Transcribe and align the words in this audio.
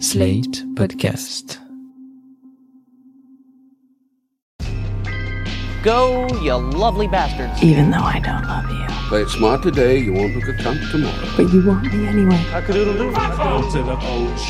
Slate 0.00 0.64
Podcast. 0.74 1.58
Go, 5.82 6.26
you 6.42 6.54
lovely 6.54 7.06
bastards. 7.06 7.62
even 7.62 7.90
though 7.90 7.98
I 7.98 8.18
don't 8.18 8.42
love 8.46 8.68
you. 8.70 8.86
Play 9.08 9.22
it 9.22 9.28
smart 9.28 9.62
today, 9.62 9.98
you 9.98 10.12
won't 10.12 10.34
look 10.34 10.48
a 10.48 10.52
cunt 10.54 10.90
tomorrow. 10.90 11.32
But 11.36 11.52
you 11.52 11.64
want 11.66 11.84
me 11.92 12.06
anyway. 12.06 12.38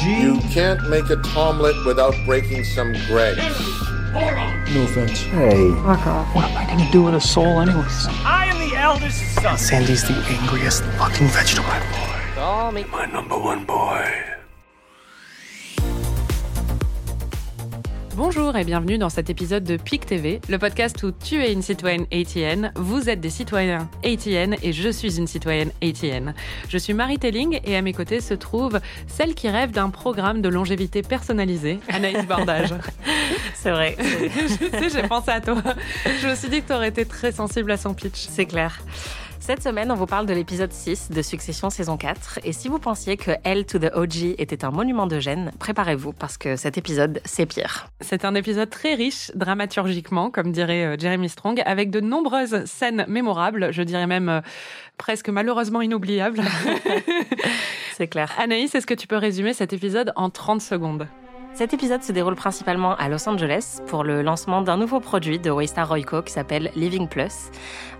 You 0.04 0.40
can't 0.50 0.88
make 0.88 1.10
a 1.10 1.16
tomlet 1.16 1.74
without 1.84 2.14
breaking 2.24 2.64
some 2.64 2.92
grapes. 3.06 3.38
No 4.14 4.82
offense. 4.84 5.20
Hey. 5.22 5.70
Fuck 5.82 6.06
off. 6.06 6.34
What 6.34 6.44
am 6.46 6.56
I 6.56 6.66
gonna 6.66 6.90
do 6.90 7.02
with 7.02 7.14
a 7.14 7.20
soul 7.20 7.60
anyways? 7.60 8.06
I 8.24 8.46
am 8.46 8.70
the 8.70 8.76
eldest 8.76 9.34
son. 9.34 9.58
Sandy's 9.58 10.02
the 10.02 10.14
angriest 10.14 10.84
fucking 10.98 11.28
vegetable. 11.28 11.68
boy. 11.68 12.20
Call 12.34 12.72
me. 12.72 12.84
My 12.84 13.06
number 13.06 13.38
one 13.38 13.64
boy. 13.64 14.33
Bonjour 18.16 18.56
et 18.56 18.62
bienvenue 18.62 18.96
dans 18.96 19.08
cet 19.08 19.28
épisode 19.28 19.64
de 19.64 19.76
PIC 19.76 20.06
TV, 20.06 20.40
le 20.48 20.56
podcast 20.56 21.02
où 21.02 21.10
tu 21.10 21.42
es 21.42 21.52
une 21.52 21.62
citoyenne 21.62 22.06
ATN, 22.12 22.70
vous 22.76 23.10
êtes 23.10 23.20
des 23.20 23.28
citoyens 23.28 23.88
ATN 24.04 24.54
et 24.62 24.72
je 24.72 24.88
suis 24.88 25.18
une 25.18 25.26
citoyenne 25.26 25.72
ATN. 25.82 26.32
Je 26.68 26.78
suis 26.78 26.94
Marie 26.94 27.18
Telling 27.18 27.58
et 27.64 27.76
à 27.76 27.82
mes 27.82 27.92
côtés 27.92 28.20
se 28.20 28.34
trouve 28.34 28.78
celle 29.08 29.34
qui 29.34 29.48
rêve 29.48 29.72
d'un 29.72 29.90
programme 29.90 30.42
de 30.42 30.48
longévité 30.48 31.02
personnalisé, 31.02 31.80
Anaïs 31.88 32.24
Bordage. 32.24 32.72
C'est 33.54 33.72
vrai, 33.72 33.96
je 33.98 34.78
sais, 34.78 34.90
j'ai 34.90 35.08
pensé 35.08 35.32
à 35.32 35.40
toi. 35.40 35.60
Je 36.22 36.28
me 36.28 36.36
suis 36.36 36.48
dit 36.48 36.62
que 36.62 36.68
tu 36.68 36.72
aurais 36.72 36.88
été 36.90 37.04
très 37.04 37.32
sensible 37.32 37.72
à 37.72 37.76
son 37.76 37.94
pitch. 37.94 38.28
c'est 38.30 38.46
clair. 38.46 38.80
Cette 39.46 39.62
semaine, 39.62 39.92
on 39.92 39.94
vous 39.94 40.06
parle 40.06 40.24
de 40.24 40.32
l'épisode 40.32 40.72
6 40.72 41.10
de 41.10 41.20
Succession 41.20 41.68
saison 41.68 41.98
4. 41.98 42.40
Et 42.44 42.54
si 42.54 42.68
vous 42.68 42.78
pensiez 42.78 43.18
que 43.18 43.32
L 43.44 43.66
to 43.66 43.78
the 43.78 43.94
OG 43.94 44.36
était 44.38 44.64
un 44.64 44.70
monument 44.70 45.06
de 45.06 45.20
gêne, 45.20 45.50
préparez-vous 45.58 46.14
parce 46.14 46.38
que 46.38 46.56
cet 46.56 46.78
épisode, 46.78 47.20
c'est 47.26 47.44
pire. 47.44 47.88
C'est 48.00 48.24
un 48.24 48.34
épisode 48.36 48.70
très 48.70 48.94
riche 48.94 49.30
dramaturgiquement, 49.34 50.30
comme 50.30 50.50
dirait 50.50 50.86
euh, 50.86 50.96
Jeremy 50.98 51.28
Strong, 51.28 51.62
avec 51.66 51.90
de 51.90 52.00
nombreuses 52.00 52.64
scènes 52.64 53.04
mémorables, 53.06 53.70
je 53.70 53.82
dirais 53.82 54.06
même 54.06 54.30
euh, 54.30 54.40
presque 54.96 55.28
malheureusement 55.28 55.82
inoubliables. 55.82 56.40
C'est 57.98 58.08
clair. 58.08 58.32
Anaïs, 58.38 58.74
est-ce 58.74 58.86
que 58.86 58.94
tu 58.94 59.06
peux 59.06 59.18
résumer 59.18 59.52
cet 59.52 59.74
épisode 59.74 60.14
en 60.16 60.30
30 60.30 60.62
secondes? 60.62 61.06
Cet 61.54 61.72
épisode 61.72 62.02
se 62.02 62.10
déroule 62.10 62.34
principalement 62.34 62.96
à 62.96 63.08
Los 63.08 63.28
Angeles 63.28 63.78
pour 63.86 64.02
le 64.02 64.22
lancement 64.22 64.60
d'un 64.60 64.76
nouveau 64.76 64.98
produit 64.98 65.38
de 65.38 65.52
Waystar 65.52 65.86
Royco 65.86 66.20
qui 66.20 66.32
s'appelle 66.32 66.72
Living 66.74 67.06
Plus. 67.06 67.52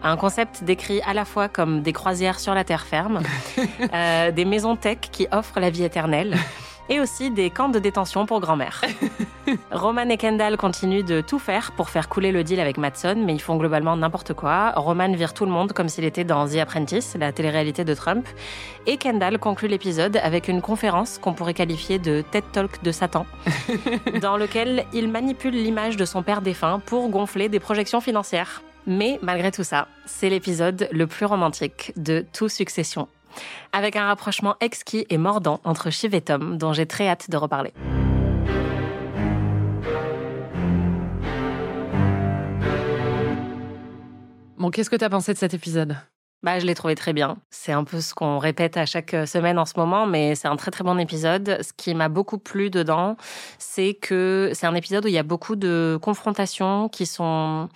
Un 0.03 0.17
concept 0.17 0.65
décrit 0.65 1.01
à 1.03 1.15
la 1.15 1.25
fois 1.25 1.49
comme 1.49 1.81
des 1.81 1.93
croisières 1.93 2.41
sur 2.41 2.53
la 2.53 2.65
terre 2.65 2.85
ferme, 2.85 3.23
euh, 3.95 4.33
des 4.33 4.45
maisons 4.45 4.75
tech 4.75 4.99
qui 5.13 5.29
offrent 5.31 5.61
la 5.61 5.71
vie 5.71 5.85
éternelle. 5.85 6.37
Et 6.89 7.01
aussi 7.01 7.31
des 7.31 7.49
camps 7.51 7.71
de 7.71 7.79
détention 7.79 8.27
pour 8.27 8.41
grand-mère. 8.41 8.83
Roman 9.73 10.09
et 10.11 10.17
Kendall 10.17 10.57
continuent 10.57 11.05
de 11.05 11.21
tout 11.21 11.39
faire 11.39 11.73
pour 11.73 11.89
faire 11.89 12.09
couler 12.09 12.31
le 12.31 12.45
deal 12.45 12.61
avec 12.61 12.77
Matson, 12.77 13.15
mais 13.25 13.35
ils 13.35 13.41
font 13.41 13.57
globalement 13.57 13.97
n'importe 13.97 14.35
quoi. 14.35 14.73
Roman 14.77 15.13
vire 15.13 15.33
tout 15.33 15.47
le 15.47 15.51
monde 15.51 15.73
comme 15.73 15.89
s'il 15.89 16.05
était 16.05 16.25
dans 16.25 16.47
The 16.47 16.57
Apprentice, 16.57 17.17
la 17.19 17.33
télé-réalité 17.33 17.85
de 17.85 17.95
Trump. 17.95 18.27
Et 18.87 18.99
Kendall 18.99 19.39
conclut 19.39 19.69
l'épisode 19.69 20.19
avec 20.19 20.49
une 20.49 20.61
conférence 20.61 21.19
qu'on 21.19 21.33
pourrait 21.33 21.55
qualifier 21.55 21.99
de 21.99 22.23
TED 22.31 22.45
Talk 22.53 22.83
de 22.83 22.93
Satan, 22.93 23.27
dans 24.21 24.37
lequel 24.37 24.85
il 24.93 25.09
manipule 25.09 25.55
l'image 25.55 25.97
de 25.97 26.05
son 26.05 26.23
père 26.23 26.43
défunt 26.43 26.81
pour 26.85 27.09
gonfler 27.09 27.49
des 27.49 27.61
projections 27.61 28.01
financières. 28.01 28.63
Mais 28.87 29.19
malgré 29.23 29.51
tout 29.51 29.65
ça, 29.65 29.89
c'est 30.05 30.29
l'épisode 30.29 30.89
le 30.93 31.07
plus 31.07 31.25
romantique 31.25 31.93
de 31.97 32.25
tout 32.33 32.51
Succession. 32.51 33.09
Avec 33.73 33.97
un 33.97 34.07
rapprochement 34.07 34.57
exquis 34.61 35.07
et 35.11 35.19
mordant 35.19 35.61
entre 35.65 35.91
Shiv 35.91 36.15
et 36.15 36.21
Tom, 36.21 36.59
dont 36.59 36.73
j'ai 36.73 36.87
très 36.87 37.09
hâte 37.09 37.31
de 37.31 37.37
reparler. 37.37 37.73
Bon, 44.59 44.71
qu'est-ce 44.71 44.89
que 44.89 44.97
t'as 44.97 45.11
pensé 45.11 45.33
de 45.35 45.39
cet 45.39 45.53
épisode? 45.53 45.97
Bah, 46.45 46.59
je 46.59 46.67
l'ai 46.67 46.75
trouvé 46.75 46.95
très 46.95 47.15
bien. 47.15 47.39
C'est 47.51 47.73
un 47.73 47.85
peu 47.85 48.03
ce 48.03 48.15
qu'on 48.15 48.39
répète 48.39 48.77
à 48.77 48.85
chaque 48.85 49.17
semaine 49.27 49.59
en 49.59 49.65
ce 49.65 49.73
moment, 49.79 50.07
mais 50.07 50.35
c'est 50.35 50.47
un 50.47 50.57
très 50.57 50.71
très 50.71 50.85
bon 50.85 50.99
épisode. 50.99 51.59
Ce 51.63 51.73
qui 51.75 51.95
m'a 51.95 52.11
beaucoup 52.11 52.37
plu 52.37 52.69
dedans, 52.69 53.17
c'est 53.59 53.95
que 53.95 54.51
c'est 54.53 54.67
un 54.67 54.75
épisode 54.75 55.07
où 55.07 55.09
il 55.09 55.15
y 55.15 55.19
a 55.19 55.23
beaucoup 55.23 55.57
de 55.57 55.99
confrontations 56.03 56.91
qui 56.91 57.07
sont 57.07 57.71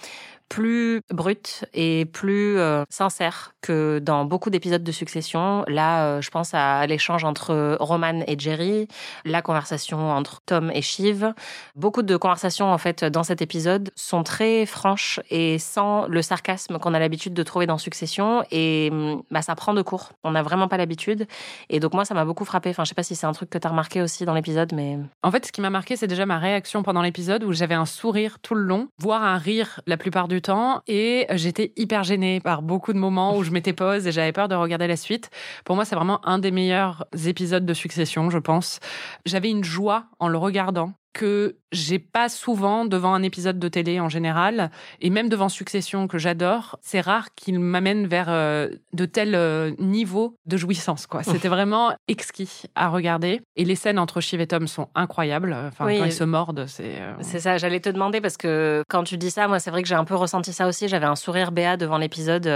plus 0.48 1.02
brutes 1.10 1.64
et 1.74 2.06
plus 2.06 2.58
euh, 2.58 2.84
sincères 2.88 3.54
que 3.60 3.98
dans 3.98 4.24
beaucoup 4.24 4.50
d'épisodes 4.50 4.82
de 4.82 4.92
Succession. 4.92 5.64
Là, 5.68 6.04
euh, 6.04 6.20
je 6.20 6.30
pense 6.30 6.54
à 6.54 6.86
l'échange 6.86 7.24
entre 7.24 7.76
Roman 7.80 8.22
et 8.26 8.38
Jerry, 8.38 8.88
la 9.24 9.42
conversation 9.42 10.10
entre 10.10 10.40
Tom 10.46 10.70
et 10.72 10.82
Shiv. 10.82 11.32
Beaucoup 11.76 12.02
de 12.02 12.16
conversations, 12.16 12.72
en 12.72 12.78
fait, 12.78 13.04
dans 13.04 13.22
cet 13.22 13.42
épisode 13.42 13.90
sont 13.94 14.22
très 14.22 14.66
franches 14.66 15.20
et 15.30 15.58
sans 15.58 16.06
le 16.06 16.22
sarcasme 16.22 16.78
qu'on 16.78 16.94
a 16.94 16.98
l'habitude 16.98 17.34
de 17.34 17.42
trouver 17.42 17.66
dans 17.66 17.78
Succession. 17.78 18.44
Et 18.50 18.88
hum, 18.90 19.22
bah, 19.30 19.42
ça 19.42 19.54
prend 19.54 19.74
de 19.74 19.82
court. 19.82 20.12
On 20.24 20.30
n'a 20.30 20.42
vraiment 20.42 20.68
pas 20.68 20.76
l'habitude. 20.76 21.26
Et 21.68 21.80
donc, 21.80 21.94
moi, 21.94 22.04
ça 22.04 22.14
m'a 22.14 22.24
beaucoup 22.24 22.44
frappé. 22.44 22.70
Enfin, 22.70 22.84
je 22.84 22.88
sais 22.88 22.94
pas 22.94 23.02
si 23.02 23.14
c'est 23.14 23.26
un 23.26 23.32
truc 23.32 23.50
que 23.50 23.58
tu 23.58 23.66
as 23.66 23.70
remarqué 23.70 24.02
aussi 24.02 24.24
dans 24.24 24.34
l'épisode, 24.34 24.72
mais 24.72 24.98
En 25.22 25.30
fait, 25.30 25.46
ce 25.46 25.52
qui 25.52 25.60
m'a 25.60 25.70
marqué, 25.70 25.96
c'est 25.96 26.06
déjà 26.06 26.26
ma 26.26 26.38
réaction 26.38 26.82
pendant 26.82 27.02
l'épisode 27.02 27.44
où 27.44 27.52
j'avais 27.52 27.74
un 27.74 27.86
sourire 27.86 28.38
tout 28.40 28.54
le 28.54 28.62
long, 28.62 28.88
voire 28.98 29.22
un 29.22 29.36
rire 29.36 29.80
la 29.86 29.96
plupart 29.96 30.28
du 30.28 30.37
temps, 30.40 30.82
et 30.86 31.26
j'étais 31.30 31.72
hyper 31.76 32.04
gênée 32.04 32.40
par 32.40 32.62
beaucoup 32.62 32.92
de 32.92 32.98
moments 32.98 33.36
où 33.36 33.42
je 33.42 33.50
m'étais 33.50 33.72
pause 33.72 34.06
et 34.06 34.12
j'avais 34.12 34.32
peur 34.32 34.48
de 34.48 34.54
regarder 34.54 34.86
la 34.86 34.96
suite. 34.96 35.30
Pour 35.64 35.76
moi, 35.76 35.84
c'est 35.84 35.94
vraiment 35.96 36.24
un 36.26 36.38
des 36.38 36.50
meilleurs 36.50 37.06
épisodes 37.26 37.64
de 37.64 37.74
Succession, 37.74 38.30
je 38.30 38.38
pense. 38.38 38.80
J'avais 39.26 39.50
une 39.50 39.64
joie 39.64 40.06
en 40.18 40.28
le 40.28 40.38
regardant 40.38 40.92
que 41.18 41.56
j'ai 41.72 41.98
pas 41.98 42.28
souvent 42.28 42.84
devant 42.84 43.12
un 43.12 43.24
épisode 43.24 43.58
de 43.58 43.66
télé 43.66 43.98
en 43.98 44.08
général 44.08 44.70
et 45.00 45.10
même 45.10 45.28
devant 45.28 45.48
Succession 45.48 46.06
que 46.06 46.16
j'adore, 46.16 46.78
c'est 46.80 47.00
rare 47.00 47.34
qu'il 47.34 47.58
m'amène 47.58 48.06
vers 48.06 48.28
euh, 48.28 48.68
de 48.92 49.04
tels 49.04 49.34
euh, 49.34 49.72
niveaux 49.80 50.36
de 50.46 50.56
jouissance 50.56 51.08
quoi. 51.08 51.24
C'était 51.24 51.48
vraiment 51.48 51.92
exquis 52.06 52.62
à 52.76 52.88
regarder 52.88 53.40
et 53.56 53.64
les 53.64 53.74
scènes 53.74 53.98
entre 53.98 54.20
Shiv 54.20 54.40
et 54.40 54.46
Tom 54.46 54.68
sont 54.68 54.88
incroyables. 54.94 55.52
Enfin 55.66 55.86
Oui. 55.86 55.98
quand 55.98 56.04
ils 56.04 56.12
se 56.12 56.22
mordent, 56.22 56.66
c'est 56.68 57.00
euh, 57.00 57.14
C'est 57.20 57.40
ça, 57.40 57.58
j'allais 57.58 57.80
te 57.80 57.88
demander 57.88 58.20
parce 58.20 58.36
que 58.36 58.84
quand 58.88 59.02
tu 59.02 59.18
dis 59.18 59.32
ça, 59.32 59.48
moi 59.48 59.58
c'est 59.58 59.72
vrai 59.72 59.82
que 59.82 59.88
j'ai 59.88 59.96
un 59.96 60.04
peu 60.04 60.14
ressenti 60.14 60.52
ça 60.52 60.68
aussi. 60.68 60.86
J'avais 60.86 61.06
un 61.06 61.16
sourire 61.16 61.50
béat 61.50 61.76
devant 61.76 61.98
l'épisode 61.98 62.48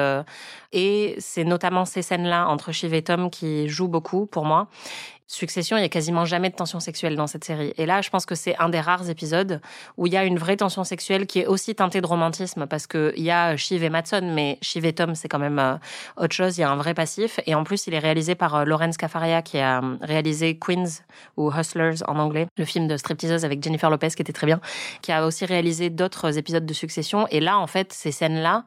et 0.70 1.16
c'est 1.18 1.44
notamment 1.44 1.84
ces 1.84 2.02
scènes-là 2.02 2.46
entre 2.46 2.70
Shiv 2.70 2.94
et 2.94 3.02
Tom 3.02 3.28
qui 3.28 3.68
jouent 3.68 3.88
beaucoup 3.88 4.26
pour 4.26 4.44
moi. 4.44 4.68
Succession, 5.32 5.78
il 5.78 5.80
y 5.80 5.84
a 5.84 5.88
quasiment 5.88 6.26
jamais 6.26 6.50
de 6.50 6.54
tension 6.54 6.78
sexuelle 6.78 7.16
dans 7.16 7.26
cette 7.26 7.42
série. 7.42 7.72
Et 7.78 7.86
là, 7.86 8.02
je 8.02 8.10
pense 8.10 8.26
que 8.26 8.34
c'est 8.34 8.54
un 8.58 8.68
des 8.68 8.80
rares 8.80 9.08
épisodes 9.08 9.62
où 9.96 10.06
il 10.06 10.12
y 10.12 10.18
a 10.18 10.24
une 10.26 10.36
vraie 10.36 10.58
tension 10.58 10.84
sexuelle 10.84 11.26
qui 11.26 11.38
est 11.38 11.46
aussi 11.46 11.74
teintée 11.74 12.02
de 12.02 12.06
romantisme 12.06 12.66
parce 12.66 12.86
que 12.86 13.14
il 13.16 13.22
y 13.22 13.30
a 13.30 13.56
Shiv 13.56 13.82
et 13.82 13.88
Matson, 13.88 14.30
mais 14.34 14.58
Shiv 14.60 14.84
et 14.84 14.92
Tom, 14.92 15.14
c'est 15.14 15.28
quand 15.28 15.38
même 15.38 15.58
euh, 15.58 15.76
autre 16.18 16.34
chose. 16.34 16.58
Il 16.58 16.60
y 16.60 16.64
a 16.64 16.70
un 16.70 16.76
vrai 16.76 16.92
passif. 16.92 17.40
Et 17.46 17.54
en 17.54 17.64
plus, 17.64 17.86
il 17.86 17.94
est 17.94 17.98
réalisé 17.98 18.34
par 18.34 18.54
euh, 18.56 18.64
Lawrence 18.66 18.98
Cafaria 18.98 19.40
qui 19.40 19.58
a 19.58 19.78
euh, 19.78 19.96
réalisé 20.02 20.58
Queens 20.58 21.00
ou 21.38 21.50
Hustlers 21.50 22.04
en 22.06 22.18
anglais, 22.18 22.46
le 22.58 22.66
film 22.66 22.86
de 22.86 22.98
stripteaseuse 22.98 23.46
avec 23.46 23.64
Jennifer 23.64 23.88
Lopez 23.88 24.10
qui 24.10 24.20
était 24.20 24.34
très 24.34 24.46
bien, 24.46 24.60
qui 25.00 25.12
a 25.12 25.24
aussi 25.24 25.46
réalisé 25.46 25.88
d'autres 25.88 26.36
épisodes 26.36 26.66
de 26.66 26.74
Succession. 26.74 27.26
Et 27.30 27.40
là, 27.40 27.58
en 27.58 27.66
fait, 27.66 27.94
ces 27.94 28.12
scènes-là, 28.12 28.64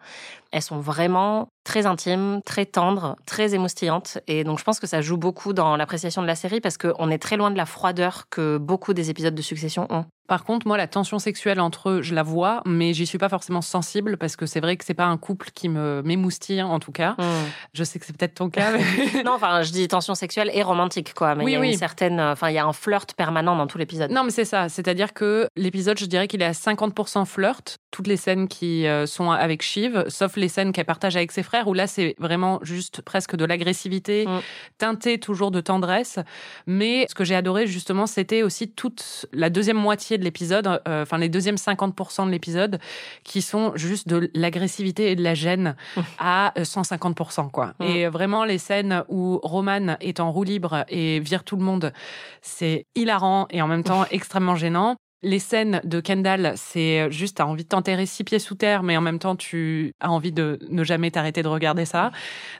elles 0.55 0.61
sont 0.61 0.79
vraiment 0.79 1.49
très 1.65 1.85
intimes, 1.85 2.39
très 2.45 2.65
tendres, 2.65 3.17
très 3.25 3.53
émoustillantes. 3.53 4.19
Et 4.25 4.45
donc, 4.45 4.57
je 4.57 4.63
pense 4.63 4.79
que 4.79 4.87
ça 4.87 5.01
joue 5.01 5.17
beaucoup 5.17 5.51
dans 5.51 5.75
l'appréciation 5.75 6.21
de 6.21 6.27
la 6.27 6.35
série 6.35 6.61
parce 6.61 6.77
qu'on 6.77 7.09
est 7.09 7.17
très 7.17 7.35
loin 7.35 7.51
de 7.51 7.57
la 7.57 7.65
froideur 7.65 8.29
que 8.29 8.57
beaucoup 8.57 8.93
des 8.93 9.09
épisodes 9.09 9.35
de 9.35 9.41
Succession 9.41 9.85
ont. 9.89 10.05
Par 10.27 10.43
contre, 10.43 10.67
moi, 10.67 10.77
la 10.77 10.87
tension 10.87 11.19
sexuelle 11.19 11.59
entre 11.59 11.89
eux, 11.89 12.01
je 12.01 12.15
la 12.15 12.23
vois, 12.23 12.61
mais 12.65 12.93
j'y 12.93 13.05
suis 13.05 13.17
pas 13.17 13.29
forcément 13.29 13.61
sensible 13.61 14.17
parce 14.17 14.35
que 14.35 14.45
c'est 14.45 14.59
vrai 14.59 14.75
que 14.77 14.83
c'est 14.85 14.93
pas 14.93 15.05
un 15.05 15.17
couple 15.17 15.49
qui 15.53 15.69
me 15.69 16.01
m'émoustille, 16.03 16.61
en 16.63 16.79
tout 16.79 16.91
cas. 16.91 17.15
Je 17.73 17.83
sais 17.83 17.99
que 17.99 18.05
c'est 18.05 18.15
peut-être 18.17 18.35
ton 18.35 18.49
cas. 18.49 18.71
mais- 18.71 19.23
non, 19.23 19.33
enfin, 19.33 19.61
je 19.61 19.71
dis 19.71 19.87
tension 19.87 20.15
sexuelle 20.15 20.49
et 20.53 20.63
romantique, 20.63 21.13
quoi. 21.13 21.35
Mais 21.35 21.43
Oui, 21.43 21.51
il 21.51 21.53
y 21.53 21.57
a 21.57 21.59
oui. 21.59 21.71
une 21.73 21.77
certaine, 21.77 22.19
enfin, 22.19 22.49
il 22.49 22.55
y 22.55 22.57
a 22.57 22.65
un 22.65 22.73
flirt 22.73 23.13
permanent 23.15 23.55
dans 23.55 23.67
tout 23.67 23.77
l'épisode. 23.77 24.11
Non, 24.11 24.23
mais 24.23 24.31
c'est 24.31 24.45
ça. 24.45 24.69
C'est-à-dire 24.69 25.13
que 25.13 25.47
l'épisode, 25.55 25.97
je 25.99 26.05
dirais 26.05 26.27
qu'il 26.27 26.41
est 26.41 26.45
à 26.45 26.51
50% 26.53 27.25
flirt. 27.25 27.77
Toutes 27.91 28.07
les 28.07 28.17
scènes 28.17 28.47
qui 28.47 28.87
euh, 28.87 29.05
sont 29.05 29.31
avec 29.31 29.61
Shiv, 29.61 30.05
sauf 30.09 30.35
les 30.35 30.49
scènes 30.49 30.73
qu'elle 30.73 30.85
partage 30.85 31.15
avec 31.15 31.31
ses 31.31 31.43
frères, 31.43 31.67
où 31.67 31.73
là, 31.73 31.87
c'est 31.87 32.15
vraiment 32.19 32.59
juste 32.61 33.01
presque 33.01 33.35
de 33.35 33.45
l'agressivité, 33.45 34.25
Mm. 34.25 34.39
teintée 34.77 35.19
toujours 35.19 35.51
de 35.51 35.61
tendresse. 35.61 36.19
Mais 36.67 37.05
ce 37.09 37.15
que 37.15 37.23
j'ai 37.23 37.35
adoré, 37.35 37.67
justement, 37.67 38.07
c'était 38.07 38.43
aussi 38.43 38.69
toute 38.71 39.25
la 39.31 39.49
deuxième 39.49 39.77
moitié 39.77 40.14
de 40.17 40.23
l'épisode, 40.23 40.67
euh, 40.87 41.03
enfin, 41.03 41.17
les 41.17 41.29
deuxièmes 41.29 41.55
50% 41.57 42.25
de 42.25 42.31
l'épisode, 42.31 42.79
qui 43.23 43.41
sont 43.41 43.71
juste 43.75 44.07
de 44.07 44.29
l'agressivité 44.33 45.11
et 45.11 45.15
de 45.15 45.23
la 45.23 45.33
gêne 45.33 45.75
à 46.19 46.53
euh, 46.59 46.63
150%, 46.63 47.49
quoi. 47.51 47.73
Mm. 47.79 47.83
Et 47.83 48.07
vraiment, 48.07 48.45
les 48.45 48.57
scènes 48.57 49.03
où 49.09 49.39
Roman 49.43 49.97
est 50.01 50.19
en 50.19 50.31
roue 50.31 50.43
libre 50.43 50.85
et 50.89 51.19
vire 51.19 51.43
tout 51.43 51.55
le 51.55 51.63
monde, 51.63 51.91
c'est 52.41 52.85
hilarant 52.95 53.47
et 53.49 53.61
en 53.61 53.67
même 53.67 53.83
temps 53.83 54.05
extrêmement 54.11 54.55
gênant. 54.55 54.95
Les 55.23 55.39
scènes 55.39 55.81
de 55.83 55.99
Kendall, 56.01 56.53
c'est 56.55 57.09
juste, 57.11 57.37
t'as 57.37 57.45
envie 57.45 57.63
de 57.63 57.69
t'enterrer 57.69 58.05
six 58.05 58.23
pieds 58.23 58.37
sous 58.37 58.53
terre, 58.53 58.83
mais 58.83 58.95
en 58.95 59.01
même 59.01 59.17
temps, 59.17 59.35
tu 59.35 59.91
as 59.99 60.11
envie 60.11 60.31
de 60.31 60.59
ne 60.69 60.83
jamais 60.83 61.09
t'arrêter 61.09 61.41
de 61.41 61.47
regarder 61.47 61.85
ça. 61.85 62.11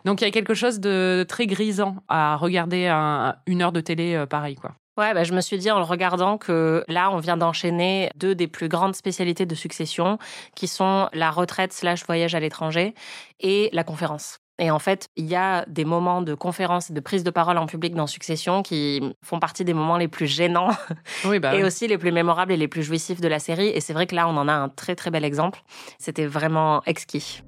Donc, 0.04 0.22
il 0.22 0.24
y 0.24 0.28
a 0.28 0.32
quelque 0.32 0.56
chose 0.56 0.80
de 0.80 1.24
très 1.28 1.46
grisant 1.46 1.98
à 2.08 2.36
regarder 2.38 2.88
un- 2.88 3.36
une 3.46 3.62
heure 3.62 3.72
de 3.72 3.82
télé 3.82 4.16
euh, 4.16 4.26
pareil, 4.26 4.56
quoi. 4.56 4.72
Ouais, 4.98 5.14
bah, 5.14 5.24
je 5.24 5.34
me 5.34 5.42
suis 5.42 5.58
dit 5.58 5.70
en 5.70 5.78
le 5.78 5.84
regardant 5.84 6.38
que 6.38 6.84
là, 6.88 7.12
on 7.12 7.18
vient 7.18 7.38
d'enchaîner 7.38 8.10
deux 8.16 8.34
des 8.34 8.48
plus 8.48 8.70
grandes 8.70 8.96
spécialités 8.96 9.46
de 9.46 9.56
succession, 9.56 10.18
qui 10.56 10.68
sont 10.68 11.10
la 11.14 11.32
retraite 11.32 11.74
slash 11.74 12.06
voyage 12.06 12.34
à 12.34 12.40
l'étranger 12.40 12.94
et 13.40 13.70
la 13.74 13.84
conférence. 13.84 14.40
Et 14.58 14.72
en 14.72 14.80
fait, 14.80 15.10
il 15.18 15.26
y 15.26 15.36
a 15.36 15.66
des 15.68 15.84
moments 15.84 16.22
de 16.22 16.34
conférence 16.34 16.90
et 16.90 16.94
de 16.94 17.00
prise 17.02 17.26
de 17.26 17.30
parole 17.30 17.58
en 17.58 17.66
public 17.66 17.94
dans 17.94 18.08
Succession 18.08 18.64
qui 18.64 19.02
font 19.22 19.40
partie 19.40 19.66
des 19.66 19.74
moments 19.74 19.98
les 19.98 20.08
plus 20.08 20.28
gênants 20.28 20.70
Oui, 21.26 21.40
bah 21.40 21.54
et 21.54 21.58
oui. 21.58 21.64
aussi 21.64 21.88
les 21.88 21.98
plus 21.98 22.14
mémorables 22.14 22.54
et 22.54 22.58
les 22.58 22.70
plus 22.70 22.84
jouissifs 22.84 23.20
de 23.20 23.28
la 23.28 23.40
série. 23.40 23.68
Et 23.68 23.82
c'est 23.82 23.92
vrai 23.92 24.08
que 24.08 24.16
là, 24.16 24.30
on 24.30 24.38
en 24.38 24.48
a 24.48 24.54
un 24.54 24.70
très 24.70 24.96
très 24.96 25.12
bel 25.12 25.26
exemple. 25.26 25.62
C'était 26.00 26.26
vraiment 26.26 26.82
exquis. 26.86 27.42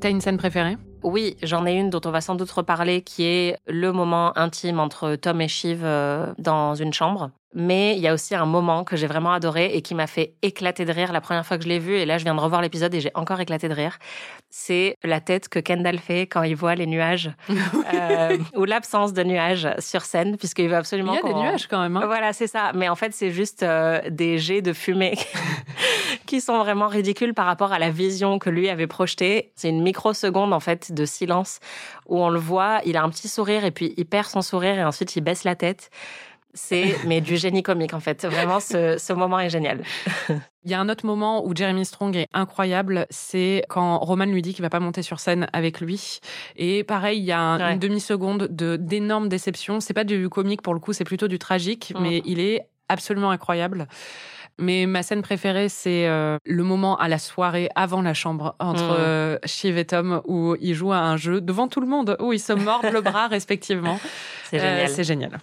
T'as 0.00 0.08
une 0.10 0.20
scène 0.20 0.38
préférée? 0.38 0.76
Oui, 1.02 1.36
j'en 1.42 1.66
ai 1.66 1.72
une 1.74 1.90
dont 1.90 2.00
on 2.04 2.10
va 2.10 2.20
sans 2.20 2.34
doute 2.34 2.50
reparler, 2.50 3.02
qui 3.02 3.24
est 3.24 3.56
le 3.66 3.92
moment 3.92 4.36
intime 4.38 4.80
entre 4.80 5.14
Tom 5.16 5.40
et 5.40 5.48
Shiv 5.48 5.80
euh, 5.82 6.32
dans 6.38 6.74
une 6.74 6.92
chambre. 6.92 7.30
Mais 7.52 7.96
il 7.96 8.00
y 8.00 8.06
a 8.06 8.14
aussi 8.14 8.34
un 8.36 8.46
moment 8.46 8.84
que 8.84 8.96
j'ai 8.96 9.08
vraiment 9.08 9.32
adoré 9.32 9.74
et 9.74 9.82
qui 9.82 9.96
m'a 9.96 10.06
fait 10.06 10.34
éclater 10.40 10.84
de 10.84 10.92
rire 10.92 11.12
la 11.12 11.20
première 11.20 11.44
fois 11.44 11.58
que 11.58 11.64
je 11.64 11.68
l'ai 11.68 11.80
vu. 11.80 11.94
Et 11.96 12.06
là, 12.06 12.16
je 12.16 12.22
viens 12.22 12.34
de 12.36 12.40
revoir 12.40 12.62
l'épisode 12.62 12.94
et 12.94 13.00
j'ai 13.00 13.10
encore 13.14 13.40
éclaté 13.40 13.68
de 13.68 13.74
rire. 13.74 13.98
C'est 14.50 14.94
la 15.02 15.20
tête 15.20 15.48
que 15.48 15.58
Kendall 15.58 15.98
fait 15.98 16.22
quand 16.28 16.44
il 16.44 16.54
voit 16.54 16.76
les 16.76 16.86
nuages 16.86 17.32
euh, 17.92 18.38
ou 18.56 18.64
l'absence 18.64 19.12
de 19.14 19.24
nuages 19.24 19.68
sur 19.80 20.02
scène, 20.02 20.36
puisqu'il 20.36 20.68
veut 20.68 20.76
absolument. 20.76 21.12
Il 21.14 21.26
y 21.26 21.30
a 21.30 21.34
des 21.34 21.40
nuages 21.40 21.66
quand 21.66 21.80
même. 21.80 21.96
hein. 21.96 22.06
Voilà, 22.06 22.32
c'est 22.32 22.46
ça. 22.46 22.70
Mais 22.74 22.88
en 22.88 22.94
fait, 22.94 23.12
c'est 23.12 23.32
juste 23.32 23.64
euh, 23.64 24.00
des 24.08 24.38
jets 24.38 24.62
de 24.62 24.72
fumée 24.72 25.18
qui 26.30 26.40
sont 26.40 26.58
vraiment 26.58 26.86
ridicules 26.88 27.34
par 27.34 27.46
rapport 27.46 27.72
à 27.72 27.78
la 27.80 27.90
vision 27.90 28.38
que 28.38 28.48
lui 28.50 28.68
avait 28.70 28.86
projetée. 28.86 29.50
C'est 29.56 29.68
une 29.68 29.82
microseconde, 29.82 30.52
en 30.52 30.60
fait, 30.60 30.92
de 30.92 31.04
silence 31.04 31.58
où 32.06 32.22
on 32.22 32.28
le 32.30 32.38
voit, 32.38 32.80
il 32.84 32.96
a 32.96 33.02
un 33.02 33.08
petit 33.10 33.26
sourire 33.28 33.64
et 33.64 33.70
puis 33.72 33.94
il 33.96 34.06
perd 34.06 34.26
son 34.26 34.40
sourire 34.40 34.78
et 34.78 34.84
ensuite 34.84 35.16
il 35.16 35.22
baisse 35.22 35.42
la 35.44 35.56
tête. 35.56 35.90
C'est, 36.54 36.96
mais 37.06 37.20
du 37.20 37.36
génie 37.36 37.62
comique, 37.62 37.94
en 37.94 38.00
fait. 38.00 38.24
Vraiment, 38.24 38.60
ce, 38.60 38.96
ce 38.98 39.12
moment 39.12 39.38
est 39.40 39.50
génial. 39.50 39.82
Il 40.64 40.70
y 40.70 40.74
a 40.74 40.80
un 40.80 40.88
autre 40.90 41.06
moment 41.06 41.46
où 41.46 41.56
Jeremy 41.56 41.84
Strong 41.86 42.14
est 42.16 42.26
incroyable, 42.34 43.06
c'est 43.08 43.64
quand 43.70 43.98
Roman 43.98 44.26
lui 44.26 44.42
dit 44.42 44.52
qu'il 44.52 44.60
va 44.62 44.68
pas 44.68 44.78
monter 44.78 45.02
sur 45.02 45.18
scène 45.18 45.48
avec 45.54 45.80
lui. 45.80 46.20
Et 46.56 46.84
pareil, 46.84 47.18
il 47.18 47.24
y 47.24 47.32
a 47.32 47.40
un- 47.40 47.58
Ouais. 47.58 47.72
une 47.72 47.78
demi-seconde 47.78 48.48
de 48.50 48.76
d'énorme 48.76 49.28
déception. 49.30 49.80
C'est 49.80 49.94
pas 49.94 50.04
du 50.04 50.28
comique 50.28 50.60
pour 50.60 50.74
le 50.74 50.80
coup, 50.80 50.92
c'est 50.92 51.04
plutôt 51.04 51.28
du 51.28 51.38
tragique, 51.38 51.94
mais 51.98 52.20
il 52.26 52.40
est 52.40 52.66
absolument 52.90 53.30
incroyable. 53.30 53.86
Mais 54.60 54.86
ma 54.86 55.02
scène 55.02 55.22
préférée, 55.22 55.68
c'est 55.68 56.06
euh, 56.06 56.36
le 56.44 56.62
moment 56.62 56.96
à 56.98 57.08
la 57.08 57.18
soirée 57.18 57.68
avant 57.74 58.02
la 58.02 58.14
chambre 58.14 58.54
entre 58.60 58.82
Mm. 58.84 58.96
euh, 58.98 59.38
Shiv 59.46 59.78
et 59.78 59.84
Tom 59.86 60.20
où 60.26 60.54
ils 60.60 60.74
jouent 60.74 60.92
à 60.92 60.98
un 60.98 61.16
jeu 61.16 61.40
devant 61.40 61.66
tout 61.66 61.80
le 61.80 61.86
monde, 61.86 62.16
où 62.20 62.32
ils 62.32 62.38
se 62.40 62.52
mordent 62.52 62.90
le 62.92 63.00
bras 63.00 63.26
respectivement. 63.28 63.98
C'est 64.50 64.58
Euh, 64.60 64.62
génial. 64.62 64.88
c'est 64.88 65.04
génial. 65.04 65.38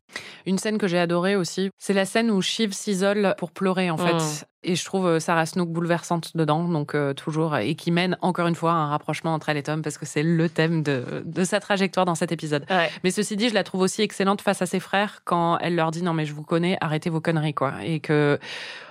Une 0.46 0.58
scène 0.58 0.78
que 0.78 0.88
j'ai 0.88 1.00
adorée 1.00 1.36
aussi, 1.36 1.69
c'est 1.78 1.94
la 1.94 2.06
scène 2.06 2.30
où 2.30 2.42
Shiv 2.42 2.74
s'isole 2.74 3.36
pour 3.38 3.52
pleurer 3.52 3.90
en 3.90 3.98
fait. 3.98 4.46
Et 4.68 4.75
je 4.75 4.84
trouve 4.84 5.08
euh, 5.08 5.19
Sarah 5.19 5.46
Snook 5.46 5.69
bouleversante 5.69 6.36
dedans, 6.36 6.68
donc 6.68 6.94
euh, 6.94 7.14
toujours, 7.14 7.56
et 7.56 7.74
qui 7.75 7.90
mène 7.90 8.18
encore 8.22 8.48
une 8.48 8.56
fois 8.56 8.74
un 8.74 8.90
rapprochement 8.90 9.34
entre 9.34 9.48
elle 9.48 9.56
et 9.56 9.64
Tom 9.64 9.81
parce 9.81 9.98
que 9.98 10.06
c'est 10.06 10.24
le 10.24 10.50
thème 10.50 10.84
de, 10.84 11.24
de 11.25 11.44
sa 11.46 11.62
trajectoire 11.62 12.06
dans 12.06 12.16
cet 12.16 12.34
épisode. 12.34 12.66
Ouais. 12.69 12.90
Mais 13.06 13.12
ceci 13.12 13.38
dit, 13.38 13.48
je 13.48 13.54
la 13.54 13.64
trouve 13.64 13.80
aussi 13.80 14.02
excellente 14.02 14.42
face 14.42 14.62
à 14.62 14.66
ses 14.66 14.81
frères 14.81 15.22
quand 15.24 15.58
elle 15.60 15.75
leur 15.75 15.92
dit 15.92 16.04
non 16.04 16.14
mais 16.14 16.25
je 16.25 16.34
vous 16.34 16.44
connais, 16.44 16.78
arrêtez 16.81 17.10
vos 17.10 17.22
conneries 17.22 17.54
quoi. 17.54 17.75
Et 17.86 18.02
que 18.02 18.40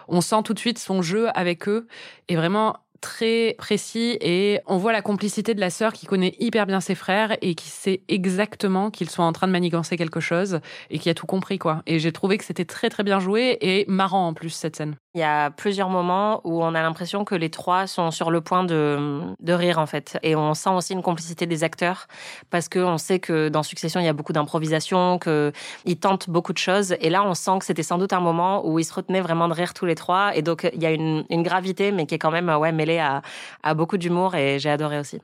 on 0.09 0.23
sent 0.23 0.43
tout 0.45 0.55
de 0.55 0.59
suite 0.59 0.79
son 0.79 1.03
jeu 1.03 1.29
avec 1.35 1.69
eux 1.69 1.87
est 2.29 2.37
vraiment 2.37 2.77
très 3.01 3.55
précis 3.59 4.17
et 4.21 4.61
on 4.67 4.79
voit 4.79 4.93
la 4.93 5.03
complicité 5.03 5.55
de 5.55 5.61
la 5.61 5.71
sœur 5.71 5.93
qui 5.93 6.07
connaît 6.07 6.35
hyper 6.39 6.67
bien 6.67 6.81
ses 6.81 6.95
frères 6.95 7.37
et 7.43 7.55
qui 7.55 7.69
sait 7.69 8.03
exactement 8.09 8.91
qu'ils 8.91 9.11
sont 9.11 9.23
en 9.23 9.33
train 9.33 9.47
de 9.47 9.53
manigancer 9.53 9.97
quelque 9.97 10.21
chose 10.21 10.61
et 10.91 10.99
qui 10.99 11.11
a 11.11 11.15
tout 11.15 11.27
compris 11.27 11.59
quoi. 11.59 11.83
Et 11.87 11.99
j'ai 11.99 12.13
trouvé 12.13 12.39
que 12.39 12.45
c'était 12.45 12.65
très 12.65 12.89
très 12.89 13.03
bien 13.03 13.21
joué 13.21 13.59
et 13.61 13.85
marrant 13.89 14.29
en 14.29 14.35
plus 14.35 14.51
cette 14.51 14.77
scène. 14.77 14.97
Il 15.17 15.21
y 15.21 15.23
a 15.23 15.51
plusieurs 15.51 15.89
moments 15.89 16.43
où 16.45 16.63
on 16.63 16.75
a 16.75 16.83
l'impression 16.83 17.25
que 17.25 17.35
les 17.35 17.49
trois 17.49 17.87
sont 17.87 18.11
sur 18.11 18.31
le 18.31 18.43
point 18.43 18.65
de, 18.65 19.23
de 19.41 19.53
rire 19.55 19.79
en 19.79 19.87
fait. 19.87 20.19
Et 20.23 20.37
on 20.37 20.53
sent 20.53 20.69
aussi 20.69 20.93
une 20.93 21.01
complicité 21.01 21.47
des 21.47 21.65
acteurs 21.65 22.07
parce 22.51 22.69
qu'on 22.69 22.99
sait 22.99 23.19
que 23.19 23.49
dans 23.49 23.63
Succession, 23.63 23.99
il 23.99 24.05
y 24.05 24.11
a 24.11 24.13
beaucoup 24.13 24.35
d'improvisation, 24.35 25.19
qu'ils 25.19 25.99
tentent 25.99 26.29
beaucoup 26.29 26.53
de 26.53 26.59
choses. 26.59 26.97
Et 27.01 27.09
là, 27.09 27.25
on 27.25 27.33
sent 27.33 27.61
que 27.61 27.65
c'était 27.65 27.83
sans 27.83 27.97
doute 27.97 28.13
un 28.13 28.21
moment 28.21 28.69
où 28.69 28.79
ils 28.79 28.85
se 28.85 28.93
retenaient 28.93 29.23
vraiment 29.23 29.49
de 29.49 29.55
rire 29.55 29.73
tous 29.73 29.87
les 29.87 29.95
trois. 29.95 30.37
Et 30.37 30.43
donc, 30.43 30.71
il 30.75 30.83
y 30.83 30.87
a 30.87 30.91
une, 30.91 31.25
gravité, 31.31 31.93
mais 31.93 32.05
qui 32.05 32.15
est 32.15 32.19
quand 32.19 32.31
même 32.31 32.51
ouais, 32.51 32.73
mêlée 32.73 32.99
à 32.99 33.75
beaucoup 33.75 33.97
d'humour 33.97 34.35
et 34.35 34.59
j'ai 34.59 34.69
adoré 34.69 34.99
aussi. 34.99 35.23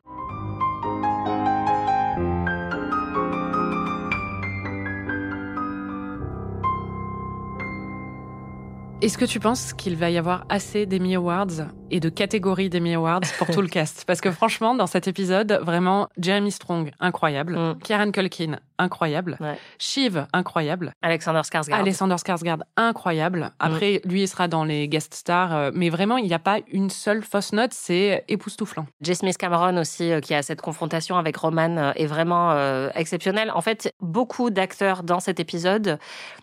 Est-ce 9.03 9.19
que 9.19 9.25
tu 9.25 9.41
penses 9.41 9.73
qu'il 9.73 9.97
va 9.97 10.11
y 10.11 10.17
avoir 10.17 10.47
assez 10.49 10.87
d'Emmy 10.87 11.17
Awards 11.17 11.67
et 11.93 12.01
de 12.01 12.09
catégories 12.09 12.71
d'Emmy 12.71 12.95
Awards 12.95 13.21
pour 13.39 13.47
tout 13.49 13.61
le 13.61 13.69
cast 13.77 14.05
Parce 14.07 14.21
que 14.21 14.31
franchement, 14.31 14.75
dans 14.75 14.87
cet 14.87 15.07
épisode, 15.07 15.61
vraiment, 15.63 16.09
Jeremy 16.19 16.51
Strong, 16.51 16.91
incroyable. 16.99 17.57
Mm. 17.57 17.79
Kieran 17.85 18.11
Culkin, 18.11 18.59
incroyable. 18.79 19.37
Ouais. 19.41 19.59
Shiv, 19.79 20.27
incroyable. 20.33 20.95
Alexander 21.03 21.43
Skarsgård. 21.45 21.79
Alexander 21.79 22.17
Skarsgård, 22.17 22.63
incroyable. 22.77 23.53
Après, 23.61 24.01
lui, 24.05 24.23
il 24.23 24.29
sera 24.29 24.49
dans 24.49 24.65
les 24.65 24.89
guest 24.89 25.15
stars. 25.15 25.55
euh, 25.55 25.71
mais 25.75 25.91
vraiment, 25.91 26.17
il 26.17 26.27
n'y 26.27 26.35
a 26.35 26.39
pas 26.39 26.59
une 26.73 26.89
seule 26.89 27.23
fausse 27.23 27.53
note. 27.53 27.73
C'est 27.75 28.25
époustouflant. 28.29 28.87
J. 29.03 29.15
Smith 29.15 29.37
Cameron 29.37 29.77
aussi, 29.77 30.11
euh, 30.11 30.21
qui 30.21 30.35
a 30.35 30.43
cette 30.43 30.63
confrontation 30.63 31.19
avec 31.19 31.37
Roman, 31.37 31.77
euh, 31.77 31.93
est 31.97 32.07
vraiment 32.07 32.53
euh, 32.53 32.89
exceptionnel. 32.95 33.53
En 33.55 33.61
fait, 33.61 33.93
beaucoup 34.01 34.49
d'acteurs 34.49 35.03
dans 35.03 35.21
cet 35.21 35.39
épisode 35.41 35.99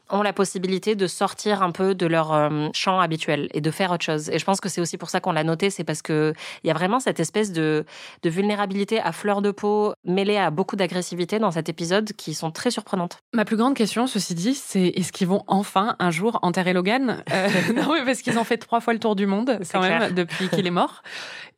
ont 0.09 0.21
la 0.21 0.33
possibilité 0.33 0.95
de 0.95 1.07
sortir 1.07 1.61
un 1.61 1.71
peu 1.71 1.95
de 1.95 2.05
leur 2.05 2.33
euh, 2.33 2.67
champ 2.73 2.99
habituel 2.99 3.47
et 3.53 3.61
de 3.61 3.71
faire 3.71 3.91
autre 3.91 4.03
chose. 4.03 4.29
Et 4.29 4.39
je 4.39 4.45
pense 4.45 4.59
que 4.59 4.69
c'est 4.69 4.81
aussi 4.81 4.97
pour 4.97 5.09
ça 5.09 5.19
qu'on 5.19 5.35
l'a 5.39 5.43
noté, 5.45 5.69
c'est 5.69 5.83
parce 5.83 6.01
que 6.01 6.33
il 6.63 6.67
y 6.67 6.71
a 6.71 6.73
vraiment 6.73 6.99
cette 6.99 7.19
espèce 7.19 7.51
de, 7.51 7.85
de 8.21 8.29
vulnérabilité 8.29 8.99
à 8.99 9.11
fleur 9.11 9.41
de 9.41 9.51
peau 9.51 9.93
mêlée 10.05 10.37
à 10.37 10.49
beaucoup 10.51 10.75
d'agressivité 10.75 11.39
dans 11.39 11.51
cet 11.51 11.69
épisode 11.69 12.11
qui 12.13 12.33
sont 12.33 12.51
très 12.51 12.71
surprenantes. 12.71 13.19
Ma 13.33 13.45
plus 13.45 13.57
grande 13.57 13.75
question, 13.75 14.07
ceci 14.07 14.35
dit, 14.35 14.53
c'est 14.53 14.87
est-ce 14.87 15.11
qu'ils 15.11 15.27
vont 15.27 15.43
enfin 15.47 15.95
un 15.99 16.11
jour 16.11 16.39
enterrer 16.41 16.73
Logan? 16.73 17.23
Euh, 17.31 17.47
Non, 17.75 17.93
mais 17.93 18.03
parce 18.03 18.21
qu'ils 18.21 18.37
ont 18.37 18.43
fait 18.43 18.57
trois 18.57 18.81
fois 18.81 18.93
le 18.93 18.99
tour 18.99 19.15
du 19.15 19.25
monde 19.25 19.59
quand 19.71 19.81
même 19.81 19.97
clair. 19.97 20.13
depuis 20.13 20.49
qu'il 20.49 20.65
est 20.67 20.71
mort, 20.71 21.01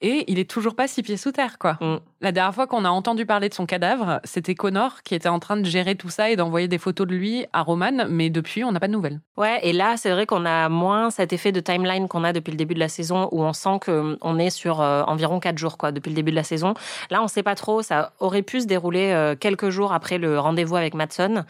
et 0.02 0.26
il 0.28 0.40
est 0.40 0.50
toujours 0.50 0.76
pas 0.76 0.88
six 0.88 1.04
pieds 1.04 1.18
sous 1.18 1.32
terre, 1.32 1.58
quoi. 1.60 1.78
Mm. 1.80 1.98
La 2.22 2.32
dernière 2.32 2.54
fois 2.54 2.68
qu'on 2.68 2.86
a 2.86 2.90
entendu 2.90 3.26
parler 3.26 3.50
de 3.50 3.54
son 3.54 3.66
cadavre, 3.66 4.20
c'était 4.24 4.56
Connor 4.56 5.04
qui 5.04 5.16
était 5.16 5.30
en 5.30 5.40
train 5.40 5.58
de 5.58 5.66
gérer 5.66 5.96
tout 5.96 6.10
ça 6.10 6.30
et 6.30 6.36
d'envoyer 6.36 6.68
des 6.68 6.78
photos 6.78 7.08
de 7.08 7.14
lui 7.14 7.46
à 7.54 7.62
Roman, 7.62 8.06
mais 8.10 8.30
depuis, 8.30 8.64
on 8.64 8.72
n'a 8.72 8.80
pas 8.80 8.88
de 8.88 8.94
nouvelles. 8.94 9.22
Ouais, 9.38 9.60
et 9.64 9.74
là, 9.74 9.98
c'est 9.98 10.12
vrai 10.12 10.26
qu'on 10.26 10.46
a 10.46 10.70
moins 10.70 11.10
cet 11.10 11.34
effet 11.34 11.52
de 11.52 11.60
timeline 11.60 12.08
qu'on 12.08 12.24
a 12.24 12.34
depuis 12.34 12.52
le 12.52 12.58
début 12.58 12.74
de 12.74 12.80
la 12.80 12.90
saison 12.90 13.30
où 13.32 13.44
on 13.44 13.54
sent 13.54 13.71
que 13.80 14.18
on 14.22 14.40
est 14.40 14.50
sur 14.50 14.82
euh, 14.82 15.04
environ 15.04 15.40
quatre 15.40 15.58
jours, 15.58 15.78
quoi, 15.78 15.92
depuis 15.92 16.10
le 16.10 16.16
début 16.16 16.32
de 16.32 16.36
la 16.36 16.44
saison. 16.44 16.74
Là, 17.10 17.22
on 17.22 17.28
sait 17.28 17.44
pas 17.44 17.56
trop. 17.56 17.82
Ça 17.82 18.14
aurait 18.20 18.42
pu 18.42 18.62
se 18.62 18.66
dérouler 18.68 19.12
euh, 19.12 19.36
quelques 19.36 19.70
jours 19.70 19.94
après 19.94 20.18
le 20.18 20.40
rendez-vous 20.40 20.76
avec 20.76 20.94
Matson. 20.94 21.44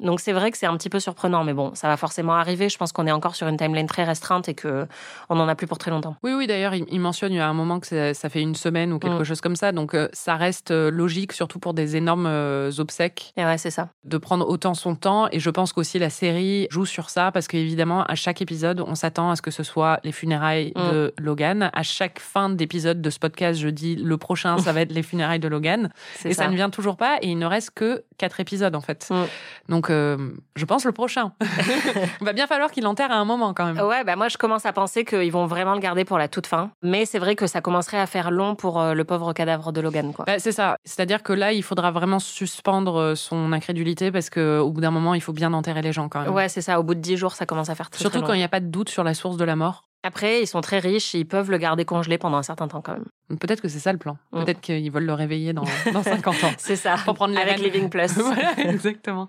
Donc, 0.00 0.20
c'est 0.20 0.32
vrai 0.32 0.50
que 0.50 0.58
c'est 0.58 0.66
un 0.66 0.76
petit 0.76 0.90
peu 0.90 1.00
surprenant, 1.00 1.44
mais 1.44 1.54
bon, 1.54 1.72
ça 1.74 1.88
va 1.88 1.96
forcément 1.96 2.34
arriver. 2.34 2.68
Je 2.68 2.78
pense 2.78 2.92
qu'on 2.92 3.06
est 3.06 3.12
encore 3.12 3.34
sur 3.34 3.48
une 3.48 3.56
timeline 3.56 3.86
très 3.86 4.04
restreinte 4.04 4.48
et 4.48 4.54
que 4.54 4.86
on 5.28 5.38
en 5.40 5.48
a 5.48 5.54
plus 5.54 5.66
pour 5.66 5.78
très 5.78 5.90
longtemps. 5.90 6.16
Oui, 6.22 6.32
oui, 6.34 6.46
d'ailleurs, 6.46 6.74
il, 6.74 7.00
mentionne 7.00 7.32
il 7.32 7.36
y 7.36 7.40
a 7.40 7.48
un 7.48 7.52
moment 7.54 7.80
que 7.80 7.86
ça, 7.86 8.14
ça 8.14 8.28
fait 8.28 8.40
une 8.40 8.54
semaine 8.54 8.92
ou 8.92 8.98
quelque 8.98 9.20
Mm. 9.22 9.24
chose 9.24 9.40
comme 9.40 9.56
ça, 9.56 9.72
donc 9.72 9.94
euh, 9.94 10.08
ça 10.12 10.36
reste 10.36 10.70
euh, 10.70 10.90
logique, 10.90 11.32
surtout 11.32 11.58
pour 11.58 11.74
des 11.74 11.96
énormes 11.96 12.26
euh, 12.26 12.70
obsèques. 12.78 13.32
Et 13.36 13.44
ouais, 13.44 13.58
c'est 13.58 13.70
ça. 13.70 13.88
de 14.04 14.18
prendre 14.18 14.48
autant 14.48 14.74
son 14.74 14.94
temps 14.94 15.28
et 15.32 15.40
je 15.40 15.50
pense 15.50 15.72
qu'aussi 15.72 15.98
la 15.98 16.10
série 16.10 16.66
joue 16.70 16.86
sur 16.86 17.10
ça 17.10 17.30
parce 17.32 17.48
qu'évidemment 17.48 18.04
à 18.04 18.14
chaque 18.14 18.40
épisode 18.40 18.80
on 18.86 18.94
s'attend 18.94 19.30
à 19.30 19.36
ce 19.36 19.42
que 19.42 19.50
ce 19.50 19.62
soit 19.62 19.98
les 20.04 20.12
funérailles 20.12 20.72
Mm. 20.76 20.90
de 20.92 21.14
Logan 21.18 21.57
à 21.62 21.82
chaque 21.82 22.18
fin 22.20 22.50
d'épisode 22.50 23.00
de 23.02 23.10
ce 23.10 23.18
podcast 23.18 23.58
je 23.60 23.68
dis 23.68 23.96
le 23.96 24.16
prochain 24.16 24.58
ça 24.58 24.72
va 24.72 24.80
être 24.82 24.92
les 24.92 25.02
funérailles 25.02 25.40
de 25.40 25.48
Logan 25.48 25.90
et 26.24 26.34
ça. 26.34 26.48
ne 26.48 26.54
vient 26.54 26.70
toujours 26.70 26.96
pas 26.96 27.18
et 27.22 27.28
il 27.28 27.38
ne 27.38 27.46
reste 27.46 27.70
que 27.74 28.04
quatre 28.18 28.40
épisodes 28.40 28.74
en 28.74 28.80
fait 28.80 29.06
Mm. 29.10 29.24
donc 29.68 29.90
euh, 29.90 30.30
je 30.56 30.64
pense 30.64 30.84
le 30.84 30.92
prochain 30.92 31.32
il 32.20 32.24
va 32.24 32.32
bien 32.32 32.46
falloir 32.46 32.70
qu'il 32.70 32.86
enterre 32.86 33.10
à 33.10 33.16
un 33.16 33.24
moment 33.24 33.54
quand 33.54 33.64
même 33.64 33.78
Ouais, 33.78 34.04
bah 34.04 34.16
moi 34.16 34.28
je 34.28 34.36
commence 34.36 34.66
à 34.66 34.72
penser 34.72 35.04
qu'ils 35.04 35.32
vont 35.32 35.46
vraiment 35.46 35.74
le 35.74 35.80
garder 35.80 36.04
pour 36.04 36.18
la 36.18 36.28
toute 36.28 36.46
fin. 36.46 36.70
Mais 36.82 37.06
c'est 37.06 37.18
vrai 37.18 37.36
que 37.36 37.46
ça 37.46 37.60
commencerait 37.60 37.98
à 37.98 38.06
faire 38.06 38.30
long 38.30 38.54
pour 38.54 38.80
euh, 38.80 38.94
le 38.94 39.04
pauvre 39.04 39.32
cadavre 39.32 39.72
de 39.72 39.80
Logan, 39.80 40.12
quoi. 40.12 40.24
Bah, 40.26 40.38
c'est 40.38 40.52
ça. 40.52 40.76
C'est-à-dire 40.84 41.22
que 41.22 41.32
là, 41.32 41.52
il 41.52 41.62
faudra 41.62 41.90
vraiment 41.90 42.18
suspendre 42.18 42.96
euh, 43.00 43.14
son 43.14 43.52
incrédulité 43.52 44.10
parce 44.10 44.30
que 44.30 44.58
au 44.58 44.70
bout 44.70 44.80
d'un 44.80 44.90
moment, 44.90 45.14
il 45.14 45.20
faut 45.20 45.32
bien 45.32 45.52
enterrer 45.52 45.82
les 45.82 45.92
gens 45.92 46.08
quand 46.08 46.20
même. 46.22 46.34
Ouais, 46.34 46.48
c'est 46.48 46.60
ça. 46.60 46.80
Au 46.80 46.82
bout 46.82 46.94
de 46.94 47.00
dix 47.00 47.16
jours, 47.16 47.34
ça 47.34 47.46
commence 47.46 47.70
à 47.70 47.74
faire 47.74 47.90
très, 47.90 48.00
Surtout 48.00 48.18
très 48.18 48.26
quand 48.26 48.32
il 48.34 48.38
n'y 48.38 48.44
a 48.44 48.48
pas 48.48 48.60
de 48.60 48.66
doute 48.66 48.88
sur 48.88 49.04
la 49.04 49.14
source 49.14 49.36
de 49.36 49.44
la 49.44 49.56
mort. 49.56 49.87
Après, 50.04 50.42
ils 50.42 50.46
sont 50.46 50.60
très 50.60 50.78
riches 50.78 51.14
et 51.14 51.18
ils 51.18 51.26
peuvent 51.26 51.50
le 51.50 51.58
garder 51.58 51.84
congelé 51.84 52.18
pendant 52.18 52.36
un 52.36 52.42
certain 52.42 52.68
temps 52.68 52.80
quand 52.80 52.92
même. 52.92 53.38
Peut-être 53.38 53.60
que 53.60 53.68
c'est 53.68 53.80
ça 53.80 53.92
le 53.92 53.98
plan. 53.98 54.16
Mm. 54.32 54.44
Peut-être 54.44 54.60
qu'ils 54.60 54.90
veulent 54.92 55.06
le 55.06 55.14
réveiller 55.14 55.52
dans, 55.52 55.64
50 55.64 56.44
ans. 56.44 56.52
c'est 56.58 56.76
ça. 56.76 56.96
Pour 57.04 57.14
prendre 57.14 57.34
les 57.34 57.40
Avec. 57.40 57.58
Living 57.58 57.90
Plus. 57.90 58.12
voilà, 58.16 58.58
exactement. 58.58 59.28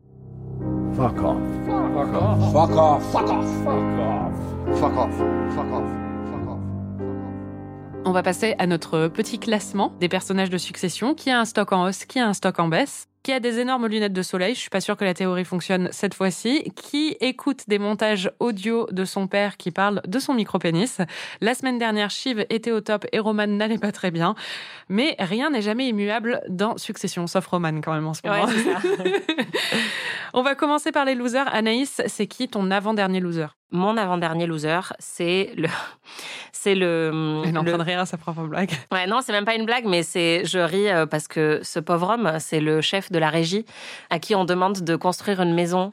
Fuck 0.96 1.18
off. 1.24 1.38
Fuck 1.66 2.14
off. 2.16 2.52
Fuck 2.52 2.72
off. 2.78 3.04
Fuck 3.12 3.30
off. 3.30 4.80
Fuck 4.80 4.98
off. 4.98 5.18
Fuck 5.56 5.74
off. 5.74 6.00
On 8.06 8.12
va 8.12 8.24
passer 8.24 8.56
à 8.60 8.66
notre 8.66 9.08
petit 9.08 9.40
classement 9.40 9.94
des 10.00 10.08
personnages 10.08 10.50
de 10.50 10.58
succession. 10.58 11.14
Qui 11.16 11.30
a 11.30 11.40
un 11.40 11.46
stock 11.46 11.72
en 11.74 11.86
hausse, 11.86 12.06
qui 12.06 12.20
a 12.20 12.28
un 12.28 12.34
stock 12.34 12.60
en 12.60 12.68
baisse? 12.68 13.09
Qui 13.24 13.32
a 13.32 13.40
des 13.40 13.60
énormes 13.60 13.88
lunettes 13.88 14.14
de 14.14 14.22
soleil, 14.22 14.56
je 14.56 14.60
suis 14.60 14.70
pas 14.70 14.82
sûre 14.82 14.98
que 14.98 15.06
la 15.06 15.14
théorie 15.14 15.46
fonctionne 15.46 15.90
cette 15.92 16.14
fois-ci, 16.14 16.72
qui 16.76 17.18
écoute 17.20 17.64
des 17.68 17.80
montages 17.80 18.32
audio 18.40 18.88
de 18.92 19.06
son 19.06 19.28
père 19.28 19.58
qui 19.58 19.72
parle 19.72 20.02
de 20.08 20.20
son 20.20 20.34
micro-pénis. 20.34 21.00
La 21.42 21.54
semaine 21.54 21.78
dernière, 21.78 22.10
Shiv 22.10 22.46
était 22.50 22.72
au 22.72 22.82
top 22.82 23.06
et 23.12 23.20
Roman 23.20 23.48
n'allait 23.48 23.78
pas 23.78 23.92
très 23.92 24.12
bien. 24.12 24.36
Mais 24.88 25.16
rien 25.20 25.50
n'est 25.50 25.62
jamais 25.62 25.88
immuable 25.88 26.42
dans 26.48 26.78
Succession, 26.78 27.28
sauf 27.28 27.46
Roman 27.48 27.82
quand 27.82 27.94
même 27.94 28.08
en 28.08 28.14
ce 28.14 28.22
moment. 28.26 28.46
Ouais, 28.46 28.52
c'est 28.54 28.64
ça. 28.74 28.80
On 30.34 30.42
va 30.42 30.56
commencer 30.56 30.92
par 30.92 31.06
les 31.06 31.16
losers. 31.16 31.54
Anaïs, 31.54 32.02
c'est 32.08 32.28
qui 32.28 32.48
ton 32.48 32.72
avant-dernier 32.72 33.20
loser? 33.20 33.48
Mon 33.72 33.98
avant-dernier 33.98 34.48
loser, 34.48 34.80
c'est 34.98 35.52
le, 35.56 35.68
c'est 36.52 36.74
le. 36.76 37.42
Elle 37.46 37.54
est 37.54 37.58
en 37.58 37.62
le- 37.64 37.70
train 37.70 37.78
de 37.78 37.84
rire 37.84 38.00
à 38.00 38.06
sa 38.06 38.18
propre 38.18 38.42
blague. 38.44 38.72
Ouais, 38.92 39.06
non, 39.06 39.20
c'est 39.22 39.32
même 39.32 39.46
pas 39.46 39.54
une 39.56 39.66
blague, 39.66 39.86
mais 39.86 40.02
c'est, 40.02 40.44
je 40.46 40.58
ris 40.60 40.90
euh, 40.90 41.06
parce 41.06 41.28
que 41.28 41.60
ce 41.64 41.80
pauvre 41.80 42.10
homme, 42.16 42.32
c'est 42.40 42.60
le 42.60 42.82
chef 42.82 43.12
de 43.12 43.20
la 43.20 43.30
régie 43.30 43.66
à 44.10 44.18
qui 44.20 44.34
on 44.34 44.46
demande 44.46 44.80
de 44.82 44.96
construire 44.96 45.42
une 45.42 45.54
maison 45.54 45.92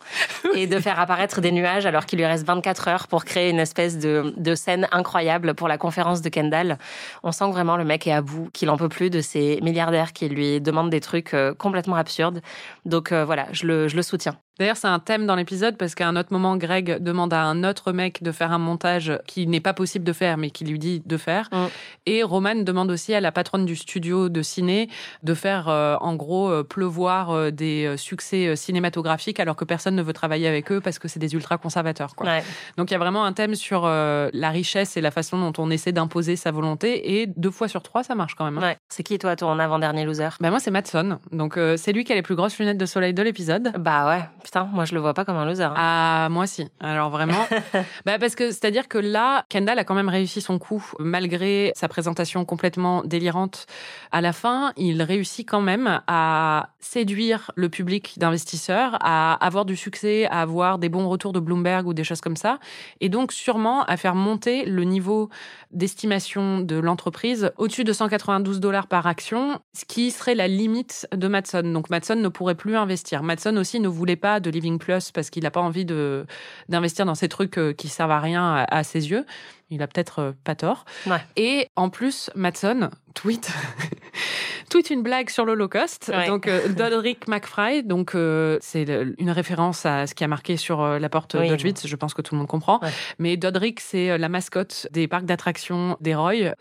et 0.55 0.67
de 0.67 0.79
faire 0.81 0.99
apparaître 0.99 1.41
des 1.43 1.53
nuages 1.53 1.85
alors 1.85 2.07
qu'il 2.07 2.19
lui 2.19 2.25
reste 2.27 2.47
24 2.47 2.89
heures 2.89 3.09
pour 3.09 3.25
créer 3.27 3.51
une 3.51 3.59
espèce 3.61 3.99
de, 3.99 4.33
de 4.37 4.55
scène 4.55 4.89
incroyable 4.93 5.55
pour 5.55 5.69
la 5.69 5.77
conférence 5.77 6.23
de 6.23 6.29
Kendall. 6.31 6.79
On 7.23 7.33
sent 7.33 7.45
que 7.47 7.51
vraiment 7.53 7.77
le 7.77 7.85
mec 7.85 8.07
est 8.07 8.13
à 8.13 8.23
bout, 8.23 8.49
qu'il 8.55 8.71
en 8.71 8.77
peut 8.79 8.89
plus 8.89 9.11
de 9.11 9.21
ces 9.21 9.61
milliardaires 9.63 10.13
qui 10.15 10.29
lui 10.29 10.61
demandent 10.63 10.91
des 10.91 11.01
trucs 11.01 11.35
euh, 11.35 11.53
complètement 11.55 11.97
absurdes. 11.97 12.41
Donc 12.87 13.13
euh, 13.13 13.25
voilà, 13.25 13.47
je 13.53 13.67
le, 13.67 13.89
je 13.89 13.97
le 13.97 14.03
soutiens. 14.03 14.37
D'ailleurs, 14.59 14.77
c'est 14.77 14.89
un 14.89 14.99
thème 14.99 15.27
dans 15.27 15.35
l'épisode 15.37 15.77
parce 15.77 15.95
qu'à 15.95 16.09
un 16.09 16.17
autre 16.17 16.33
moment, 16.33 16.57
Greg 16.57 17.03
demande 17.03 17.33
à 17.33 17.43
un 17.43 17.65
autre 17.65 17.93
mec 17.93 18.23
de 18.23 18.33
faire 18.33 18.53
un 18.53 18.59
montage 18.59 19.13
qui 19.27 19.47
n'est 19.47 19.61
pas 19.61 19.75
possible 19.75 20.05
de 20.05 20.13
faire, 20.13 20.37
mais 20.39 20.51
qui 20.51 20.65
lui 20.65 20.79
dit 20.79 21.03
de 21.05 21.17
faire. 21.17 21.49
Mm. 21.53 21.67
Et 22.07 22.23
Roman 22.23 22.55
demande 22.57 22.91
aussi 22.91 23.13
à 23.15 23.21
la 23.21 23.33
patronne 23.33 23.67
du 23.67 23.77
studio 23.77 24.29
de 24.29 24.43
ciné 24.43 24.89
de 25.23 25.35
faire, 25.35 25.69
euh, 25.69 25.97
en 26.01 26.15
gros, 26.15 26.51
euh, 26.51 26.63
pleuvoir 26.63 27.31
euh, 27.31 27.51
des 27.51 27.97
succès 27.97 28.57
cinématographiques 28.57 29.41
alors 29.41 29.57
que 29.57 29.65
personne 29.65 29.95
ne 29.95 30.03
veut 30.03 30.13
travailler 30.13 30.49
avec 30.49 30.73
eux 30.73 30.81
parce 30.81 30.99
que 30.99 31.09
c'est 31.09 31.19
des 31.19 31.35
ultra 31.35 31.59
conservateurs. 31.59 32.15
Quoi. 32.15 32.27
Ouais. 32.27 32.45
Donc 32.77 32.91
il 32.91 32.95
y 32.95 32.97
a 32.97 32.99
vraiment 32.99 33.25
un 33.25 33.33
thème 33.33 33.55
sur 33.55 33.87
la 33.87 34.51
richesse 34.51 34.97
et 34.97 35.01
la 35.01 35.11
façon 35.11 35.39
dont 35.39 35.53
on 35.63 35.71
essaie 35.71 35.93
d'imposer 35.93 36.37
sa 36.37 36.51
volonté. 36.51 37.21
Et 37.21 37.27
deux 37.27 37.51
fois 37.51 37.69
sur 37.69 37.83
trois, 37.83 38.03
ça 38.03 38.15
marche 38.15 38.35
quand 38.35 38.45
même. 38.45 38.59
hein. 38.59 38.69
Ouais. 38.69 38.77
C'est 38.89 39.03
qui 39.03 39.19
toi 39.19 39.37
ton 39.37 39.59
avant-dernier 39.59 40.05
loser? 40.05 40.29
Bah 40.41 40.51
moi, 40.51 40.61
c'est 40.61 40.71
Matson. 40.71 41.19
Donc 41.33 41.59
c'est 41.77 41.93
lui 41.93 42.05
qui 42.05 42.13
a 42.13 42.15
les 42.15 42.23
plus 42.23 42.35
grosses 42.37 42.59
lunettes 42.59 42.79
de 42.79 42.87
soleil 42.87 43.15
de 43.15 43.23
l'épisode. 43.23 43.73
Bah 43.79 44.09
ouais, 44.09 44.25
putain, 44.47 44.69
moi 44.73 44.85
je 44.85 44.95
le 44.95 45.01
vois 45.01 45.13
pas 45.13 45.25
comme 45.25 45.37
un 45.37 45.45
loser. 45.45 45.65
hein. 45.65 45.75
Ah, 45.77 46.29
moi 46.31 46.47
si. 46.47 46.69
Alors 46.79 47.11
vraiment. 47.11 47.45
bah 48.07 48.17
parce 48.21 48.37
que 48.37 48.53
c'est-à-dire 48.53 48.87
que 48.87 48.97
là, 48.97 49.45
Kendall 49.49 49.77
a 49.81 49.83
quand 49.83 49.97
même 49.97 50.09
réussi 50.09 50.41
son 50.41 50.61
coup, 50.61 50.85
malgré 51.01 51.73
sa 51.75 51.89
présentation 51.89 52.45
complètement 52.45 53.03
délirante. 53.05 53.67
À 54.13 54.21
la 54.21 54.33
fin, 54.33 54.73
il 54.77 55.03
réussit 55.03 55.49
quand 55.49 55.61
même 55.61 56.01
à 56.07 56.69
séduire 56.79 57.51
le 57.57 57.69
public 57.69 58.15
d'investisseurs, 58.19 58.97
à 59.01 59.35
avoir 59.45 59.65
du 59.65 59.75
succès, 59.75 60.27
à 60.27 60.43
avoir 60.43 60.79
des 60.79 60.89
bons 60.89 61.09
retours 61.09 61.33
de 61.33 61.41
Bloomberg 61.41 61.89
ou 61.89 61.93
des 61.93 62.05
choses 62.05 62.21
comme 62.21 62.37
ça, 62.37 62.61
et 63.01 63.09
donc 63.09 63.33
sûrement 63.33 63.83
à 63.87 63.97
faire 63.97 64.15
monter 64.15 64.65
le 64.65 64.85
niveau 64.85 65.29
d'estimation 65.73 66.61
de 66.61 66.77
l'entreprise 66.77 67.51
au-dessus 67.59 67.83
de 67.83 67.93
192 67.93 68.61
dollars 68.61 68.87
par 68.87 69.09
action, 69.09 69.61
ce 69.77 69.85
qui 69.85 70.13
serait 70.13 70.37
la 70.37 70.47
limite 70.47 71.09
de 71.13 71.27
Matson. 71.27 71.63
Donc 71.65 71.91
Matson 71.91 72.15
ne 72.15 72.29
pourrait 72.29 72.55
plus 72.55 72.77
investir. 72.77 73.25
Matson 73.25 73.57
aussi 73.57 73.81
ne 73.81 73.89
voulait 73.89 74.15
pas 74.15 74.36
de 74.41 74.51
Living 74.51 74.79
Plus 74.79 75.11
parce 75.11 75.31
qu'il 75.31 75.43
n'a 75.45 75.51
pas 75.51 75.61
envie 75.61 75.85
de 75.85 76.27
d'investir 76.69 77.07
dans 77.07 77.15
ces 77.15 77.29
trucs 77.29 77.59
euh, 77.59 77.73
qui 77.73 77.89
servent 77.89 78.11
à 78.11 78.21
rien 78.21 78.43
à, 78.45 78.77
à 78.79 78.83
ses 78.85 79.11
yeux. 79.11 79.25
Il 79.71 79.83
a 79.83 79.89
peut-être 79.89 80.19
euh, 80.21 80.33
pas 80.45 80.55
tort. 80.55 80.85
Ouais. 81.07 81.19
Et 81.37 81.69
en 81.75 81.91
plus, 81.91 82.31
Matson 82.37 82.91
tweet 83.15 83.51
tweet 84.71 84.91
une 84.91 85.03
blague 85.03 85.31
sur 85.31 85.45
l'Holocauste. 85.45 86.13
Ouais. 86.15 86.27
Donc 86.29 86.47
euh, 86.47 86.69
Dodrick 86.73 87.29
McFry, 87.29 87.83
donc 87.83 88.15
euh, 88.15 88.59
c'est 88.61 88.87
une 89.19 89.31
référence 89.31 89.87
à 89.87 90.07
ce 90.07 90.15
qui 90.15 90.25
a 90.25 90.29
marqué 90.29 90.57
sur 90.57 90.83
euh, 90.83 90.99
la 90.99 91.09
porte 91.09 91.37
Oui. 91.39 91.49
d'Auschwitz. 91.49 91.87
Je 91.87 91.97
pense 91.97 92.15
que 92.15 92.23
tout 92.23 92.35
le 92.35 92.39
monde 92.39 92.49
comprend. 92.49 92.79
Ouais. 92.81 92.91
Mais 93.19 93.37
Dodrick, 93.37 93.81
c'est 93.81 94.17
la 94.19 94.29
mascotte 94.29 94.87
des 94.93 95.09
parcs 95.09 95.25
d'attractions 95.25 95.97
des 96.01 96.15
Roy. 96.15 96.53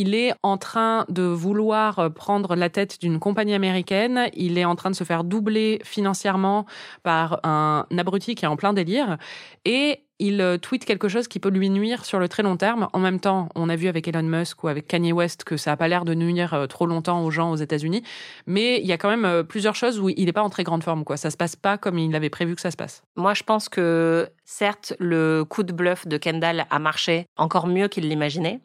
Il 0.00 0.14
est 0.14 0.32
en 0.44 0.58
train 0.58 1.04
de 1.08 1.24
vouloir 1.24 1.98
euh, 1.98 2.08
prendre 2.08 2.54
la 2.54 2.70
tête 2.70 3.00
d'une 3.00 3.18
compagnie 3.18 3.54
américaine. 3.54 4.30
Il 4.32 4.56
est 4.56 4.64
en 4.64 4.76
train 4.76 4.90
de 4.90 4.94
se 4.94 5.02
faire 5.02 5.24
doubler 5.24 5.80
financièrement 5.82 6.66
par 7.02 7.40
un 7.42 7.84
abruti 7.98 8.36
qui 8.36 8.44
est 8.44 8.48
en 8.48 8.54
plein 8.54 8.72
délire. 8.72 9.18
Et 9.64 10.04
il 10.18 10.40
euh, 10.40 10.58
tweet 10.58 10.84
quelque 10.84 11.08
chose 11.08 11.28
qui 11.28 11.38
peut 11.38 11.48
lui 11.48 11.70
nuire 11.70 12.04
sur 12.04 12.18
le 12.18 12.28
très 12.28 12.42
long 12.42 12.56
terme. 12.56 12.88
En 12.92 12.98
même 12.98 13.20
temps, 13.20 13.48
on 13.54 13.68
a 13.68 13.76
vu 13.76 13.88
avec 13.88 14.08
Elon 14.08 14.22
Musk 14.22 14.64
ou 14.64 14.68
avec 14.68 14.86
Kanye 14.86 15.12
West 15.12 15.44
que 15.44 15.56
ça 15.56 15.70
n'a 15.70 15.76
pas 15.76 15.88
l'air 15.88 16.04
de 16.04 16.14
nuire 16.14 16.54
euh, 16.54 16.66
trop 16.66 16.86
longtemps 16.86 17.24
aux 17.24 17.30
gens 17.30 17.52
aux 17.52 17.56
États-Unis. 17.56 18.02
Mais 18.46 18.80
il 18.80 18.86
y 18.86 18.92
a 18.92 18.98
quand 18.98 19.08
même 19.08 19.24
euh, 19.24 19.42
plusieurs 19.42 19.76
choses 19.76 20.00
où 20.00 20.08
il 20.08 20.24
n'est 20.24 20.32
pas 20.32 20.42
en 20.42 20.50
très 20.50 20.64
grande 20.64 20.82
forme. 20.82 21.04
Quoi. 21.04 21.16
Ça 21.16 21.30
se 21.30 21.36
passe 21.36 21.56
pas 21.56 21.78
comme 21.78 21.98
il 21.98 22.14
avait 22.16 22.30
prévu 22.30 22.54
que 22.54 22.60
ça 22.60 22.70
se 22.70 22.76
passe. 22.76 23.02
Moi, 23.16 23.34
je 23.34 23.42
pense 23.44 23.68
que 23.68 24.28
certes, 24.44 24.94
le 24.98 25.44
coup 25.44 25.62
de 25.62 25.72
bluff 25.72 26.06
de 26.06 26.16
Kendall 26.16 26.66
a 26.70 26.78
marché 26.78 27.26
encore 27.36 27.66
mieux 27.66 27.88
qu'il 27.88 28.08
l'imaginait, 28.08 28.60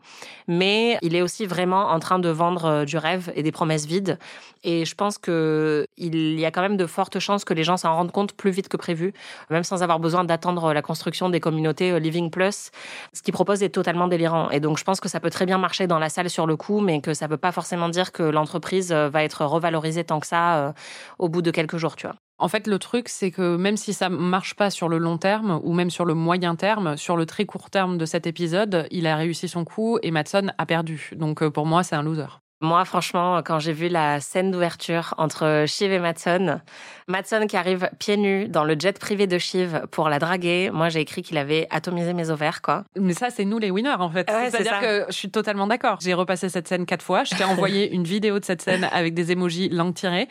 mais 0.48 0.98
il 1.01 1.15
est 1.15 1.22
aussi 1.22 1.45
vraiment 1.45 1.89
en 1.89 2.00
train 2.00 2.19
de 2.19 2.29
vendre 2.29 2.86
du 2.86 2.98
rêve 2.98 3.31
et 3.36 3.43
des 3.43 3.51
promesses 3.51 3.86
vides. 3.86 4.17
Et 4.63 4.86
je 4.86 4.95
pense 4.95 5.17
que 5.17 5.86
il 5.98 6.39
y 6.39 6.45
a 6.45 6.51
quand 6.51 6.62
même 6.62 6.77
de 6.77 6.86
fortes 6.86 7.19
chances 7.19 7.43
que 7.43 7.53
les 7.53 7.65
gens 7.65 7.75
s'en 7.75 7.93
rendent 7.93 8.13
compte 8.13 8.33
plus 8.33 8.51
vite 8.51 8.69
que 8.69 8.77
prévu, 8.77 9.13
même 9.50 9.63
sans 9.63 9.83
avoir 9.83 10.00
besoin 10.00 10.24
d'attendre 10.24 10.74
la 10.74 10.81
construction 10.81 11.29
des 11.29 11.41
communautés 11.43 11.91
euh, 11.91 12.00
Living 12.00 12.31
Plus. 12.31 12.71
Ce 13.13 13.21
qu'il 13.21 13.33
propose 13.33 13.62
est 13.62 13.69
totalement 13.69 14.07
délirant. 14.07 14.50
Et 14.50 14.59
donc, 14.59 14.79
je 14.79 14.83
pense 14.83 15.00
que 15.00 15.09
ça 15.09 15.19
peut 15.19 15.29
très 15.29 15.45
bien 15.45 15.57
marcher 15.57 15.85
dans 15.85 16.00
la 16.00 16.09
salle 16.09 16.29
sur 16.29 16.47
le 16.47 16.55
coup, 16.55 16.79
mais 16.79 17.01
que 17.01 17.13
ça 17.13 17.27
veut 17.27 17.38
pas 17.38 17.51
forcément 17.51 17.89
dire 17.89 18.12
que 18.12 18.23
l'entreprise 18.23 18.91
euh, 18.91 19.09
va 19.09 19.23
être 19.23 19.45
revalorisée 19.45 20.03
tant 20.03 20.19
que 20.19 20.27
ça 20.27 20.55
euh, 20.55 20.73
au 21.19 21.29
bout 21.29 21.41
de 21.41 21.51
quelques 21.51 21.77
jours, 21.77 21.95
tu 21.95 22.07
vois. 22.07 22.15
En 22.39 22.47
fait, 22.47 22.65
le 22.65 22.79
truc, 22.79 23.09
c'est 23.09 23.31
que 23.31 23.55
même 23.55 23.77
si 23.77 23.93
ça 23.93 24.09
marche 24.09 24.55
pas 24.55 24.69
sur 24.69 24.89
le 24.89 24.97
long 24.97 25.17
terme 25.17 25.59
ou 25.63 25.73
même 25.73 25.91
sur 25.91 26.05
le 26.05 26.13
moyen 26.13 26.55
terme, 26.55 26.97
sur 26.97 27.15
le 27.15 27.25
très 27.25 27.45
court 27.45 27.69
terme 27.69 27.97
de 27.97 28.05
cet 28.05 28.25
épisode, 28.25 28.88
il 28.89 29.05
a 29.05 29.15
réussi 29.15 29.47
son 29.47 29.63
coup 29.65 30.00
et 30.01 30.12
Matson 30.12 30.51
a 30.57 30.65
perdu. 30.65 31.12
Donc 31.15 31.47
pour 31.47 31.65
moi, 31.65 31.83
c'est 31.83 31.95
un 31.95 32.03
loser. 32.03 32.42
Moi, 32.63 32.86
franchement, 32.86 33.41
quand 33.43 33.60
j'ai 33.60 33.74
vu 33.74 33.89
la 33.89 34.22
scène 34.22 34.50
d'ouverture 34.50 35.13
entre 35.17 35.65
Shiv 35.67 35.91
et 35.91 36.00
Matson, 36.00 36.62
Matson 37.10 37.46
qui 37.50 37.58
arrive 37.58 37.89
pieds 38.00 38.15
nus 38.15 38.48
dans 38.48 38.63
le 38.63 38.77
jet 38.79 38.98
privé 38.98 39.27
de 39.27 39.38
Shiv 39.38 39.82
pour 39.91 40.08
la 40.08 40.17
draguer, 40.17 40.70
moi 40.72 40.88
j'ai 40.88 41.01
écrit 41.01 41.24
qu'il 41.24 41.38
avait 41.38 41.67
atomisé 41.72 42.13
mes 42.13 42.29
ovaires, 42.29 42.62
quoi. 42.62 42.86
Mais 42.96 43.13
ça, 43.13 43.32
c'est 43.32 43.43
nous 43.43 43.60
les 43.60 43.70
winners, 43.70 44.00
en 44.00 44.10
fait. 44.10 44.32
Ouais, 44.32 44.50
C'est-à-dire 44.50 44.79
que 44.79 45.05
je 45.10 45.13
suis 45.13 45.29
totalement 45.29 45.67
d'accord. 45.67 45.98
J'ai 46.01 46.13
repassé 46.13 46.48
cette 46.48 46.70
scène 46.70 46.86
quatre 46.86 47.03
fois. 47.03 47.25
Je 47.25 47.36
t'ai 47.36 47.43
envoyé 47.43 47.91
une 47.93 48.05
vidéo 48.05 48.39
de 48.39 48.46
cette 48.46 48.62
scène 48.62 48.88
avec 48.93 49.13
des 49.13 49.34
emojis 49.34 49.67
langue 49.67 49.93
tirée. 49.93 50.29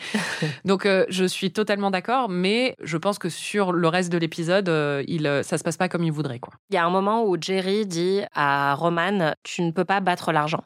Donc, 0.64 0.86
euh, 0.86 1.04
je 1.10 1.26
suis 1.26 1.52
totalement 1.52 1.90
d'accord. 1.90 2.30
Mais 2.30 2.76
je 2.82 2.96
pense 2.96 3.18
que 3.18 3.28
sur 3.28 3.72
le 3.72 3.88
reste 3.88 4.10
de 4.10 4.16
l'épisode, 4.16 4.70
euh, 4.70 5.04
il, 5.06 5.26
euh, 5.26 5.42
ça 5.42 5.58
se 5.58 5.64
passe 5.64 5.76
pas 5.76 5.90
comme 5.90 6.04
il 6.04 6.12
voudrait, 6.12 6.38
quoi. 6.38 6.54
Il 6.70 6.76
y 6.76 6.78
a 6.78 6.86
un 6.86 6.90
moment 6.90 7.26
où 7.26 7.36
Jerry 7.38 7.84
dit 7.84 8.22
à 8.34 8.74
Roman, 8.74 9.34
tu 9.42 9.60
ne 9.60 9.70
peux 9.70 9.84
pas 9.84 10.00
battre 10.00 10.32
l'argent. 10.32 10.64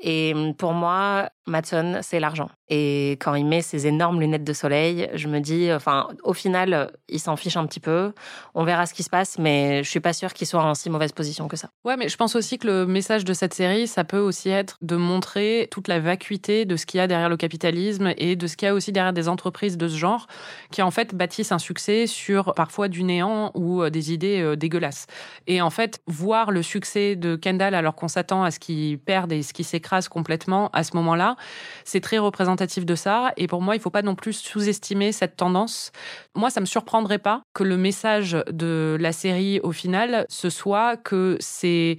Et 0.00 0.32
hum, 0.34 0.54
pour 0.56 0.72
moi, 0.72 1.03
Matson, 1.46 2.00
c'est 2.02 2.20
l'argent. 2.20 2.48
Et 2.70 3.12
quand 3.20 3.34
il 3.34 3.44
met 3.44 3.60
ses 3.60 3.86
énormes 3.86 4.20
lunettes 4.20 4.44
de 4.44 4.52
soleil, 4.54 5.10
je 5.14 5.28
me 5.28 5.40
dis, 5.40 5.70
enfin, 5.70 6.08
au 6.22 6.32
final, 6.32 6.90
il 7.08 7.20
s'en 7.20 7.36
fiche 7.36 7.58
un 7.58 7.66
petit 7.66 7.80
peu. 7.80 8.12
On 8.54 8.64
verra 8.64 8.86
ce 8.86 8.94
qui 8.94 9.02
se 9.02 9.10
passe, 9.10 9.38
mais 9.38 9.84
je 9.84 9.90
suis 9.90 10.00
pas 10.00 10.14
sûre 10.14 10.32
qu'il 10.32 10.46
soit 10.46 10.62
en 10.62 10.74
si 10.74 10.88
mauvaise 10.88 11.12
position 11.12 11.46
que 11.46 11.56
ça. 11.56 11.68
Ouais, 11.84 11.96
mais 11.98 12.08
je 12.08 12.16
pense 12.16 12.34
aussi 12.36 12.58
que 12.58 12.66
le 12.66 12.86
message 12.86 13.24
de 13.24 13.34
cette 13.34 13.52
série, 13.52 13.86
ça 13.86 14.04
peut 14.04 14.18
aussi 14.18 14.48
être 14.48 14.78
de 14.80 14.96
montrer 14.96 15.68
toute 15.70 15.88
la 15.88 16.00
vacuité 16.00 16.64
de 16.64 16.76
ce 16.76 16.86
qu'il 16.86 16.98
y 16.98 17.00
a 17.02 17.06
derrière 17.06 17.28
le 17.28 17.36
capitalisme 17.36 18.14
et 18.16 18.34
de 18.34 18.46
ce 18.46 18.56
qu'il 18.56 18.66
y 18.66 18.70
a 18.70 18.74
aussi 18.74 18.92
derrière 18.92 19.12
des 19.12 19.28
entreprises 19.28 19.76
de 19.76 19.86
ce 19.86 19.96
genre 19.96 20.26
qui 20.70 20.80
en 20.80 20.90
fait 20.90 21.14
bâtissent 21.14 21.52
un 21.52 21.58
succès 21.58 22.06
sur 22.06 22.54
parfois 22.54 22.88
du 22.88 23.02
néant 23.02 23.50
ou 23.54 23.82
euh, 23.82 23.90
des 23.90 24.12
idées 24.12 24.40
euh, 24.40 24.56
dégueulasses. 24.56 25.06
Et 25.46 25.60
en 25.60 25.70
fait, 25.70 26.00
voir 26.06 26.50
le 26.50 26.62
succès 26.62 27.14
de 27.14 27.36
Kendall 27.36 27.74
alors 27.74 27.94
qu'on 27.94 28.08
s'attend 28.08 28.42
à 28.42 28.50
ce 28.50 28.58
qu'il 28.58 28.98
perde 28.98 29.32
et 29.32 29.42
ce 29.42 29.52
qu'il 29.52 29.66
s'écrase 29.66 30.08
complètement 30.08 30.70
à 30.72 30.82
ce 30.82 30.96
moment-là, 30.96 31.36
c'est 31.84 32.00
très 32.00 32.18
représentatif 32.18 32.53
de 32.56 32.94
ça. 32.94 33.32
Et 33.36 33.46
pour 33.46 33.62
moi, 33.62 33.76
il 33.76 33.80
faut 33.80 33.90
pas 33.90 34.02
non 34.02 34.14
plus 34.14 34.32
sous-estimer 34.32 35.12
cette 35.12 35.36
tendance. 35.36 35.92
Moi, 36.34 36.50
ça 36.50 36.60
me 36.60 36.66
surprendrait 36.66 37.18
pas 37.18 37.42
que 37.54 37.64
le 37.64 37.76
message 37.76 38.36
de 38.50 38.96
la 39.00 39.12
série, 39.12 39.60
au 39.60 39.72
final, 39.72 40.26
ce 40.28 40.50
soit 40.50 40.96
que 40.96 41.36
ces 41.40 41.98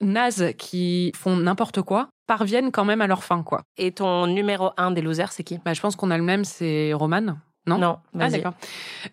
nazes 0.00 0.52
qui 0.58 1.12
font 1.16 1.36
n'importe 1.36 1.82
quoi 1.82 2.08
parviennent 2.26 2.72
quand 2.72 2.84
même 2.84 3.00
à 3.00 3.06
leur 3.06 3.24
fin, 3.24 3.42
quoi. 3.42 3.62
Et 3.76 3.92
ton 3.92 4.26
numéro 4.26 4.70
un 4.76 4.90
des 4.90 5.02
losers, 5.02 5.32
c'est 5.32 5.44
qui? 5.44 5.58
Bah, 5.64 5.74
je 5.74 5.80
pense 5.80 5.96
qu'on 5.96 6.10
a 6.10 6.18
le 6.18 6.24
même, 6.24 6.44
c'est 6.44 6.92
Roman. 6.94 7.36
Non? 7.66 7.78
Non, 7.78 7.96
Ah 8.14 8.18
vas-y. 8.28 8.32
d'accord. 8.42 8.52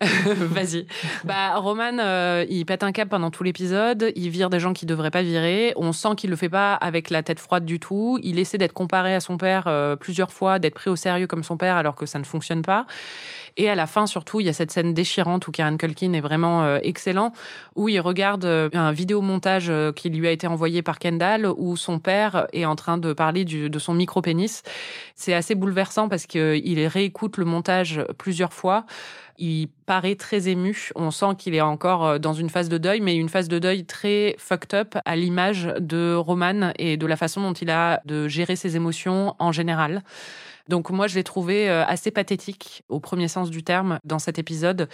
Vas-y. 0.36 0.86
Bah 1.24 1.56
Roman, 1.56 1.98
euh, 1.98 2.44
il 2.50 2.66
pète 2.66 2.82
un 2.82 2.92
cap 2.92 3.08
pendant 3.08 3.30
tout 3.30 3.42
l'épisode. 3.42 4.12
Il 4.14 4.28
vire 4.28 4.50
des 4.50 4.60
gens 4.60 4.74
qui 4.74 4.84
devraient 4.84 5.10
pas 5.10 5.22
virer. 5.22 5.72
On 5.76 5.92
sent 5.92 6.10
qu'il 6.18 6.28
le 6.30 6.36
fait 6.36 6.50
pas 6.50 6.74
avec 6.74 7.08
la 7.08 7.22
tête 7.22 7.40
froide 7.40 7.64
du 7.64 7.80
tout. 7.80 8.18
Il 8.22 8.38
essaie 8.38 8.58
d'être 8.58 8.74
comparé 8.74 9.14
à 9.14 9.20
son 9.20 9.38
père 9.38 9.64
euh, 9.68 9.96
plusieurs 9.96 10.32
fois, 10.32 10.58
d'être 10.58 10.74
pris 10.74 10.90
au 10.90 10.96
sérieux 10.96 11.26
comme 11.26 11.42
son 11.44 11.56
père, 11.56 11.76
alors 11.76 11.94
que 11.94 12.04
ça 12.04 12.18
ne 12.18 12.24
fonctionne 12.24 12.60
pas. 12.62 12.84
Et 13.58 13.68
à 13.68 13.74
la 13.74 13.86
fin, 13.86 14.06
surtout, 14.06 14.40
il 14.40 14.46
y 14.46 14.48
a 14.48 14.54
cette 14.54 14.70
scène 14.70 14.94
déchirante 14.94 15.46
où 15.46 15.50
Karen 15.50 15.76
Culkin 15.76 16.12
est 16.14 16.20
vraiment 16.22 16.62
euh, 16.62 16.78
excellent, 16.82 17.32
où 17.74 17.88
il 17.90 18.00
regarde 18.00 18.44
un 18.46 18.92
vidéomontage 18.92 19.70
qui 19.94 20.08
lui 20.10 20.26
a 20.26 20.30
été 20.30 20.46
envoyé 20.46 20.80
par 20.82 20.98
Kendall, 20.98 21.46
où 21.58 21.76
son 21.76 21.98
père 21.98 22.46
est 22.54 22.64
en 22.64 22.76
train 22.76 22.96
de 22.98 23.12
parler 23.12 23.44
du- 23.44 23.68
de 23.68 23.78
son 23.78 23.92
micro-pénis. 23.94 24.62
C'est 25.14 25.34
assez 25.34 25.54
bouleversant 25.54 26.08
parce 26.08 26.24
qu'il 26.26 26.86
réécoute 26.86 27.36
le 27.36 27.44
montage 27.44 28.02
plusieurs 28.18 28.41
fois. 28.50 28.86
Il 29.38 29.68
paraît 29.86 30.14
très 30.14 30.48
ému. 30.48 30.90
On 30.94 31.10
sent 31.10 31.34
qu'il 31.38 31.54
est 31.54 31.60
encore 31.60 32.06
euh, 32.06 32.18
dans 32.18 32.32
une 32.32 32.50
phase 32.50 32.68
de 32.68 32.78
deuil, 32.78 33.00
mais 33.00 33.16
une 33.16 33.28
phase 33.28 33.48
de 33.48 33.58
deuil 33.58 33.84
très 33.84 34.36
fucked 34.38 34.74
up 34.74 34.96
à 35.04 35.16
l'image 35.16 35.72
de 35.80 36.14
Roman 36.14 36.72
et 36.78 36.96
de 36.96 37.06
la 37.06 37.16
façon 37.16 37.40
dont 37.40 37.52
il 37.52 37.70
a 37.70 38.00
de 38.04 38.28
gérer 38.28 38.56
ses 38.56 38.76
émotions 38.76 39.34
en 39.38 39.52
général. 39.52 40.02
Donc 40.68 40.90
moi, 40.90 41.08
je 41.08 41.16
l'ai 41.16 41.24
trouvé 41.24 41.68
euh, 41.68 41.84
assez 41.86 42.10
pathétique 42.10 42.84
au 42.88 43.00
premier 43.00 43.26
sens 43.26 43.50
du 43.50 43.64
terme 43.64 43.98
dans 44.04 44.20
cet 44.20 44.38
épisode 44.38 44.88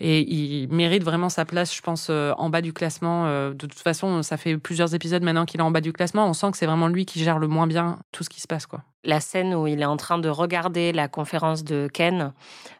et 0.00 0.20
il 0.20 0.68
mérite 0.72 1.04
vraiment 1.04 1.28
sa 1.28 1.44
place, 1.44 1.74
je 1.74 1.80
pense, 1.80 2.08
euh, 2.10 2.32
en 2.38 2.50
bas 2.50 2.60
du 2.60 2.72
classement. 2.72 3.26
De 3.50 3.54
toute 3.54 3.78
façon, 3.78 4.22
ça 4.22 4.36
fait 4.36 4.58
plusieurs 4.58 4.94
épisodes 4.94 5.22
maintenant 5.22 5.44
qu'il 5.44 5.60
est 5.60 5.64
en 5.64 5.70
bas 5.70 5.80
du 5.80 5.92
classement. 5.92 6.26
On 6.26 6.32
sent 6.32 6.50
que 6.50 6.56
c'est 6.56 6.66
vraiment 6.66 6.88
lui 6.88 7.06
qui 7.06 7.22
gère 7.22 7.38
le 7.38 7.46
moins 7.46 7.66
bien 7.66 7.98
tout 8.10 8.24
ce 8.24 8.30
qui 8.30 8.40
se 8.40 8.48
passe, 8.48 8.66
quoi. 8.66 8.82
La 9.04 9.20
scène 9.20 9.54
où 9.54 9.66
il 9.66 9.80
est 9.80 9.86
en 9.86 9.96
train 9.96 10.18
de 10.18 10.28
regarder 10.28 10.92
la 10.92 11.08
conférence 11.08 11.64
de 11.64 11.88
Ken 11.92 12.32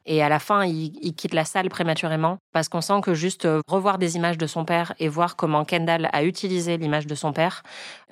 et 0.06 0.22
à 0.22 0.28
la 0.28 0.38
fin 0.38 0.64
il, 0.64 0.92
il 1.00 1.14
quitte 1.14 1.34
la 1.34 1.44
salle 1.44 1.68
prématurément 1.68 2.38
parce 2.52 2.68
qu'on 2.68 2.80
sent 2.80 3.00
que 3.02 3.14
juste 3.14 3.44
euh, 3.44 3.60
revoir 3.66 3.98
des 3.98 4.16
images 4.16 4.38
de 4.38 4.46
son 4.46 4.64
père 4.64 4.92
et 4.98 5.08
voir 5.08 5.36
comment 5.36 5.64
Kendall 5.64 6.08
a 6.12 6.24
utilisé 6.24 6.76
l'image 6.76 7.06
de 7.06 7.14
son 7.14 7.32
père 7.32 7.62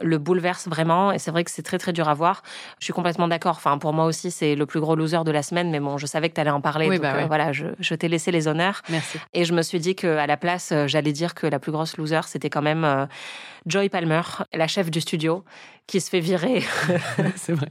le 0.01 0.19
bouleverse 0.19 0.69
vraiment 0.69 1.13
et 1.13 1.19
c'est 1.19 1.31
vrai 1.31 1.45
que 1.45 1.51
c'est 1.51 1.63
très 1.63 1.79
très 1.79 1.93
dur 1.93 2.09
à 2.09 2.15
voir. 2.15 2.43
Je 2.79 2.85
suis 2.85 2.93
complètement 2.93 3.29
d'accord. 3.29 3.57
Enfin 3.57 3.79
pour 3.79 3.93
moi 3.93 4.07
aussi 4.07 4.31
c'est 4.31 4.55
le 4.55 4.67
plus 4.67 4.81
gros 4.81 4.95
loser 4.97 5.23
de 5.25 5.31
la 5.31 5.43
semaine 5.43 5.71
mais 5.71 5.81
bon 5.81 5.99
je 5.99 6.07
savais 6.07 6.29
que 6.29 6.35
tu 6.35 6.41
allais 6.41 6.51
en 6.51 6.61
parler 6.61 6.89
Oui, 6.89 6.97
donc 6.97 7.03
bah 7.03 7.15
euh, 7.17 7.27
voilà 7.27 7.53
je, 7.53 7.67
je 7.79 7.95
t'ai 7.95 8.09
laissé 8.09 8.31
les 8.31 8.49
honneurs 8.49 8.83
Merci. 8.89 9.19
et 9.35 9.45
je 9.45 9.53
me 9.53 9.63
suis 9.63 9.79
dit 9.81 9.95
que 9.95 10.17
à 10.17 10.27
la 10.27 10.37
place 10.37 10.73
euh, 10.73 10.87
j'allais 10.87 11.13
dire 11.13 11.35
que 11.35 11.47
la 11.47 11.59
plus 11.59 11.73
grosse 11.73 11.97
loser 11.97 12.21
c'était 12.27 12.51
quand 12.51 12.63
même 12.63 12.85
euh, 12.85 13.07
Joy 13.67 13.89
Palmer 13.89 14.23
la 14.53 14.67
chef 14.69 14.91
du 14.91 15.01
studio 15.01 15.45
qui 15.87 16.01
se 16.01 16.09
fait 16.09 16.21
virer 16.21 16.63
c'est 17.37 17.53
vrai. 17.53 17.69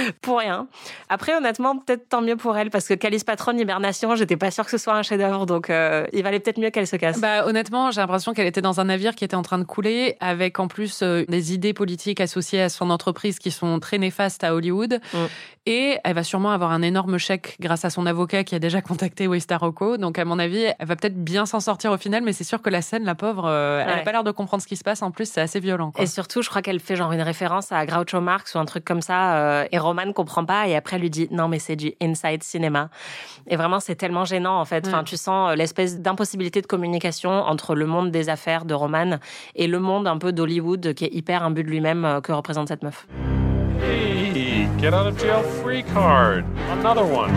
pour 0.22 0.38
rien. 0.38 0.68
Après, 1.08 1.34
honnêtement, 1.34 1.76
peut-être 1.76 2.08
tant 2.08 2.22
mieux 2.22 2.36
pour 2.36 2.56
elle, 2.56 2.70
parce 2.70 2.86
que 2.86 2.94
Calice 2.94 3.24
Patron, 3.24 3.56
Hibernation, 3.56 4.14
j'étais 4.16 4.36
pas 4.36 4.50
sûre 4.50 4.64
que 4.64 4.70
ce 4.70 4.78
soit 4.78 4.94
un 4.94 5.02
chef-d'œuvre, 5.02 5.46
donc 5.46 5.70
euh, 5.70 6.06
il 6.12 6.22
valait 6.22 6.40
peut-être 6.40 6.58
mieux 6.58 6.70
qu'elle 6.70 6.86
se 6.86 6.96
casse. 6.96 7.20
Bah, 7.20 7.46
honnêtement, 7.46 7.90
j'ai 7.90 8.00
l'impression 8.00 8.32
qu'elle 8.32 8.46
était 8.46 8.62
dans 8.62 8.80
un 8.80 8.84
navire 8.84 9.14
qui 9.14 9.24
était 9.24 9.36
en 9.36 9.42
train 9.42 9.58
de 9.58 9.64
couler, 9.64 10.16
avec 10.20 10.58
en 10.60 10.68
plus 10.68 11.02
euh, 11.02 11.24
des 11.28 11.52
idées 11.52 11.72
politiques 11.72 12.20
associées 12.20 12.62
à 12.62 12.68
son 12.68 12.90
entreprise 12.90 13.38
qui 13.38 13.50
sont 13.50 13.80
très 13.80 13.98
néfastes 13.98 14.44
à 14.44 14.54
Hollywood. 14.54 15.00
Mm. 15.12 15.18
Et 15.66 15.98
elle 16.04 16.14
va 16.14 16.24
sûrement 16.24 16.52
avoir 16.52 16.72
un 16.72 16.80
énorme 16.80 17.18
chèque 17.18 17.56
grâce 17.60 17.84
à 17.84 17.90
son 17.90 18.06
avocat 18.06 18.44
qui 18.44 18.54
a 18.54 18.58
déjà 18.58 18.80
contacté 18.80 19.26
Waystar 19.26 19.60
Rocco. 19.60 19.98
Donc, 19.98 20.18
à 20.18 20.24
mon 20.24 20.38
avis, 20.38 20.64
elle 20.78 20.86
va 20.86 20.96
peut-être 20.96 21.22
bien 21.22 21.44
s'en 21.44 21.60
sortir 21.60 21.92
au 21.92 21.98
final, 21.98 22.22
mais 22.22 22.32
c'est 22.32 22.44
sûr 22.44 22.62
que 22.62 22.70
la 22.70 22.80
scène, 22.80 23.04
la 23.04 23.14
pauvre, 23.14 23.44
euh, 23.46 23.84
elle 23.86 23.96
n'a 23.96 24.02
pas 24.02 24.12
l'air 24.12 24.24
de 24.24 24.30
comprendre 24.30 24.62
ce 24.62 24.66
qui 24.66 24.76
se 24.76 24.84
passe. 24.84 25.02
En 25.02 25.10
plus, 25.10 25.30
c'est 25.30 25.40
assez 25.42 25.60
violent. 25.60 25.90
Quoi. 25.90 26.02
Et 26.02 26.06
surtout, 26.06 26.40
je 26.40 26.48
crois 26.48 26.62
qu'elle 26.62 26.80
fait 26.80 26.96
genre 26.96 27.12
une 27.12 27.20
référence 27.20 27.72
à 27.72 27.84
Groucho 27.84 28.20
Marx 28.20 28.54
ou 28.54 28.58
un 28.58 28.64
truc 28.64 28.84
comme 28.84 29.02
ça, 29.02 29.66
et 29.70 29.78
Roman 29.78 29.99
comprend 30.12 30.44
pas, 30.44 30.68
et 30.68 30.76
après 30.76 30.96
elle 30.96 31.02
lui 31.02 31.10
dit 31.10 31.28
non 31.30 31.48
mais 31.48 31.58
c'est 31.58 31.76
du 31.76 31.92
inside 32.00 32.42
cinéma. 32.42 32.90
Et 33.46 33.56
vraiment, 33.56 33.80
c'est 33.80 33.94
tellement 33.94 34.24
gênant 34.24 34.60
en 34.60 34.64
fait. 34.64 34.86
Enfin, 34.86 35.04
tu 35.04 35.16
sens 35.16 35.50
euh, 35.50 35.54
l'espèce 35.54 36.00
d'impossibilité 36.00 36.60
de 36.62 36.66
communication 36.66 37.30
entre 37.30 37.74
le 37.74 37.86
monde 37.86 38.10
des 38.10 38.28
affaires 38.28 38.64
de 38.64 38.74
Roman 38.74 39.18
et 39.54 39.66
le 39.66 39.78
monde 39.78 40.06
un 40.06 40.18
peu 40.18 40.32
d'Hollywood 40.32 40.94
qui 40.94 41.04
est 41.04 41.14
hyper 41.14 41.42
imbu 41.42 41.62
de 41.62 41.68
lui-même 41.68 42.04
euh, 42.04 42.20
que 42.20 42.32
représente 42.32 42.68
cette 42.68 42.82
meuf. 42.82 43.06
Hey, 43.82 44.68
get 44.80 44.88
out 44.88 45.06
of 45.06 45.18
jail 45.18 45.42
free 45.62 45.82
card. 45.82 46.44
Another 46.70 47.04
one. 47.04 47.30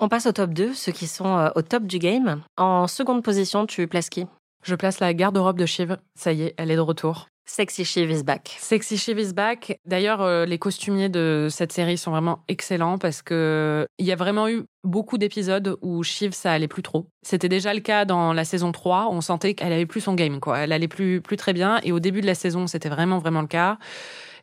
On 0.00 0.08
passe 0.08 0.26
au 0.26 0.32
top 0.32 0.50
2, 0.50 0.74
ceux 0.74 0.92
qui 0.92 1.06
sont 1.06 1.38
euh, 1.38 1.48
au 1.54 1.62
top 1.62 1.84
du 1.84 1.98
game. 1.98 2.42
En 2.56 2.86
seconde 2.86 3.22
position, 3.22 3.66
tu 3.66 3.86
places 3.86 4.10
qui? 4.10 4.26
Je 4.62 4.74
place 4.74 5.00
la 5.00 5.14
garde-robe 5.14 5.58
de 5.58 5.66
Shiv. 5.66 5.98
Ça 6.14 6.32
y 6.32 6.42
est, 6.42 6.54
elle 6.56 6.70
est 6.70 6.76
de 6.76 6.80
retour. 6.80 7.28
Sexy 7.46 7.84
Shiv 7.84 8.10
is 8.10 8.22
back. 8.22 8.56
Sexy 8.58 8.96
Shiv 8.96 9.18
is 9.18 9.32
back. 9.34 9.78
D'ailleurs, 9.84 10.22
euh, 10.22 10.46
les 10.46 10.58
costumiers 10.58 11.10
de 11.10 11.48
cette 11.50 11.72
série 11.72 11.98
sont 11.98 12.10
vraiment 12.10 12.42
excellents 12.48 12.96
parce 12.96 13.20
que 13.20 13.86
il 13.98 14.06
y 14.06 14.12
a 14.12 14.16
vraiment 14.16 14.48
eu 14.48 14.64
beaucoup 14.82 15.18
d'épisodes 15.18 15.76
où 15.82 16.02
Shiv 16.02 16.32
ça 16.32 16.52
allait 16.52 16.68
plus 16.68 16.82
trop. 16.82 17.06
C'était 17.22 17.50
déjà 17.50 17.74
le 17.74 17.80
cas 17.80 18.06
dans 18.06 18.32
la 18.32 18.44
saison 18.44 18.72
3, 18.72 19.08
on 19.10 19.20
sentait 19.20 19.54
qu'elle 19.54 19.72
avait 19.72 19.86
plus 19.86 20.00
son 20.00 20.14
game 20.14 20.40
quoi, 20.40 20.60
elle 20.60 20.72
allait 20.72 20.88
plus 20.88 21.20
plus 21.20 21.36
très 21.36 21.52
bien 21.52 21.80
et 21.82 21.92
au 21.92 22.00
début 22.00 22.22
de 22.22 22.26
la 22.26 22.34
saison, 22.34 22.66
c'était 22.66 22.88
vraiment 22.88 23.18
vraiment 23.18 23.42
le 23.42 23.46
cas. 23.46 23.78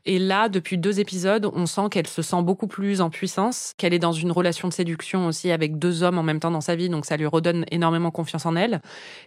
Et 0.06 0.20
là, 0.20 0.50
depuis 0.50 0.78
deux 0.78 1.00
épisodes, 1.00 1.50
on 1.54 1.66
sent 1.66 1.90
qu'elle 1.92 2.08
se 2.08 2.22
sent 2.22 2.42
beaucoup 2.42 2.68
plus 2.68 3.02
en 3.02 3.10
puissance, 3.10 3.74
qu'elle 3.78 3.94
est 3.94 4.00
dans 4.00 4.12
une 4.12 4.32
relation 4.32 4.68
de 4.68 4.74
séduction 4.74 5.28
aussi 5.28 5.52
avec 5.52 5.78
deux 5.78 6.04
hommes 6.04 6.18
en 6.18 6.24
même 6.24 6.40
temps 6.40 6.52
dans 6.52 6.62
sa 6.62 6.76
vie, 6.76 6.90
donc 6.90 7.06
ça 7.06 7.18
lui 7.18 7.28
redonne 7.28 7.66
énormément 7.72 8.12
confiance 8.12 8.46
en 8.46 8.56
elle. 8.56 8.82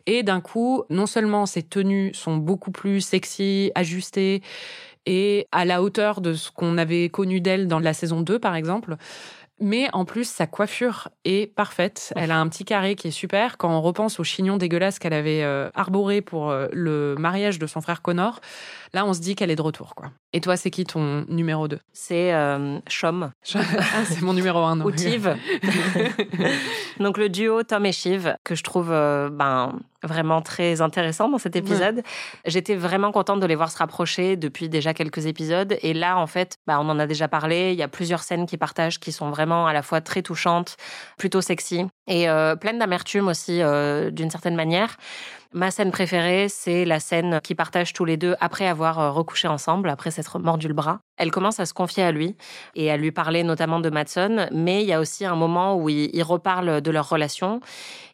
Et 0.07 0.23
d'un 0.23 0.41
coup, 0.41 0.85
non 0.91 1.07
seulement 1.07 1.47
ses 1.47 1.63
tenues 1.63 2.13
sont 2.15 2.37
beaucoup 2.37 2.73
plus 2.73 3.01
sexy, 3.01 3.71
ajustées 3.75 4.43
et 5.07 5.47
à 5.53 5.65
la 5.65 5.83
hauteur 5.83 6.21
de 6.21 6.33
ce 6.33 6.51
qu'on 6.51 6.79
avait 6.79 7.09
connu 7.09 7.41
d'elle 7.41 7.69
dans 7.69 7.79
la 7.79 7.93
saison 7.93 8.23
2, 8.23 8.39
par 8.39 8.57
exemple, 8.57 8.97
mais 9.61 9.89
en 9.93 10.05
plus, 10.05 10.29
sa 10.29 10.47
coiffure 10.47 11.09
est 11.25 11.47
parfaite. 11.55 12.13
Elle 12.17 12.33
a 12.33 12.41
un 12.41 12.49
petit 12.49 12.65
carré 12.65 12.97
qui 12.97 13.09
est 13.09 13.13
super. 13.13 13.57
Quand 13.57 13.71
on 13.71 13.81
repense 13.81 14.19
au 14.19 14.25
chignon 14.25 14.57
dégueulasse 14.57 14.99
qu'elle 14.99 15.13
avait 15.13 15.45
euh, 15.45 15.71
arboré 15.75 16.23
pour 16.23 16.51
euh, 16.51 16.67
le 16.73 17.15
mariage 17.19 17.61
de 17.61 17.67
son 17.69 17.81
frère 17.81 18.03
Connor, 18.03 18.41
là, 18.95 19.05
on 19.05 19.13
se 19.13 19.21
dit 19.21 19.35
qu'elle 19.35 19.51
est 19.51 19.57
de 19.57 19.63
retour. 19.63 19.95
quoi. 19.95 20.11
Et 20.33 20.41
toi, 20.41 20.57
c'est 20.57 20.71
qui 20.71 20.85
ton 20.85 21.27
numéro 21.29 21.69
2 21.69 21.79
C'est 21.93 22.33
euh, 22.33 22.79
Chom 22.89 23.31
Ah, 23.55 24.05
c'est 24.07 24.23
mon 24.23 24.33
numéro 24.33 24.61
1. 24.61 24.81
ou 24.81 24.91
Tiv. 24.91 25.37
Donc 27.01 27.19
le 27.19 27.29
duo 27.29 27.63
Tom 27.63 27.85
et 27.85 27.93
Shiv 27.93 28.37
que 28.45 28.55
je 28.55 28.63
trouve 28.63 28.91
euh, 28.91 29.29
ben 29.31 29.79
vraiment 30.05 30.43
très 30.43 30.81
intéressant 30.81 31.29
dans 31.29 31.39
cet 31.39 31.57
épisode. 31.57 32.03
J'étais 32.47 32.77
vraiment 32.77 33.11
contente 33.11 33.41
de 33.41 33.47
les 33.47 33.55
voir 33.55 33.71
se 33.71 33.79
rapprocher 33.79 34.37
depuis 34.37 34.69
déjà 34.69 34.95
quelques 34.95 35.27
épisodes 35.27 35.77
et 35.83 35.95
là 35.95 36.19
en 36.19 36.27
fait, 36.27 36.59
bah, 36.67 36.79
on 36.81 36.89
en 36.89 36.99
a 36.99 37.07
déjà 37.07 37.27
parlé, 37.27 37.73
il 37.73 37.79
y 37.79 37.83
a 37.83 37.89
plusieurs 37.89 38.23
scènes 38.23 38.47
qui 38.47 38.57
partagent 38.57 39.01
qui 39.01 39.13
sont 39.13 39.31
vraiment 39.31 39.67
à 39.67 39.73
la 39.73 39.83
fois 39.83 40.01
très 40.01 40.23
touchantes, 40.23 40.77
plutôt 41.17 41.41
sexy 41.41 41.87
et 42.07 42.29
euh, 42.29 42.55
pleines 42.55 42.79
d'amertume 42.79 43.29
aussi 43.29 43.63
euh, 43.63 44.11
d'une 44.11 44.31
certaine 44.31 44.57
manière. 44.57 44.97
Ma 45.57 45.71
scène 45.71 45.93
préférée, 45.93 46.49
c'est 46.49 46.85
la 46.85 46.99
scène 46.99 47.41
qui 47.41 47.55
partagent 47.55 47.93
tous 47.93 48.05
les 48.05 48.17
deux 48.17 48.35
après 48.41 48.67
avoir 48.67 48.99
euh, 48.99 49.13
recouché 49.13 49.47
ensemble, 49.47 49.89
après 49.89 50.11
s'être 50.11 50.41
mordu 50.41 50.67
le 50.67 50.75
bras. 50.75 50.99
Elle 51.17 51.31
commence 51.31 51.61
à 51.61 51.67
se 51.67 51.75
confier 51.75 52.03
à 52.03 52.13
lui 52.13 52.37
et 52.75 52.91
à 52.91 52.97
lui 52.97 53.13
parler 53.13 53.45
notamment 53.45 53.81
de 53.81 53.91
Matson, 53.91 54.49
mais 54.53 54.83
il 54.83 54.89
y 54.89 54.93
a 54.93 55.01
aussi 55.01 55.25
un 55.25 55.37
moment 55.37 55.77
où 55.77 55.89
ils 55.89 56.23
reparlent 56.23 56.81
de 56.81 56.91
leur 56.91 57.09
relation. 57.09 57.61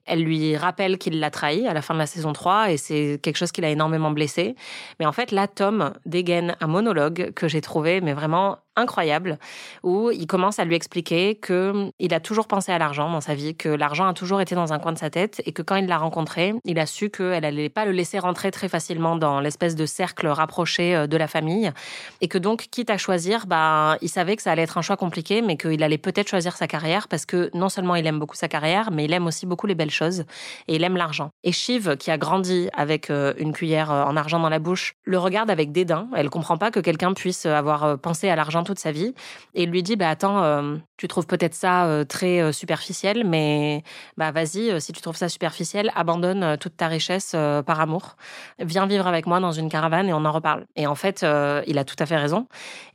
Elle 0.06 0.22
lui 0.22 0.56
rappelle 0.56 0.98
qu'il 0.98 1.20
l'a 1.20 1.30
trahi 1.30 1.68
à 1.68 1.74
la 1.74 1.82
fin 1.82 1.94
de 1.94 2.00
la 2.00 2.06
saison 2.06 2.32
3 2.32 2.72
et 2.72 2.76
c'est 2.76 3.20
quelque 3.22 3.36
chose 3.36 3.52
qui 3.52 3.60
l'a 3.60 3.70
énormément 3.70 4.10
blessé. 4.10 4.56
Mais 4.98 5.06
en 5.06 5.12
fait, 5.12 5.30
là, 5.30 5.46
Tom 5.46 5.92
dégaine 6.04 6.56
un 6.60 6.66
monologue 6.66 7.32
que 7.34 7.48
j'ai 7.48 7.60
trouvé, 7.60 8.00
mais 8.00 8.12
vraiment 8.12 8.58
incroyable, 8.76 9.38
où 9.82 10.10
il 10.10 10.26
commence 10.26 10.58
à 10.58 10.64
lui 10.64 10.74
expliquer 10.74 11.34
que 11.34 11.70
hum, 11.70 11.90
il 11.98 12.14
a 12.14 12.20
toujours 12.20 12.46
pensé 12.46 12.72
à 12.72 12.78
l'argent 12.78 13.10
dans 13.10 13.20
sa 13.20 13.34
vie, 13.34 13.54
que 13.54 13.68
l'argent 13.68 14.06
a 14.06 14.14
toujours 14.14 14.40
été 14.40 14.54
dans 14.54 14.72
un 14.72 14.78
coin 14.78 14.92
de 14.92 14.98
sa 14.98 15.10
tête 15.10 15.42
et 15.44 15.52
que 15.52 15.62
quand 15.62 15.76
il 15.76 15.86
l'a 15.86 15.98
rencontrée, 15.98 16.54
il 16.64 16.78
a 16.78 16.86
su 16.86 17.10
qu'elle 17.10 17.44
allait 17.44 17.68
pas 17.68 17.84
le 17.84 17.92
laisser 17.92 18.18
rentrer 18.18 18.50
très 18.50 18.68
facilement 18.68 19.16
dans 19.16 19.40
l'espèce 19.40 19.74
de 19.74 19.86
cercle 19.86 20.26
rapproché 20.28 20.96
euh, 20.96 21.06
de 21.06 21.16
la 21.16 21.28
famille 21.28 21.70
et 22.20 22.28
que 22.28 22.38
donc, 22.38 22.68
quitte 22.70 22.89
à 22.90 22.98
choisir, 22.98 23.46
bah, 23.46 23.96
il 24.02 24.08
savait 24.08 24.36
que 24.36 24.42
ça 24.42 24.52
allait 24.52 24.62
être 24.62 24.78
un 24.78 24.82
choix 24.82 24.96
compliqué, 24.96 25.42
mais 25.42 25.56
qu'il 25.56 25.82
allait 25.82 25.98
peut-être 25.98 26.28
choisir 26.28 26.56
sa 26.56 26.66
carrière 26.66 27.08
parce 27.08 27.26
que 27.26 27.50
non 27.54 27.68
seulement 27.68 27.96
il 27.96 28.06
aime 28.06 28.18
beaucoup 28.18 28.36
sa 28.36 28.48
carrière, 28.48 28.90
mais 28.90 29.04
il 29.04 29.12
aime 29.12 29.26
aussi 29.26 29.46
beaucoup 29.46 29.66
les 29.66 29.74
belles 29.74 29.90
choses 29.90 30.24
et 30.68 30.76
il 30.76 30.84
aime 30.84 30.96
l'argent. 30.96 31.30
Et 31.44 31.52
Shiv, 31.52 31.96
qui 31.96 32.10
a 32.10 32.18
grandi 32.18 32.68
avec 32.72 33.10
euh, 33.10 33.32
une 33.38 33.52
cuillère 33.52 33.90
euh, 33.90 34.04
en 34.04 34.16
argent 34.16 34.38
dans 34.38 34.48
la 34.48 34.58
bouche, 34.58 34.94
le 35.04 35.18
regarde 35.18 35.50
avec 35.50 35.72
dédain. 35.72 36.08
Elle 36.16 36.30
comprend 36.30 36.58
pas 36.58 36.70
que 36.70 36.80
quelqu'un 36.80 37.12
puisse 37.14 37.46
avoir 37.46 37.84
euh, 37.84 37.96
pensé 37.96 38.28
à 38.28 38.36
l'argent 38.36 38.64
toute 38.64 38.78
sa 38.78 38.92
vie 38.92 39.14
et 39.54 39.66
lui 39.66 39.82
dit, 39.82 39.96
bah 39.96 40.08
attends, 40.08 40.40
tu 40.96 41.08
trouves 41.08 41.26
peut-être 41.26 41.54
ça 41.54 42.04
très 42.08 42.52
superficiel, 42.52 43.24
mais 43.24 43.82
bah 44.16 44.30
vas-y, 44.30 44.80
si 44.80 44.92
tu 44.92 45.00
trouves 45.00 45.16
ça 45.16 45.28
superficiel, 45.28 45.90
abandonne 45.94 46.56
toute 46.58 46.76
ta 46.76 46.88
richesse 46.88 47.32
par 47.66 47.80
amour. 47.80 48.16
Viens 48.58 48.86
vivre 48.86 49.06
avec 49.06 49.26
moi 49.26 49.40
dans 49.40 49.52
une 49.52 49.68
caravane 49.68 50.08
et 50.08 50.12
on 50.12 50.24
en 50.24 50.32
reparle. 50.32 50.66
Et 50.76 50.86
en 50.86 50.94
fait, 50.94 51.24
il 51.66 51.78
a 51.78 51.84
tout 51.84 51.96
à 51.98 52.06
fait 52.06 52.16
raison. 52.16 52.46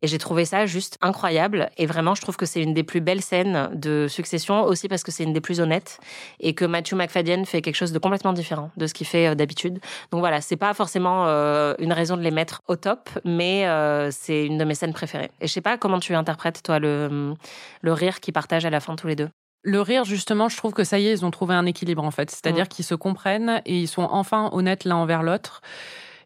Et 0.02 0.08
j'ai 0.08 0.18
trouvé 0.18 0.46
ça 0.46 0.66
juste 0.66 0.98
incroyable. 1.02 1.70
Et 1.78 1.86
vraiment, 1.86 2.16
je 2.16 2.22
trouve 2.22 2.38
que 2.38 2.46
c'est 2.46 2.62
une 2.62 2.74
des 2.74 2.84
plus 2.84 3.02
belles 3.02 3.22
scènes 3.22 3.70
de 3.74 4.08
Succession, 4.08 4.64
aussi 4.64 4.88
parce 4.88 5.04
que 5.04 5.12
c'est 5.12 5.24
une 5.24 5.34
des 5.34 5.42
plus 5.42 5.60
honnêtes 5.60 6.00
et 6.40 6.54
que 6.54 6.66
Matthew 6.66 6.94
McFadden 6.94 7.46
fait 7.46 7.62
quelque 7.62 7.76
chose 7.76 7.92
de 7.92 8.00
complètement 8.00 8.34
différent 8.34 8.72
de 8.78 8.88
ce 8.88 8.94
qu'il 8.94 9.08
fait 9.08 9.28
euh, 9.28 9.36
d'habitude. 9.36 9.80
Donc 10.12 10.20
voilà, 10.20 10.42
c'est 10.42 10.56
pas 10.58 10.74
forcément 10.74 11.28
euh, 11.28 11.74
une 11.80 11.94
raison 11.94 12.18
de 12.18 12.22
les 12.22 12.32
mettre 12.32 12.62
au 12.68 12.76
top, 12.76 13.10
mais 13.24 13.68
euh, 13.68 14.10
c'est 14.12 14.46
une 14.46 14.58
de 14.58 14.64
mes 14.64 14.76
scènes 14.76 14.94
préférées. 14.94 15.32
Et 15.42 15.48
je 15.48 15.54
sais 15.54 15.62
pas 15.62 15.78
comment 15.78 16.00
tu 16.00 16.14
interprètes, 16.16 16.62
toi, 16.64 16.80
le, 16.80 17.34
le 17.82 17.94
rire 17.94 18.20
qu'ils 18.20 18.34
partagent 18.34 18.66
à 18.66 18.70
la 18.70 18.80
fin 18.80 18.96
tous 18.96 19.08
les 19.08 19.16
deux. 19.16 19.30
Le 19.64 19.82
rire, 19.82 20.04
justement, 20.04 20.48
je 20.48 20.58
trouve 20.58 20.74
que 20.74 20.84
ça 20.84 21.00
y 21.00 21.08
est, 21.08 21.12
ils 21.12 21.26
ont 21.26 21.32
trouvé 21.32 21.56
un 21.56 21.66
équilibre 21.66 22.04
en 22.04 22.12
fait. 22.12 22.30
C'est-à-dire 22.30 22.68
qu'ils 22.68 22.86
se 22.86 22.94
comprennent 22.94 23.64
et 23.66 23.80
ils 23.80 23.88
sont 23.88 24.08
enfin 24.12 24.50
honnêtes 24.54 24.86
l'un 24.86 24.98
envers 24.98 25.24
l'autre. 25.24 25.62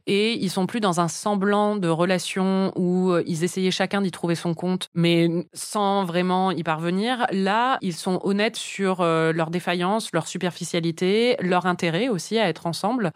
Et 0.08 0.34
ils 0.34 0.50
sont 0.50 0.66
plus 0.66 0.80
dans 0.80 1.00
un 1.00 1.08
semblant 1.08 1.76
de 1.76 1.88
relation 1.88 2.72
où 2.76 3.12
euh, 3.12 3.24
ils 3.28 3.44
essayaient 3.44 3.72
chacun 3.72 4.02
d'y 4.02 4.12
trouver 4.12 4.36
son 4.36 4.54
compte, 4.54 4.90
mais 4.94 5.30
sans 5.54 6.04
vraiment 6.06 6.52
y 6.52 6.64
parvenir. 6.64 7.26
Là, 7.32 7.78
ils 7.82 7.94
sont 7.94 8.20
honnêtes 8.24 8.56
sur 8.56 9.02
euh, 9.02 9.32
leur 9.34 9.50
défaillance, 9.50 10.10
leur 10.14 10.28
superficialité, 10.28 11.36
leur 11.40 11.66
intérêt 11.66 12.10
aussi 12.10 12.38
à 12.40 12.48
être 12.48 12.66
ensemble. 12.66 13.12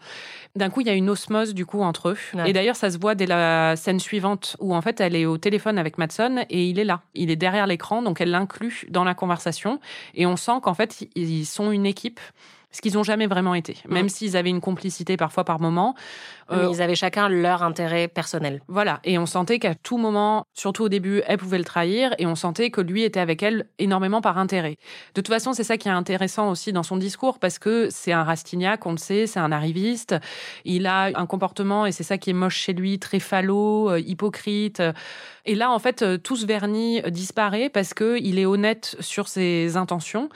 D'un 0.56 0.70
coup, 0.70 0.80
il 0.80 0.86
y 0.86 0.90
a 0.90 0.94
une 0.94 1.10
osmose 1.10 1.54
du 1.54 1.66
coup 1.66 1.82
entre 1.82 2.10
eux. 2.10 2.16
Ouais. 2.34 2.50
Et 2.50 2.52
d'ailleurs, 2.52 2.76
ça 2.76 2.90
se 2.90 2.98
voit 2.98 3.14
dès 3.14 3.26
la 3.26 3.76
scène 3.76 4.00
suivante 4.00 4.56
où 4.60 4.74
en 4.74 4.82
fait, 4.82 5.00
elle 5.00 5.16
est 5.16 5.26
au 5.26 5.38
téléphone 5.38 5.78
avec 5.78 5.98
Matson 5.98 6.44
et 6.48 6.66
il 6.66 6.78
est 6.78 6.84
là. 6.84 7.02
Il 7.14 7.30
est 7.30 7.36
derrière 7.36 7.66
l'écran, 7.66 8.02
donc 8.02 8.20
elle 8.20 8.30
l'inclut 8.30 8.86
dans 8.90 9.04
la 9.04 9.14
conversation. 9.14 9.80
Et 10.14 10.26
on 10.26 10.36
sent 10.36 10.60
qu'en 10.62 10.74
fait, 10.74 11.06
ils 11.14 11.46
sont 11.46 11.70
une 11.70 11.86
équipe. 11.86 12.20
Ce 12.74 12.80
qu'ils 12.80 12.94
n'ont 12.94 13.04
jamais 13.04 13.28
vraiment 13.28 13.54
été, 13.54 13.76
même 13.88 14.08
s'ils 14.08 14.36
avaient 14.36 14.50
une 14.50 14.60
complicité 14.60 15.16
parfois 15.16 15.44
par 15.44 15.60
moment. 15.60 15.94
Mais 16.50 16.56
Euh, 16.56 16.68
ils 16.72 16.82
avaient 16.82 16.96
chacun 16.96 17.30
leur 17.30 17.62
intérêt 17.62 18.06
personnel. 18.06 18.60
voilà, 18.68 19.00
et 19.04 19.16
on 19.16 19.26
sentait 19.26 19.58
qu'à 19.58 19.74
tout 19.74 19.96
moment, 19.96 20.44
surtout 20.52 20.82
au 20.82 20.88
début, 20.90 21.22
elle 21.26 21.38
pouvait 21.38 21.56
le 21.56 21.64
trahir, 21.64 22.14
et 22.18 22.26
on 22.26 22.34
sentait 22.34 22.70
que 22.70 22.82
lui 22.82 23.02
était 23.04 23.20
avec 23.20 23.42
elle 23.42 23.66
énormément 23.78 24.20
par 24.20 24.36
intérêt. 24.36 24.76
De 25.14 25.22
toute 25.22 25.28
façon, 25.28 25.52
c'est 25.54 25.64
ça 25.64 25.78
qui 25.78 25.88
est 25.88 25.92
intéressant 25.92 26.50
aussi 26.50 26.72
dans 26.72 26.82
son 26.82 26.96
discours, 26.98 27.38
parce 27.38 27.58
que 27.58 27.88
c'est 27.90 28.12
un 28.12 28.24
Rastignac, 28.24 28.84
on 28.84 28.90
le 28.90 28.98
sait, 28.98 29.26
c'est 29.26 29.40
un 29.40 29.52
arriviste. 29.52 30.16
Il 30.64 30.86
a 30.86 31.10
un 31.14 31.26
comportement, 31.26 31.86
et 31.86 31.92
c'est 31.92 32.02
ça 32.02 32.18
qui 32.18 32.30
est 32.30 32.34
moche 32.34 32.56
chez 32.56 32.72
lui, 32.74 32.98
très 32.98 33.20
falot, 33.20 33.90
euh, 33.90 34.00
hypocrite. 34.00 34.82
Et 35.46 35.54
là, 35.54 35.70
en 35.70 35.78
fait, 35.78 36.02
euh, 36.02 36.18
tout 36.18 36.36
ce 36.36 36.44
vernis 36.44 37.00
disparaît 37.08 37.70
parce 37.70 37.94
que 37.94 38.18
il 38.20 38.38
est 38.38 38.46
honnête 38.46 38.96
sur 39.00 39.28
ses 39.28 39.76
intentions. 39.76 40.28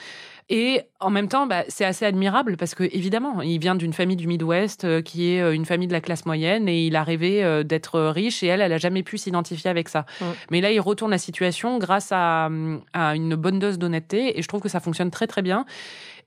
Et 0.50 0.80
en 0.98 1.10
même 1.10 1.28
temps, 1.28 1.46
bah, 1.46 1.64
c'est 1.68 1.84
assez 1.84 2.06
admirable 2.06 2.56
parce 2.56 2.74
que 2.74 2.84
évidemment, 2.84 3.42
il 3.42 3.58
vient 3.58 3.74
d'une 3.74 3.92
famille 3.92 4.16
du 4.16 4.26
Midwest 4.26 4.84
euh, 4.84 5.02
qui 5.02 5.32
est 5.32 5.42
euh, 5.42 5.52
une 5.52 5.66
famille 5.66 5.88
de 5.88 5.92
la 5.92 6.00
classe 6.00 6.24
moyenne 6.24 6.68
et 6.68 6.86
il 6.86 6.96
a 6.96 7.02
rêvé 7.02 7.44
euh, 7.44 7.62
d'être 7.62 8.00
riche 8.00 8.42
et 8.42 8.46
elle, 8.46 8.62
elle 8.62 8.72
a 8.72 8.78
jamais 8.78 9.02
pu 9.02 9.18
s'identifier 9.18 9.68
avec 9.68 9.90
ça. 9.90 10.06
Mais 10.50 10.62
là, 10.62 10.70
il 10.70 10.80
retourne 10.80 11.10
la 11.10 11.18
situation 11.18 11.76
grâce 11.78 12.12
à, 12.12 12.46
hum, 12.46 12.80
à 12.94 13.14
une 13.14 13.34
bonne 13.34 13.58
dose 13.58 13.78
d'honnêteté 13.78 14.38
et 14.38 14.42
je 14.42 14.48
trouve 14.48 14.62
que 14.62 14.70
ça 14.70 14.80
fonctionne 14.80 15.10
très 15.10 15.26
très 15.26 15.42
bien. 15.42 15.66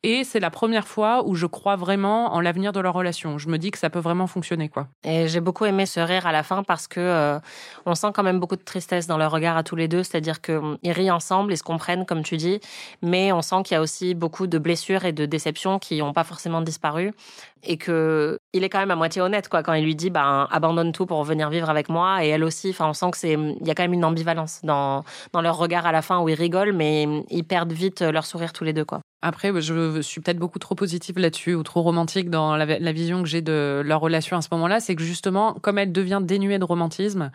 Et 0.04 0.24
c'est 0.24 0.40
la 0.40 0.50
première 0.50 0.88
fois 0.88 1.24
où 1.28 1.36
je 1.36 1.46
crois 1.46 1.76
vraiment 1.76 2.34
en 2.34 2.42
l'avenir 2.42 2.72
de 2.72 2.80
leur 2.80 2.96
relation. 2.96 3.38
Je 3.38 3.50
me 3.50 3.58
dis 3.58 3.70
que 3.70 3.78
ça 3.78 3.92
peut 3.92 4.00
vraiment 4.00 4.26
fonctionner, 4.26 4.68
quoi. 4.68 4.88
Et 5.04 5.28
j'ai 5.28 5.42
beaucoup 5.42 5.66
aimé 5.66 5.86
ce 5.86 6.00
rire 6.00 6.26
à 6.26 6.32
la 6.32 6.42
fin 6.42 6.64
parce 6.64 6.88
que 6.88 7.00
euh, 7.00 7.40
on 7.86 7.94
sent 7.94 8.08
quand 8.12 8.24
même 8.24 8.40
beaucoup 8.40 8.56
de 8.56 8.64
tristesse 8.64 9.06
dans 9.06 9.18
leur 9.18 9.32
regard 9.32 9.58
à 9.58 9.64
tous 9.64 9.76
les 9.76 9.88
deux, 9.88 10.02
c'est-à-dire 10.02 10.42
qu'ils 10.42 10.78
rient 10.86 11.12
ensemble, 11.12 11.54
ils 11.54 11.58
se 11.58 11.64
comprennent 11.64 12.08
comme 12.08 12.24
tu 12.24 12.38
dis, 12.38 12.60
mais 13.04 13.32
on 13.32 13.44
sent 13.44 13.58
qu'il 13.64 13.76
y 13.76 13.78
a 13.78 13.82
aussi 13.82 14.16
beaucoup 14.16 14.48
de 14.48 14.58
blessures 14.58 15.06
et 15.06 15.12
de 15.12 15.28
déceptions 15.28 15.78
qui 15.78 16.00
n'ont 16.00 16.14
pas 16.14 16.24
forcément 16.24 16.62
disparu 16.62 17.14
et 17.64 17.78
que 17.78 18.38
il 18.54 18.64
est 18.64 18.70
quand 18.70 18.80
même 18.80 18.92
à 18.92 18.96
moitié 18.96 19.22
honnête 19.22 19.50
quoi 19.50 19.64
quand 19.64 19.74
il 19.74 19.84
lui 19.84 19.96
dit 19.96 20.10
ben 20.10 20.48
abandonne 20.52 20.92
tout 20.92 21.06
pour 21.06 21.24
venir 21.24 21.50
vivre 21.50 21.70
avec 21.70 21.90
moi 21.90 22.26
et 22.26 22.30
elle 22.30 22.44
aussi 22.44 22.72
enfin 22.72 22.88
on 22.88 22.94
sent 22.94 23.12
que 23.12 23.18
c'est 23.18 23.34
il 23.34 23.68
y 23.68 23.72
a 23.72 23.76
quand 23.76 23.84
même 23.84 23.94
une 23.94 24.06
ambivalence 24.06 24.60
dans 24.64 25.04
dans 25.34 25.42
leur 25.42 25.58
regard 25.58 25.86
à 25.86 25.92
la 25.92 26.02
fin 26.02 26.22
où 26.22 26.30
ils 26.30 26.36
rigolent 26.36 26.74
mais 26.74 27.08
ils 27.30 27.44
perdent 27.44 27.74
vite 27.74 28.02
leur 28.02 28.26
sourire 28.26 28.54
tous 28.54 28.64
les 28.64 28.74
deux 28.74 28.86
quoi. 28.86 29.02
Après, 29.24 29.52
je 29.62 30.02
suis 30.02 30.20
peut-être 30.20 30.40
beaucoup 30.40 30.58
trop 30.58 30.74
positive 30.74 31.20
là-dessus 31.20 31.54
ou 31.54 31.62
trop 31.62 31.84
romantique 31.84 32.32
dans 32.32 32.56
la, 32.56 32.66
la 32.66 32.92
vision 32.92 33.22
que 33.22 33.30
j'ai 33.30 33.42
de 33.44 33.84
leur 33.86 34.02
relation 34.02 34.36
à 34.36 34.42
ce 34.42 34.48
moment-là. 34.54 34.80
C'est 34.80 34.96
que 34.96 35.04
justement, 35.04 35.54
comme 35.62 35.78
elle 35.78 35.92
devient 35.92 36.22
dénuée 36.24 36.58
de 36.58 36.64
romantisme 36.64 37.30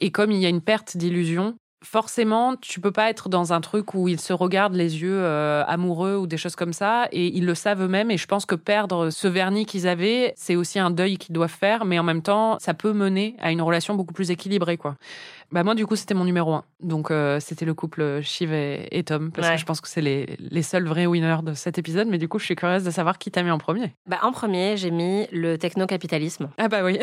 et 0.00 0.10
comme 0.10 0.32
il 0.32 0.40
y 0.40 0.46
a 0.46 0.48
une 0.48 0.60
perte 0.60 0.96
d'illusion, 0.96 1.54
forcément, 1.82 2.56
tu 2.56 2.80
peux 2.80 2.92
pas 2.92 3.10
être 3.10 3.28
dans 3.28 3.52
un 3.52 3.60
truc 3.60 3.94
où 3.94 4.08
ils 4.08 4.20
se 4.20 4.32
regardent 4.32 4.74
les 4.74 5.02
yeux 5.02 5.20
euh, 5.22 5.64
amoureux 5.66 6.16
ou 6.16 6.26
des 6.26 6.36
choses 6.36 6.56
comme 6.56 6.72
ça, 6.72 7.08
et 7.12 7.26
ils 7.26 7.44
le 7.44 7.54
savent 7.54 7.82
eux-mêmes. 7.82 8.10
Et 8.10 8.16
je 8.16 8.26
pense 8.26 8.46
que 8.46 8.54
perdre 8.54 9.10
ce 9.10 9.28
vernis 9.28 9.66
qu'ils 9.66 9.86
avaient, 9.86 10.32
c'est 10.36 10.56
aussi 10.56 10.78
un 10.78 10.90
deuil 10.90 11.18
qu'ils 11.18 11.34
doivent 11.34 11.50
faire, 11.50 11.84
mais 11.84 11.98
en 11.98 12.02
même 12.04 12.22
temps, 12.22 12.58
ça 12.60 12.74
peut 12.74 12.92
mener 12.92 13.36
à 13.40 13.52
une 13.52 13.62
relation 13.62 13.94
beaucoup 13.94 14.14
plus 14.14 14.30
équilibrée, 14.30 14.76
quoi. 14.76 14.96
Bah 15.52 15.62
moi, 15.64 15.74
du 15.74 15.86
coup, 15.86 15.96
c'était 15.96 16.14
mon 16.14 16.24
numéro 16.24 16.54
un. 16.54 16.64
Donc, 16.80 17.10
euh, 17.10 17.38
c'était 17.38 17.64
le 17.66 17.74
couple 17.74 18.20
Shiv 18.22 18.52
et, 18.52 18.88
et 18.98 19.04
Tom, 19.04 19.30
parce 19.30 19.46
Ouais. 19.48 19.54
que 19.54 19.60
je 19.60 19.66
pense 19.66 19.80
que 19.80 19.88
c'est 19.88 20.00
les, 20.00 20.36
les 20.38 20.62
seuls 20.62 20.84
vrais 20.86 21.06
winners 21.06 21.42
de 21.42 21.52
cet 21.54 21.78
épisode. 21.78 22.08
Mais 22.08 22.18
du 22.18 22.26
coup, 22.28 22.38
je 22.38 22.44
suis 22.46 22.56
curieuse 22.56 22.82
de 22.84 22.90
savoir 22.90 23.18
qui 23.18 23.30
t'a 23.30 23.42
mis 23.42 23.50
en 23.50 23.58
premier. 23.58 23.94
Bah, 24.06 24.18
en 24.22 24.32
premier, 24.32 24.76
j'ai 24.76 24.90
mis 24.90 25.26
le 25.30 25.58
techno-capitalisme. 25.58 26.48
Ah 26.58 26.68
bah 26.68 26.82
oui, 26.82 26.98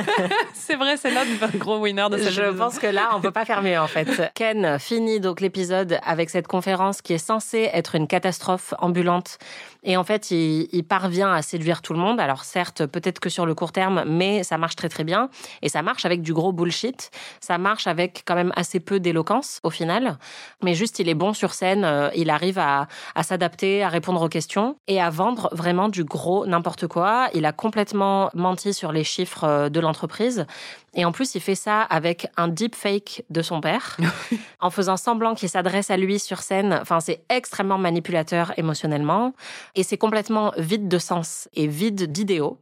c'est 0.54 0.76
vrai, 0.76 0.96
c'est 0.96 1.12
notre 1.14 1.56
gros 1.58 1.78
winner 1.78 2.06
de 2.10 2.16
cet 2.18 2.32
Je 2.32 2.40
épisode. 2.40 2.56
pense 2.56 2.78
que 2.78 2.86
là, 2.86 3.10
on 3.14 3.20
peut 3.20 3.30
pas 3.30 3.44
faire 3.44 3.62
mieux 3.62 3.78
en 3.78 3.86
fait. 3.86 4.08
Ken 4.34 4.78
finit 4.78 5.20
donc 5.20 5.40
l'épisode 5.40 5.98
avec 6.02 6.30
cette 6.30 6.46
conférence 6.46 7.02
qui 7.02 7.12
est 7.12 7.18
censée 7.18 7.68
être 7.72 7.94
une 7.94 8.06
catastrophe 8.06 8.74
ambulante. 8.78 9.38
Et 9.82 9.96
en 9.96 10.04
fait, 10.04 10.30
il, 10.30 10.68
il 10.72 10.84
parvient 10.84 11.32
à 11.32 11.42
séduire 11.42 11.80
tout 11.82 11.92
le 11.92 11.98
monde. 11.98 12.20
Alors 12.20 12.44
certes, 12.44 12.86
peut-être 12.86 13.18
que 13.20 13.28
sur 13.30 13.46
le 13.46 13.54
court 13.54 13.72
terme, 13.72 14.04
mais 14.06 14.42
ça 14.42 14.58
marche 14.58 14.76
très 14.76 14.88
très 14.88 15.04
bien. 15.04 15.30
Et 15.62 15.68
ça 15.68 15.82
marche 15.82 16.04
avec 16.04 16.22
du 16.22 16.32
gros 16.34 16.52
bullshit. 16.52 17.10
Ça 17.40 17.56
marche 17.58 17.86
avec 17.90 18.22
quand 18.26 18.34
même 18.34 18.52
assez 18.56 18.80
peu 18.80 18.98
d'éloquence 19.00 19.60
au 19.62 19.68
final. 19.70 20.16
Mais 20.62 20.72
juste, 20.74 20.98
il 20.98 21.08
est 21.10 21.14
bon 21.14 21.34
sur 21.34 21.52
scène. 21.52 21.84
euh, 21.84 22.08
Il 22.14 22.30
arrive 22.30 22.58
à, 22.58 22.88
à 23.14 23.22
s'adapter, 23.22 23.82
à 23.82 23.90
répondre 23.90 24.22
aux 24.22 24.28
questions 24.30 24.76
et 24.88 25.02
à 25.02 25.10
vendre 25.10 25.50
vraiment 25.52 25.88
du 25.90 26.04
gros 26.04 26.46
n'importe 26.46 26.86
quoi. 26.86 27.28
Il 27.34 27.44
a 27.44 27.52
complètement 27.52 28.30
menti 28.32 28.72
sur 28.72 28.92
les 28.92 29.04
chiffres 29.04 29.44
euh, 29.44 29.68
de 29.68 29.80
l'entreprise. 29.80 30.46
Et 30.94 31.04
en 31.04 31.12
plus, 31.12 31.34
il 31.34 31.40
fait 31.40 31.54
ça 31.54 31.82
avec 31.82 32.26
un 32.36 32.48
deepfake 32.48 33.22
de 33.30 33.42
son 33.42 33.60
père, 33.60 33.96
en 34.60 34.70
faisant 34.70 34.96
semblant 34.96 35.34
qu'il 35.34 35.48
s'adresse 35.48 35.90
à 35.90 35.96
lui 35.96 36.18
sur 36.18 36.40
scène. 36.40 36.78
Enfin, 36.80 36.98
c'est 37.00 37.22
extrêmement 37.28 37.78
manipulateur 37.78 38.52
émotionnellement. 38.56 39.34
Et 39.76 39.82
c'est 39.84 39.98
complètement 39.98 40.52
vide 40.56 40.88
de 40.88 40.98
sens 40.98 41.48
et 41.54 41.66
vide 41.66 42.10
d'idéaux. 42.10 42.58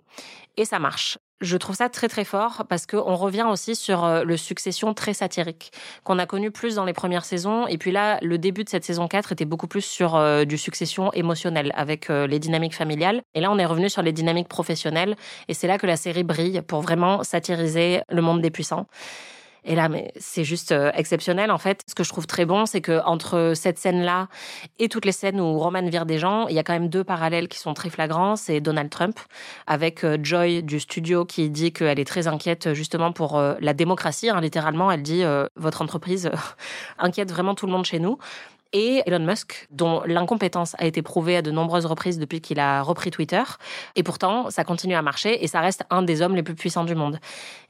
Et 0.59 0.65
ça 0.65 0.79
marche. 0.79 1.19
Je 1.41 1.57
trouve 1.57 1.77
ça 1.77 1.89
très 1.89 2.09
très 2.09 2.25
fort 2.25 2.65
parce 2.69 2.85
qu'on 2.85 3.15
revient 3.15 3.47
aussi 3.49 3.77
sur 3.77 4.05
euh, 4.05 4.25
le 4.25 4.37
succession 4.37 4.93
très 4.93 5.15
satirique 5.15 5.71
qu'on 6.03 6.19
a 6.19 6.27
connu 6.27 6.51
plus 6.51 6.75
dans 6.75 6.85
les 6.85 6.93
premières 6.93 7.25
saisons. 7.25 7.69
Et 7.69 7.79
puis 7.79 7.93
là, 7.93 8.19
le 8.23 8.39
début 8.39 8.65
de 8.65 8.69
cette 8.69 8.85
saison 8.85 9.07
4 9.07 9.31
était 9.31 9.45
beaucoup 9.45 9.69
plus 9.69 9.83
sur 9.83 10.17
euh, 10.17 10.45
du 10.45 10.59
succession 10.59 11.13
émotionnel 11.13 11.71
avec 11.77 12.11
euh, 12.11 12.27
les 12.27 12.41
dynamiques 12.41 12.75
familiales. 12.75 13.23
Et 13.35 13.41
là, 13.41 13.53
on 13.53 13.59
est 13.59 13.67
revenu 13.67 13.89
sur 13.89 14.03
les 14.03 14.13
dynamiques 14.13 14.49
professionnelles. 14.49 15.15
Et 15.47 15.55
c'est 15.55 15.69
là 15.69 15.79
que 15.79 15.87
la 15.87 15.97
série 15.97 16.25
brille 16.25 16.61
pour 16.67 16.81
vraiment 16.81 17.23
satiriser 17.23 18.01
le 18.09 18.21
monde 18.21 18.43
des 18.43 18.51
puissants. 18.51 18.87
Et 19.65 19.75
là, 19.75 19.89
mais 19.89 20.13
c'est 20.17 20.45
juste 20.45 20.73
euh, 20.73 20.91
exceptionnel 20.95 21.51
en 21.51 21.59
fait. 21.59 21.83
Ce 21.87 21.95
que 21.95 22.05
je 22.05 22.09
trouve 22.09 22.27
très 22.27 22.45
bon, 22.45 22.67
c'est 22.67 22.81
que 22.81 23.01
entre 23.05 23.53
cette 23.55 23.79
scène-là 23.79 24.29
et 24.79 24.89
toutes 24.89 25.05
les 25.05 25.13
scènes 25.13 25.41
où 25.41 25.59
Roman 25.59 25.87
vire 25.89 26.07
des 26.07 26.19
gens, 26.19 26.47
il 26.49 26.55
y 26.55 26.59
a 26.59 26.63
quand 26.63 26.73
même 26.73 26.89
deux 26.89 27.05
parallèles 27.05 27.49
qui 27.49 27.59
sont 27.59 27.75
très 27.75 27.91
flagrants. 27.91 28.37
C'est 28.37 28.61
Donald 28.61 28.91
Trump 28.91 29.19
avec 29.67 30.05
euh, 30.05 30.19
Joy 30.23 30.63
du 30.63 30.81
studio 30.81 31.25
qui 31.25 31.51
dit 31.51 31.73
qu'elle 31.73 31.99
est 31.99 32.05
très 32.05 32.29
inquiète 32.29 32.73
justement 32.75 33.13
pour 33.13 33.39
euh, 33.39 33.55
la 33.61 33.75
démocratie. 33.75 34.31
hein, 34.31 34.41
littéralement, 34.41 34.91
elle 34.91 35.03
dit 35.03 35.23
votre 35.57 35.83
entreprise 35.83 36.31
inquiète 36.99 37.31
vraiment 37.31 37.55
tout 37.55 37.67
le 37.67 37.73
monde 37.73 37.85
chez 37.85 37.99
nous. 37.99 38.19
Et 38.73 39.03
Elon 39.07 39.25
Musk, 39.25 39.67
dont 39.71 40.03
l'incompétence 40.05 40.75
a 40.79 40.85
été 40.85 41.01
prouvée 41.01 41.37
à 41.37 41.43
de 41.43 41.51
nombreuses 41.51 41.87
reprises 41.87 42.19
depuis 42.19 42.41
qu'il 42.41 42.61
a 42.61 42.83
repris 42.83 43.11
Twitter. 43.11 43.43
Et 43.97 44.03
pourtant, 44.03 44.51
ça 44.51 44.65
continue 44.65 44.95
à 44.95 45.03
marcher 45.03 45.43
et 45.43 45.47
ça 45.47 45.61
reste 45.61 45.85
un 45.91 46.03
des 46.03 46.21
hommes 46.21 46.35
les 46.35 46.43
plus 46.43 46.55
puissants 46.55 46.85
du 46.85 46.95
monde. 46.95 47.19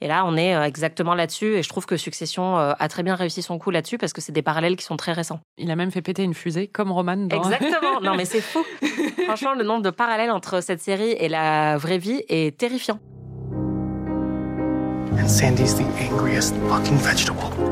Et 0.00 0.08
là, 0.08 0.24
on 0.26 0.36
est 0.36 0.56
euh, 0.56 0.64
exactement 0.64 1.14
là-dessus. 1.14 1.56
Et 1.56 1.62
je 1.62 1.68
trouve 1.68 1.86
que 1.86 1.96
Succession 1.96 2.58
euh, 2.58 2.72
a 2.78 2.88
très 2.88 3.02
bien 3.02 3.14
réussi 3.14 3.42
son 3.42 3.58
coup 3.58 3.70
là-dessus 3.70 3.98
parce 3.98 4.12
que 4.12 4.20
c'est 4.20 4.32
des 4.32 4.42
parallèles 4.42 4.76
qui 4.76 4.84
sont 4.84 4.96
très 4.96 5.12
récents. 5.12 5.40
Il 5.56 5.70
a 5.70 5.76
même 5.76 5.90
fait 5.90 6.02
péter 6.02 6.24
une 6.24 6.34
fusée, 6.34 6.66
comme 6.66 6.90
Roman. 6.90 7.16
Dans... 7.16 7.36
Exactement. 7.36 8.00
Non, 8.02 8.14
mais 8.14 8.24
c'est 8.24 8.40
fou. 8.40 8.64
Franchement, 9.24 9.54
le 9.54 9.64
nombre 9.64 9.82
de 9.82 9.90
parallèles 9.90 10.30
entre 10.30 10.62
cette 10.62 10.80
série 10.80 11.10
et 11.10 11.28
la 11.28 11.76
vraie 11.76 11.98
vie 11.98 12.22
est 12.28 12.56
terrifiant. 12.56 13.00
And 15.18 15.28
Sandy's 15.28 15.74
the 15.74 15.84
angriest 16.00 16.54
fucking 16.68 16.96
vegetable. 16.96 17.67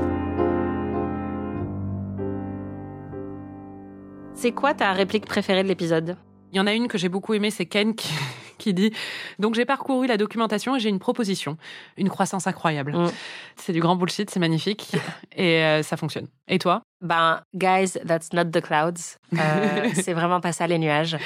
C'est 4.46 4.52
quoi 4.52 4.74
ta 4.74 4.92
réplique 4.92 5.26
préférée 5.26 5.64
de 5.64 5.68
l'épisode? 5.68 6.16
Il 6.52 6.56
y 6.56 6.60
en 6.60 6.68
a 6.68 6.72
une 6.72 6.86
que 6.86 6.98
j'ai 6.98 7.08
beaucoup 7.08 7.34
aimée, 7.34 7.50
c'est 7.50 7.66
Ken 7.66 7.96
qui, 7.96 8.14
qui 8.58 8.72
dit 8.74 8.92
Donc 9.40 9.56
j'ai 9.56 9.64
parcouru 9.64 10.06
la 10.06 10.16
documentation 10.16 10.76
et 10.76 10.78
j'ai 10.78 10.88
une 10.88 11.00
proposition, 11.00 11.56
une 11.96 12.08
croissance 12.08 12.46
incroyable. 12.46 12.92
Mm. 12.92 13.10
C'est 13.56 13.72
du 13.72 13.80
grand 13.80 13.96
bullshit, 13.96 14.30
c'est 14.30 14.38
magnifique 14.38 14.92
et 15.36 15.64
euh, 15.64 15.82
ça 15.82 15.96
fonctionne. 15.96 16.28
Et 16.46 16.60
toi? 16.60 16.82
Ben, 17.02 17.40
guys, 17.54 17.98
that's 18.06 18.32
not 18.32 18.46
the 18.46 18.60
clouds. 18.62 19.18
Euh, 19.34 19.88
c'est 19.94 20.12
vraiment 20.14 20.40
pas 20.40 20.52
ça 20.52 20.66
les 20.66 20.78
nuages. 20.78 21.16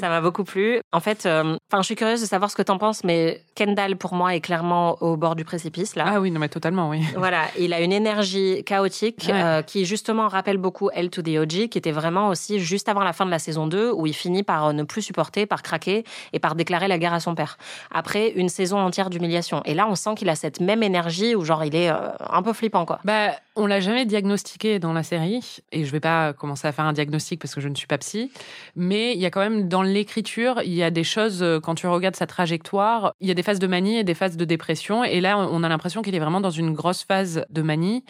Ça 0.00 0.08
m'a 0.08 0.20
beaucoup 0.20 0.42
plu. 0.42 0.80
En 0.92 1.00
fait, 1.00 1.26
euh, 1.26 1.56
enfin, 1.70 1.80
je 1.82 1.86
suis 1.86 1.94
curieuse 1.94 2.20
de 2.20 2.26
savoir 2.26 2.50
ce 2.50 2.56
que 2.56 2.62
t'en 2.62 2.78
penses, 2.78 3.04
mais 3.04 3.42
Kendall 3.54 3.96
pour 3.96 4.14
moi 4.14 4.34
est 4.34 4.40
clairement 4.40 4.96
au 5.02 5.16
bord 5.16 5.36
du 5.36 5.44
précipice 5.44 5.94
là. 5.94 6.04
Ah 6.08 6.20
oui, 6.20 6.30
non 6.30 6.40
mais 6.40 6.48
totalement, 6.48 6.88
oui. 6.88 7.02
Voilà, 7.16 7.42
il 7.58 7.72
a 7.72 7.80
une 7.80 7.92
énergie 7.92 8.64
chaotique 8.64 9.26
Ouais. 9.28 9.34
euh, 9.42 9.62
qui 9.62 9.84
justement 9.84 10.26
rappelle 10.28 10.56
beaucoup 10.58 10.90
L 10.92 11.08
to 11.10 11.22
the 11.22 11.36
OG, 11.38 11.68
qui 11.68 11.78
était 11.78 11.92
vraiment 11.92 12.28
aussi 12.28 12.58
juste 12.58 12.88
avant 12.88 13.04
la 13.04 13.12
fin 13.12 13.24
de 13.26 13.30
la 13.30 13.38
saison 13.38 13.66
2, 13.66 13.92
où 13.92 14.06
il 14.06 14.14
finit 14.14 14.42
par 14.42 14.72
ne 14.72 14.82
plus 14.82 15.02
supporter, 15.02 15.46
par 15.46 15.62
craquer 15.62 16.04
et 16.32 16.38
par 16.40 16.54
déclarer 16.56 16.88
la 16.88 16.98
guerre 16.98 17.14
à 17.14 17.20
son 17.20 17.34
père. 17.34 17.58
Après 17.92 18.30
une 18.30 18.48
saison 18.48 18.78
entière 18.80 19.08
d'humiliation. 19.10 19.62
Et 19.66 19.74
là, 19.74 19.86
on 19.88 19.94
sent 19.94 20.14
qu'il 20.16 20.28
a 20.28 20.34
cette 20.34 20.60
même 20.60 20.82
énergie 20.82 21.36
où 21.36 21.44
genre 21.44 21.62
il 21.64 21.76
est 21.76 21.88
un 21.88 22.42
peu 22.42 22.52
flippant 22.52 22.84
quoi. 22.86 22.98
Bah, 23.04 23.30
on 23.54 23.66
l'a 23.66 23.80
jamais 23.80 24.04
diagnostiqué 24.06 24.78
dans 24.78 24.92
la 24.94 25.02
et 25.12 25.84
je 25.84 25.92
vais 25.92 26.00
pas 26.00 26.32
commencer 26.32 26.66
à 26.66 26.72
faire 26.72 26.84
un 26.84 26.92
diagnostic 26.92 27.40
parce 27.40 27.54
que 27.54 27.60
je 27.60 27.68
ne 27.68 27.74
suis 27.74 27.86
pas 27.86 27.98
psy, 27.98 28.30
mais 28.76 29.12
il 29.14 29.20
y 29.20 29.26
a 29.26 29.30
quand 29.30 29.40
même 29.40 29.68
dans 29.68 29.82
l'écriture, 29.82 30.60
il 30.64 30.72
y 30.72 30.82
a 30.82 30.90
des 30.90 31.04
choses, 31.04 31.42
euh, 31.42 31.60
quand 31.60 31.74
tu 31.74 31.86
regardes 31.86 32.16
sa 32.16 32.26
trajectoire, 32.26 33.14
il 33.20 33.28
y 33.28 33.30
a 33.30 33.34
des 33.34 33.42
phases 33.42 33.58
de 33.58 33.66
manie 33.66 33.98
et 33.98 34.04
des 34.04 34.14
phases 34.14 34.36
de 34.36 34.44
dépression, 34.44 35.04
et 35.04 35.20
là, 35.20 35.38
on 35.38 35.62
a 35.62 35.68
l'impression 35.68 36.02
qu'il 36.02 36.14
est 36.14 36.18
vraiment 36.18 36.40
dans 36.40 36.50
une 36.50 36.72
grosse 36.72 37.04
phase 37.04 37.44
de 37.50 37.62
manie. 37.62 38.04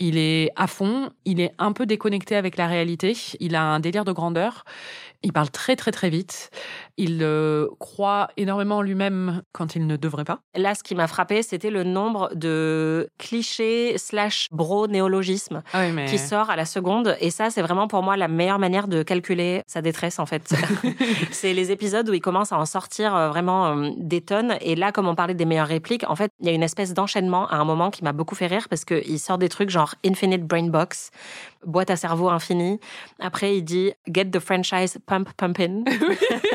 Il 0.00 0.18
est 0.18 0.50
à 0.56 0.66
fond, 0.66 1.10
il 1.24 1.40
est 1.40 1.52
un 1.58 1.70
peu 1.70 1.86
déconnecté 1.86 2.34
avec 2.34 2.56
la 2.56 2.66
réalité, 2.66 3.16
il 3.38 3.54
a 3.54 3.62
un 3.62 3.78
délire 3.78 4.04
de 4.04 4.10
grandeur, 4.10 4.64
il 5.24 5.32
parle 5.32 5.50
très 5.50 5.74
très 5.74 5.90
très 5.90 6.10
vite, 6.10 6.50
il 6.96 7.20
euh, 7.22 7.66
croit 7.80 8.28
énormément 8.36 8.76
en 8.76 8.82
lui-même 8.82 9.42
quand 9.52 9.74
il 9.74 9.86
ne 9.86 9.96
devrait 9.96 10.24
pas. 10.24 10.40
Là, 10.54 10.74
ce 10.74 10.82
qui 10.82 10.94
m'a 10.94 11.08
frappé, 11.08 11.42
c'était 11.42 11.70
le 11.70 11.82
nombre 11.82 12.30
de 12.34 13.08
clichés 13.18 13.98
slash 13.98 14.48
bro 14.52 14.86
néologismes 14.86 15.62
Ah 15.72 15.84
oui, 15.84 15.92
mais... 15.92 16.04
qui 16.04 16.18
sort 16.18 16.50
à 16.50 16.56
la 16.56 16.66
seconde. 16.66 17.16
Et 17.20 17.30
ça, 17.30 17.50
c'est 17.50 17.62
vraiment 17.62 17.88
pour 17.88 18.02
moi 18.02 18.16
la 18.16 18.28
meilleure 18.28 18.58
manière 18.58 18.86
de 18.86 19.02
calculer 19.02 19.62
sa 19.66 19.82
détresse, 19.82 20.18
en 20.18 20.26
fait. 20.26 20.54
c'est 21.32 21.54
les 21.54 21.72
épisodes 21.72 22.08
où 22.08 22.14
il 22.14 22.20
commence 22.20 22.52
à 22.52 22.58
en 22.58 22.66
sortir 22.66 23.16
euh, 23.16 23.28
vraiment 23.28 23.66
euh, 23.66 23.90
des 23.96 24.20
tonnes. 24.20 24.56
Et 24.60 24.76
là, 24.76 24.92
comme 24.92 25.08
on 25.08 25.14
parlait 25.14 25.34
des 25.34 25.46
meilleures 25.46 25.66
répliques, 25.66 26.04
en 26.08 26.16
fait, 26.16 26.30
il 26.40 26.46
y 26.46 26.50
a 26.50 26.52
une 26.52 26.62
espèce 26.62 26.94
d'enchaînement 26.94 27.48
à 27.48 27.56
un 27.56 27.64
moment 27.64 27.90
qui 27.90 28.04
m'a 28.04 28.12
beaucoup 28.12 28.34
fait 28.34 28.46
rire 28.46 28.68
parce 28.68 28.84
qu'il 28.84 29.18
sort 29.18 29.38
des 29.38 29.48
trucs 29.48 29.70
genre 29.70 29.94
Infinite 30.04 30.44
Brain 30.46 30.68
Box, 30.68 31.10
boîte 31.66 31.90
à 31.90 31.96
cerveau 31.96 32.28
infini. 32.28 32.80
Après, 33.20 33.56
il 33.56 33.62
dit 33.62 33.92
Get 34.12 34.26
the 34.26 34.38
franchise 34.40 34.98
pump 35.06 35.30
pumpin. 35.36 35.84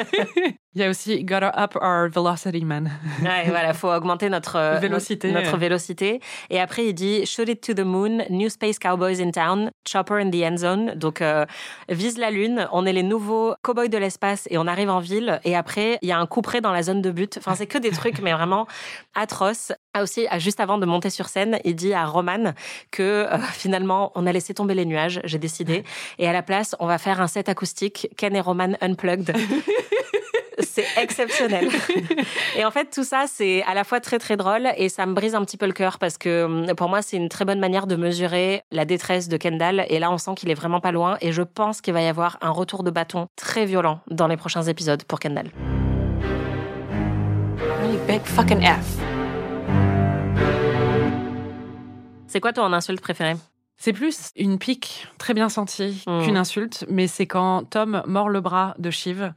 Il 0.75 0.81
y 0.81 0.85
a 0.85 0.89
aussi 0.89 1.23
Gotta 1.23 1.51
Up 1.57 1.75
Our 1.81 2.09
Velocity 2.09 2.63
Man. 2.63 2.91
Ouais, 3.23 3.45
voilà, 3.47 3.73
faut 3.73 3.89
augmenter 3.89 4.29
notre 4.29 4.79
Vélocité. 4.79 5.31
notre 5.31 5.57
vélocité. 5.57 6.19
Et 6.51 6.59
après, 6.59 6.85
il 6.85 6.93
dit 6.93 7.25
shoot 7.25 7.49
it 7.49 7.59
to 7.61 7.73
the 7.73 7.83
moon, 7.83 8.19
new 8.29 8.49
space 8.49 8.77
cowboys 8.77 9.19
in 9.19 9.31
town, 9.31 9.71
chopper 9.87 10.21
in 10.21 10.29
the 10.29 10.43
end 10.43 10.57
zone. 10.57 10.93
Donc 10.95 11.21
euh, 11.23 11.45
vise 11.89 12.19
la 12.19 12.29
lune, 12.29 12.67
on 12.71 12.85
est 12.85 12.93
les 12.93 13.01
nouveaux 13.01 13.55
cowboys 13.63 13.89
de 13.89 13.97
l'espace 13.97 14.47
et 14.51 14.59
on 14.59 14.67
arrive 14.67 14.91
en 14.91 14.99
ville. 14.99 15.39
Et 15.43 15.55
après, 15.55 15.97
il 16.03 16.07
y 16.07 16.11
a 16.11 16.19
un 16.19 16.27
coup 16.27 16.43
près 16.43 16.61
dans 16.61 16.71
la 16.71 16.83
zone 16.83 17.01
de 17.01 17.09
but. 17.09 17.39
Enfin, 17.39 17.55
c'est 17.55 17.67
que 17.67 17.79
des 17.79 17.89
trucs, 17.89 18.21
mais 18.21 18.33
vraiment 18.33 18.67
atroces. 19.15 19.71
Ah, 19.93 20.03
aussi, 20.03 20.27
juste 20.37 20.59
avant 20.59 20.77
de 20.77 20.85
monter 20.85 21.09
sur 21.09 21.29
scène, 21.29 21.59
il 21.63 21.75
dit 21.75 21.93
à 21.93 22.05
Roman 22.05 22.53
que 22.91 23.01
euh, 23.01 23.37
finalement, 23.53 24.11
on 24.13 24.27
a 24.27 24.31
laissé 24.31 24.53
tomber 24.53 24.75
les 24.75 24.85
nuages. 24.85 25.19
J'ai 25.23 25.39
décidé, 25.39 25.83
et 26.19 26.27
à 26.27 26.33
la 26.33 26.43
place, 26.43 26.75
on 26.79 26.85
va 26.85 26.99
faire 26.99 27.19
un 27.21 27.27
set 27.27 27.49
acoustique 27.49 28.07
Ken 28.15 28.35
et 28.35 28.41
Roman 28.41 28.73
unplugged. 28.81 29.35
C'est 30.59 30.85
exceptionnel. 30.97 31.69
Et 32.57 32.65
en 32.65 32.71
fait, 32.71 32.89
tout 32.93 33.05
ça, 33.05 33.25
c'est 33.27 33.63
à 33.63 33.73
la 33.73 33.85
fois 33.85 34.01
très 34.01 34.19
très 34.19 34.35
drôle 34.35 34.67
et 34.75 34.89
ça 34.89 35.05
me 35.05 35.13
brise 35.13 35.33
un 35.33 35.43
petit 35.45 35.55
peu 35.55 35.65
le 35.65 35.71
cœur 35.71 35.99
parce 35.99 36.17
que 36.17 36.43
hum, 36.43 36.75
pour 36.75 36.89
moi, 36.89 37.01
c'est 37.01 37.15
une 37.15 37.29
très 37.29 37.45
bonne 37.45 37.59
manière 37.59 37.87
de 37.87 37.95
mesurer 37.95 38.63
la 38.71 38.83
détresse 38.83 39.29
de 39.29 39.37
Kendall. 39.37 39.85
Et 39.87 39.99
là, 39.99 40.11
on 40.11 40.17
sent 40.17 40.31
qu'il 40.35 40.49
est 40.49 40.55
vraiment 40.55 40.81
pas 40.81 40.91
loin 40.91 41.17
et 41.21 41.31
je 41.31 41.43
pense 41.43 41.79
qu'il 41.79 41.93
va 41.93 42.01
y 42.01 42.07
avoir 42.07 42.37
un 42.41 42.51
retour 42.51 42.83
de 42.83 42.91
bâton 42.91 43.27
très 43.37 43.65
violent 43.65 44.01
dans 44.11 44.27
les 44.27 44.37
prochains 44.37 44.63
épisodes 44.63 45.03
pour 45.05 45.19
Kendall. 45.19 45.49
Really 47.81 47.97
big 48.05 48.21
fucking 48.23 48.61
F. 48.61 49.18
C'est 52.29 52.39
quoi 52.39 52.53
ton 52.53 52.71
insulte 52.73 53.01
préférée? 53.01 53.35
C'est 53.77 53.91
plus 53.93 54.29
une 54.35 54.59
pique 54.59 55.07
très 55.17 55.33
bien 55.33 55.49
sentie 55.49 56.03
Mm. 56.05 56.23
qu'une 56.23 56.37
insulte, 56.37 56.85
mais 56.89 57.07
c'est 57.07 57.25
quand 57.25 57.63
Tom 57.69 58.03
mord 58.05 58.29
le 58.29 58.39
bras 58.41 58.75
de 58.77 58.91
Shiv 58.91 59.33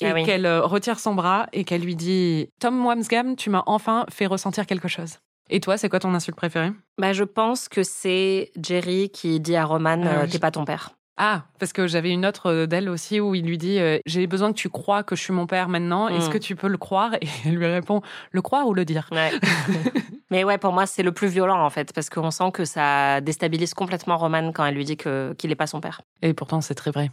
et 0.00 0.06
Ah 0.06 0.14
oui. 0.14 0.24
qu'elle 0.24 0.46
euh, 0.46 0.62
retire 0.62 0.98
son 1.00 1.14
bras 1.14 1.46
et 1.52 1.64
qu'elle 1.64 1.80
lui 1.82 1.96
dit 1.96 2.48
Tom 2.60 2.84
Wamsgam, 2.86 3.36
tu 3.36 3.50
m'as 3.50 3.62
enfin 3.66 4.06
fait 4.10 4.26
ressentir 4.26 4.66
quelque 4.66 4.88
chose. 4.88 5.16
Et 5.48 5.58
toi, 5.60 5.76
c'est 5.76 5.88
quoi 5.88 5.98
ton 5.98 6.14
insulte 6.14 6.36
préférée? 6.36 6.70
Bah, 6.98 7.12
je 7.12 7.24
pense 7.24 7.68
que 7.68 7.82
c'est 7.82 8.52
Jerry 8.62 9.10
qui 9.10 9.40
dit 9.40 9.56
à 9.56 9.64
Roman 9.64 10.00
Ah 10.04 10.22
euh. 10.22 10.26
T'es 10.30 10.38
pas 10.38 10.52
ton 10.52 10.64
père. 10.64 10.90
Ah, 11.22 11.42
parce 11.58 11.74
que 11.74 11.86
j'avais 11.86 12.08
une 12.10 12.24
autre 12.24 12.50
euh, 12.50 12.66
d'elle 12.66 12.88
aussi 12.88 13.20
où 13.20 13.34
il 13.34 13.44
lui 13.44 13.58
dit 13.58 13.78
euh, 13.78 13.98
J'ai 14.06 14.26
besoin 14.26 14.52
que 14.52 14.56
tu 14.56 14.70
crois 14.70 15.02
que 15.02 15.14
je 15.14 15.20
suis 15.22 15.34
mon 15.34 15.46
père 15.46 15.68
maintenant. 15.68 16.08
Est-ce 16.08 16.30
Mm. 16.30 16.32
que 16.32 16.38
tu 16.38 16.56
peux 16.56 16.68
le 16.68 16.78
croire 16.78 17.12
Et 17.20 17.28
elle 17.44 17.56
lui 17.56 17.66
répond 17.66 18.00
Le 18.32 18.40
croire 18.40 18.66
ou 18.66 18.72
le 18.72 18.86
dire 18.86 19.06
Ouais. 19.12 19.30
Mais 20.30 20.44
ouais, 20.44 20.56
pour 20.56 20.72
moi, 20.72 20.86
c'est 20.86 21.02
le 21.02 21.12
plus 21.12 21.28
violent 21.28 21.62
en 21.62 21.68
fait, 21.68 21.92
parce 21.92 22.08
qu'on 22.08 22.30
sent 22.30 22.50
que 22.54 22.64
ça 22.64 23.20
déstabilise 23.20 23.74
complètement 23.74 24.16
Roman 24.16 24.50
quand 24.52 24.64
elle 24.64 24.74
lui 24.74 24.84
dit 24.84 24.96
que 24.96 25.34
qu'il 25.36 25.50
est 25.52 25.56
pas 25.56 25.66
son 25.66 25.80
père. 25.82 26.00
Et 26.22 26.32
pourtant, 26.32 26.60
c'est 26.62 26.74
très 26.74 26.90
vrai. 26.90 27.10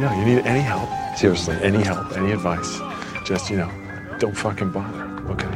Yeah, 0.00 0.10
you 0.18 0.24
need 0.24 0.46
any 0.46 0.60
help? 0.60 0.88
Seriously, 1.16 1.54
any 1.62 1.82
help, 1.82 2.12
any 2.16 2.32
advice? 2.32 2.80
Just, 3.24 3.48
you 3.50 3.56
know, 3.56 3.68
don't 4.18 4.34
fucking 4.34 4.70
bother, 4.70 5.06
okay? 5.30 5.46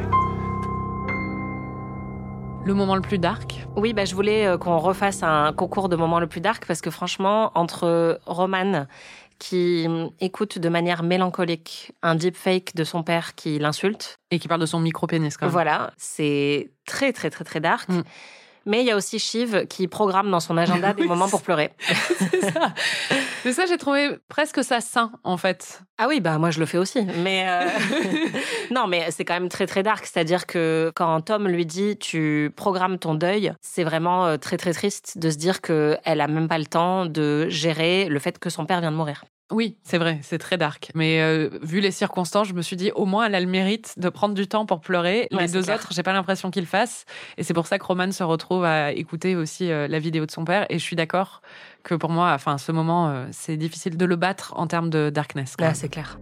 Le 2.67 2.73
moment 2.73 2.95
le 2.97 3.01
plus 3.01 3.17
dark 3.17 3.65
Oui, 3.77 3.93
bah, 3.93 4.03
je 4.03 4.13
voulais 4.13 4.45
euh, 4.45 4.57
qu'on 4.57 4.77
refasse 4.77 5.23
un 5.23 5.53
concours 5.53 5.87
de 5.87 5.95
moments 5.95 6.19
le 6.19 6.27
plus 6.27 6.41
dark 6.41 6.65
parce 6.65 6.81
que 6.81 6.89
franchement, 6.89 7.53
entre 7.55 8.19
Roman 8.25 8.87
qui 9.39 9.85
hum, 9.87 10.09
écoute 10.19 10.59
de 10.59 10.67
manière 10.67 11.01
mélancolique 11.01 11.93
un 12.03 12.15
deepfake 12.15 12.75
de 12.75 12.83
son 12.83 13.03
père 13.03 13.35
qui 13.35 13.57
l'insulte, 13.57 14.19
et 14.31 14.39
qui 14.39 14.49
parle 14.49 14.59
de 14.59 14.65
son 14.65 14.81
micro-pénis 14.81 15.37
quand 15.37 15.45
même. 15.45 15.53
voilà, 15.53 15.93
c'est 15.95 16.71
très 16.85 17.13
très 17.13 17.29
très 17.29 17.45
très 17.45 17.61
dark. 17.61 17.87
Mm. 17.87 18.03
Mais 18.67 18.81
il 18.81 18.85
y 18.85 18.91
a 18.91 18.97
aussi 18.97 19.17
Shiv 19.17 19.65
qui 19.67 19.87
programme 19.87 20.29
dans 20.29 20.41
son 20.41 20.57
agenda 20.57 20.93
des 20.93 21.01
Oui, 21.07 21.07
moments 21.07 21.29
pour 21.29 21.41
pleurer. 21.41 21.71
c'est 22.31 22.51
ça. 22.51 22.73
Mais 23.45 23.53
ça, 23.53 23.65
j'ai 23.65 23.77
trouvé 23.77 24.17
presque 24.27 24.61
ça 24.61 24.81
sain, 24.81 25.11
en 25.23 25.37
fait. 25.37 25.81
Ah 25.97 26.07
oui, 26.09 26.19
bah 26.19 26.37
moi 26.37 26.51
je 26.51 26.59
le 26.59 26.65
fais 26.65 26.77
aussi. 26.77 27.07
Mais 27.23 27.45
euh, 27.47 27.65
non, 28.71 28.87
mais 28.87 29.09
c'est 29.11 29.23
quand 29.23 29.35
même 29.35 29.47
très 29.47 29.67
très 29.67 29.83
dark. 29.83 30.05
C'est-à-dire 30.05 30.45
que 30.45 30.91
quand 30.95 31.21
Tom 31.21 31.47
lui 31.47 31.65
dit 31.65 31.97
tu 31.97 32.51
programmes 32.57 32.99
ton 32.99 33.15
deuil, 33.15 33.53
c'est 33.61 33.85
vraiment 33.85 34.25
euh, 34.25 34.37
très 34.37 34.57
très 34.57 34.73
triste 34.73 35.17
de 35.17 35.29
se 35.29 35.37
dire 35.37 35.61
que 35.61 35.97
elle 36.03 36.19
a 36.19 36.27
même 36.27 36.49
pas 36.49 36.57
le 36.57 36.65
temps 36.65 37.05
de 37.05 37.47
gérer 37.47 38.09
le 38.09 38.19
fait 38.19 38.37
que 38.37 38.49
son 38.49 38.65
père 38.65 38.81
vient 38.81 38.91
de 38.91 38.97
mourir. 38.97 39.23
Oui, 39.49 39.77
c'est 39.81 39.97
vrai, 39.97 40.19
c'est 40.23 40.39
très 40.39 40.57
dark. 40.57 40.91
Mais 40.93 41.21
euh, 41.21 41.49
vu 41.61 41.79
les 41.79 41.91
circonstances, 41.91 42.49
je 42.49 42.53
me 42.53 42.61
suis 42.61 42.75
dit, 42.75 42.91
au 42.95 43.05
moins, 43.05 43.27
elle 43.27 43.35
a 43.35 43.39
le 43.39 43.47
mérite 43.47 43.93
de 43.97 44.09
prendre 44.09 44.33
du 44.35 44.45
temps 44.45 44.65
pour 44.65 44.81
pleurer. 44.81 45.29
Ouais, 45.31 45.43
les 45.43 45.51
deux 45.53 45.63
clair. 45.63 45.77
autres, 45.77 45.87
j'ai 45.91 46.03
pas 46.03 46.11
l'impression 46.11 46.51
qu'ils 46.51 46.63
le 46.63 46.67
fassent. 46.67 47.05
Et 47.37 47.43
c'est 47.43 47.53
pour 47.53 47.65
ça 47.65 47.79
que 47.79 47.85
Roman 47.85 48.11
se 48.11 48.23
retrouve 48.23 48.65
à 48.65 48.91
écouter 48.91 49.37
aussi 49.37 49.71
euh, 49.71 49.87
la 49.87 49.99
vidéo 49.99 50.25
de 50.25 50.31
son 50.31 50.43
père. 50.43 50.65
Et 50.69 50.77
je 50.79 50.83
suis 50.83 50.97
d'accord 50.97 51.41
que 51.83 51.95
pour 51.95 52.09
moi, 52.09 52.33
enfin, 52.33 52.57
ce 52.57 52.73
moment, 52.73 53.07
euh, 53.09 53.25
c'est 53.31 53.55
difficile 53.55 53.95
de 53.95 54.05
le 54.05 54.17
battre 54.17 54.53
en 54.57 54.67
termes 54.67 54.89
de 54.89 55.09
darkness. 55.09 55.55
Là, 55.59 55.73
c'est 55.73 55.87
clair. 55.87 56.19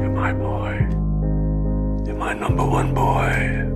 You're 0.00 0.10
my 0.10 0.32
boy. 0.32 0.88
You're 2.06 2.16
my 2.16 2.34
number 2.34 2.66
one 2.66 2.94
boy. 2.94 3.66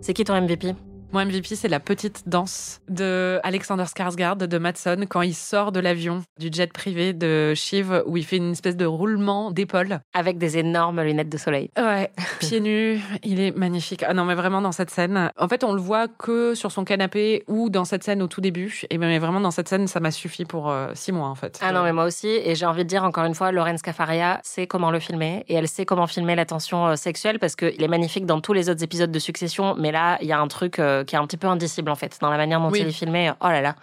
C'est 0.00 0.14
qui 0.14 0.24
ton 0.24 0.40
MVP 0.40 0.74
Mon 1.12 1.24
MVP, 1.24 1.56
c'est 1.56 1.66
la 1.66 1.80
petite 1.80 2.28
danse 2.28 2.80
de 2.88 3.40
Alexander 3.42 3.82
Skarsgård 3.82 4.36
de 4.36 4.58
Matson 4.58 5.06
quand 5.08 5.22
il 5.22 5.34
sort 5.34 5.72
de 5.72 5.80
l'avion 5.80 6.22
du 6.38 6.50
jet 6.52 6.72
privé 6.72 7.12
de 7.12 7.52
Shiv 7.52 8.04
où 8.06 8.16
il 8.16 8.24
fait 8.24 8.36
une 8.36 8.52
espèce 8.52 8.76
de 8.76 8.84
roulement 8.84 9.50
d'épaule. 9.50 9.98
Avec 10.14 10.38
des 10.38 10.58
énormes 10.58 11.02
lunettes 11.02 11.28
de 11.28 11.36
soleil. 11.36 11.68
Ouais, 11.76 12.12
pieds 12.38 12.60
nus, 12.60 13.00
il 13.24 13.40
est 13.40 13.50
magnifique. 13.50 14.04
Ah 14.06 14.14
non, 14.14 14.24
mais 14.24 14.36
vraiment 14.36 14.62
dans 14.62 14.70
cette 14.70 14.90
scène. 14.90 15.32
En 15.36 15.48
fait, 15.48 15.64
on 15.64 15.72
le 15.72 15.80
voit 15.80 16.06
que 16.06 16.54
sur 16.54 16.70
son 16.70 16.84
canapé 16.84 17.42
ou 17.48 17.70
dans 17.70 17.84
cette 17.84 18.04
scène 18.04 18.22
au 18.22 18.28
tout 18.28 18.40
début. 18.40 18.82
Et 18.88 18.96
mais 18.96 19.18
vraiment 19.18 19.40
dans 19.40 19.50
cette 19.50 19.68
scène, 19.68 19.88
ça 19.88 19.98
m'a 19.98 20.12
suffi 20.12 20.44
pour 20.44 20.70
euh, 20.70 20.92
six 20.94 21.10
mois 21.10 21.26
en 21.26 21.34
fait. 21.34 21.58
Ah 21.60 21.72
non, 21.72 21.82
mais 21.82 21.92
moi 21.92 22.04
aussi. 22.04 22.28
Et 22.28 22.54
j'ai 22.54 22.66
envie 22.66 22.84
de 22.84 22.88
dire 22.88 23.02
encore 23.02 23.24
une 23.24 23.34
fois, 23.34 23.50
Laurence 23.50 23.82
Cafaria 23.82 24.38
sait 24.44 24.68
comment 24.68 24.92
le 24.92 25.00
filmer. 25.00 25.44
Et 25.48 25.54
elle 25.54 25.66
sait 25.66 25.84
comment 25.84 26.06
filmer 26.06 26.36
la 26.36 26.46
tension 26.46 26.86
euh, 26.86 26.94
sexuelle 26.94 27.40
parce 27.40 27.56
qu'il 27.56 27.82
est 27.82 27.88
magnifique 27.88 28.26
dans 28.26 28.40
tous 28.40 28.52
les 28.52 28.70
autres 28.70 28.84
épisodes 28.84 29.10
de 29.10 29.18
Succession. 29.18 29.74
Mais 29.76 29.90
là, 29.90 30.16
il 30.20 30.28
y 30.28 30.32
a 30.32 30.38
un 30.38 30.46
truc 30.46 30.78
euh, 30.78 30.99
qui 31.04 31.14
est 31.16 31.18
un 31.18 31.26
petit 31.26 31.36
peu 31.36 31.46
indicible 31.46 31.90
en 31.90 31.94
fait, 31.94 32.18
dans 32.20 32.30
la 32.30 32.36
manière 32.36 32.60
dont 32.60 32.70
Oui. 32.70 32.80
il 32.80 32.88
est 32.88 32.92
filmé. 32.92 33.32
Oh 33.40 33.48
là 33.48 33.60
là. 33.60 33.74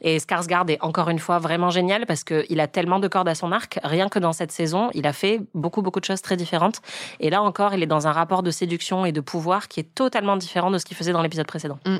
Et 0.00 0.18
Skarsgård 0.18 0.70
est 0.70 0.78
encore 0.82 1.08
une 1.08 1.18
fois 1.18 1.38
vraiment 1.38 1.70
génial 1.70 2.06
parce 2.06 2.24
qu'il 2.24 2.60
a 2.60 2.66
tellement 2.66 2.98
de 2.98 3.08
cordes 3.08 3.28
à 3.28 3.34
son 3.34 3.52
arc. 3.52 3.78
Rien 3.84 4.08
que 4.08 4.18
dans 4.18 4.32
cette 4.32 4.52
saison, 4.52 4.90
il 4.94 5.06
a 5.06 5.12
fait 5.12 5.40
beaucoup, 5.54 5.82
beaucoup 5.82 6.00
de 6.00 6.04
choses 6.04 6.22
très 6.22 6.36
différentes. 6.36 6.80
Et 7.20 7.30
là 7.30 7.42
encore, 7.42 7.74
il 7.74 7.82
est 7.82 7.86
dans 7.86 8.06
un 8.06 8.12
rapport 8.12 8.42
de 8.42 8.50
séduction 8.50 9.04
et 9.06 9.12
de 9.12 9.20
pouvoir 9.20 9.68
qui 9.68 9.80
est 9.80 9.94
totalement 9.94 10.36
différent 10.36 10.70
de 10.70 10.78
ce 10.78 10.84
qu'il 10.84 10.96
faisait 10.96 11.12
dans 11.12 11.22
l'épisode 11.22 11.46
précédent. 11.46 11.78
Mm. 11.86 11.96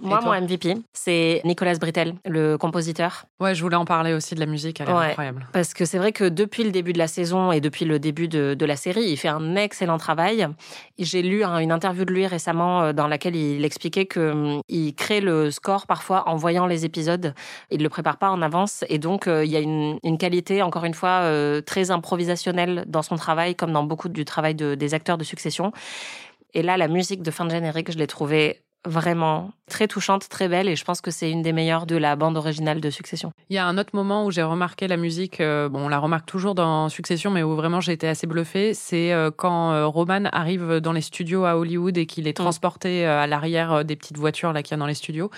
Moi, 0.00 0.20
mon 0.22 0.32
MVP, 0.32 0.76
c'est 0.92 1.40
Nicolas 1.44 1.74
Britell, 1.74 2.14
le 2.24 2.56
compositeur. 2.56 3.24
Ouais, 3.40 3.54
je 3.56 3.62
voulais 3.62 3.74
en 3.76 3.84
parler 3.84 4.12
aussi 4.14 4.36
de 4.36 4.40
la 4.40 4.46
musique, 4.46 4.80
elle 4.80 4.88
est 4.88 4.92
Ouais. 4.92 5.06
incroyable. 5.06 5.46
Parce 5.52 5.74
que 5.74 5.84
c'est 5.84 5.98
vrai 5.98 6.12
que 6.12 6.22
depuis 6.28 6.62
le 6.62 6.70
début 6.70 6.92
de 6.92 6.98
la 6.98 7.08
saison 7.08 7.50
et 7.50 7.60
depuis 7.60 7.84
le 7.84 7.98
début 7.98 8.28
de, 8.28 8.54
de 8.54 8.64
la 8.64 8.76
série, 8.76 9.02
il 9.02 9.16
fait 9.16 9.26
un 9.28 9.56
excellent 9.56 9.98
travail. 9.98 10.46
J'ai 11.00 11.22
lu 11.22 11.42
hein, 11.42 11.58
une 11.58 11.72
interview 11.72 12.04
de 12.04 12.12
lui 12.12 12.26
récemment 12.28 12.82
euh, 12.82 12.92
dans 12.92 13.08
laquelle 13.08 13.34
il 13.34 13.64
expliquait 13.64 14.06
que 14.06 14.30
hum, 14.30 14.60
il 14.68 14.94
crée 14.94 15.20
le 15.20 15.50
score 15.50 15.86
parfois 15.88 16.28
en 16.28 16.36
voyant 16.36 16.66
les 16.66 16.84
épisodes. 16.84 17.34
Il 17.72 17.82
le 17.82 17.88
prépare 17.88 18.18
pas 18.18 18.30
en 18.30 18.40
avance 18.40 18.84
et 18.88 18.98
donc 18.98 19.26
euh, 19.26 19.44
il 19.44 19.50
y 19.50 19.56
a 19.56 19.60
une, 19.60 19.98
une 20.04 20.16
qualité 20.18 20.62
encore 20.62 20.84
une 20.84 20.94
fois 20.94 21.22
euh, 21.22 21.60
très 21.60 21.90
improvisationnelle 21.90 22.84
dans 22.86 23.02
son 23.02 23.16
travail, 23.16 23.56
comme 23.56 23.72
dans 23.72 23.82
beaucoup 23.84 24.08
du 24.08 24.24
travail 24.24 24.54
de- 24.54 24.76
des 24.76 24.94
acteurs 24.94 25.18
de 25.18 25.24
Succession. 25.24 25.72
Et 26.54 26.62
là, 26.62 26.76
la 26.76 26.88
musique 26.88 27.22
de 27.22 27.30
fin 27.30 27.44
de 27.44 27.50
générique, 27.50 27.92
je 27.92 27.98
l'ai 27.98 28.06
trouvée 28.06 28.62
vraiment 28.88 29.50
très 29.68 29.86
touchante, 29.86 30.28
très 30.28 30.48
belle, 30.48 30.68
et 30.68 30.76
je 30.76 30.84
pense 30.84 31.00
que 31.00 31.10
c'est 31.10 31.30
une 31.30 31.42
des 31.42 31.52
meilleures 31.52 31.86
de 31.86 31.96
la 31.96 32.16
bande 32.16 32.36
originale 32.36 32.80
de 32.80 32.90
Succession. 32.90 33.32
Il 33.50 33.56
y 33.56 33.58
a 33.58 33.66
un 33.66 33.76
autre 33.78 33.90
moment 33.92 34.24
où 34.24 34.30
j'ai 34.30 34.42
remarqué 34.42 34.88
la 34.88 34.96
musique, 34.96 35.40
euh, 35.40 35.68
bon, 35.68 35.86
on 35.86 35.88
la 35.88 35.98
remarque 35.98 36.26
toujours 36.26 36.54
dans 36.54 36.88
Succession, 36.88 37.30
mais 37.30 37.42
où 37.42 37.54
vraiment 37.54 37.80
j'ai 37.80 37.92
été 37.92 38.08
assez 38.08 38.26
bluffée, 38.26 38.74
c'est 38.74 39.12
euh, 39.12 39.30
quand 39.34 39.72
euh, 39.72 39.86
Roman 39.86 40.24
arrive 40.32 40.80
dans 40.80 40.92
les 40.92 41.02
studios 41.02 41.44
à 41.44 41.56
Hollywood 41.56 41.96
et 41.98 42.06
qu'il 42.06 42.26
est 42.26 42.36
transporté 42.36 43.06
euh, 43.06 43.20
à 43.20 43.26
l'arrière 43.26 43.84
des 43.84 43.96
petites 43.96 44.18
voitures 44.18 44.52
là 44.52 44.62
qu'il 44.62 44.72
y 44.72 44.74
a 44.74 44.78
dans 44.78 44.86
les 44.86 44.94
studios. 44.94 45.30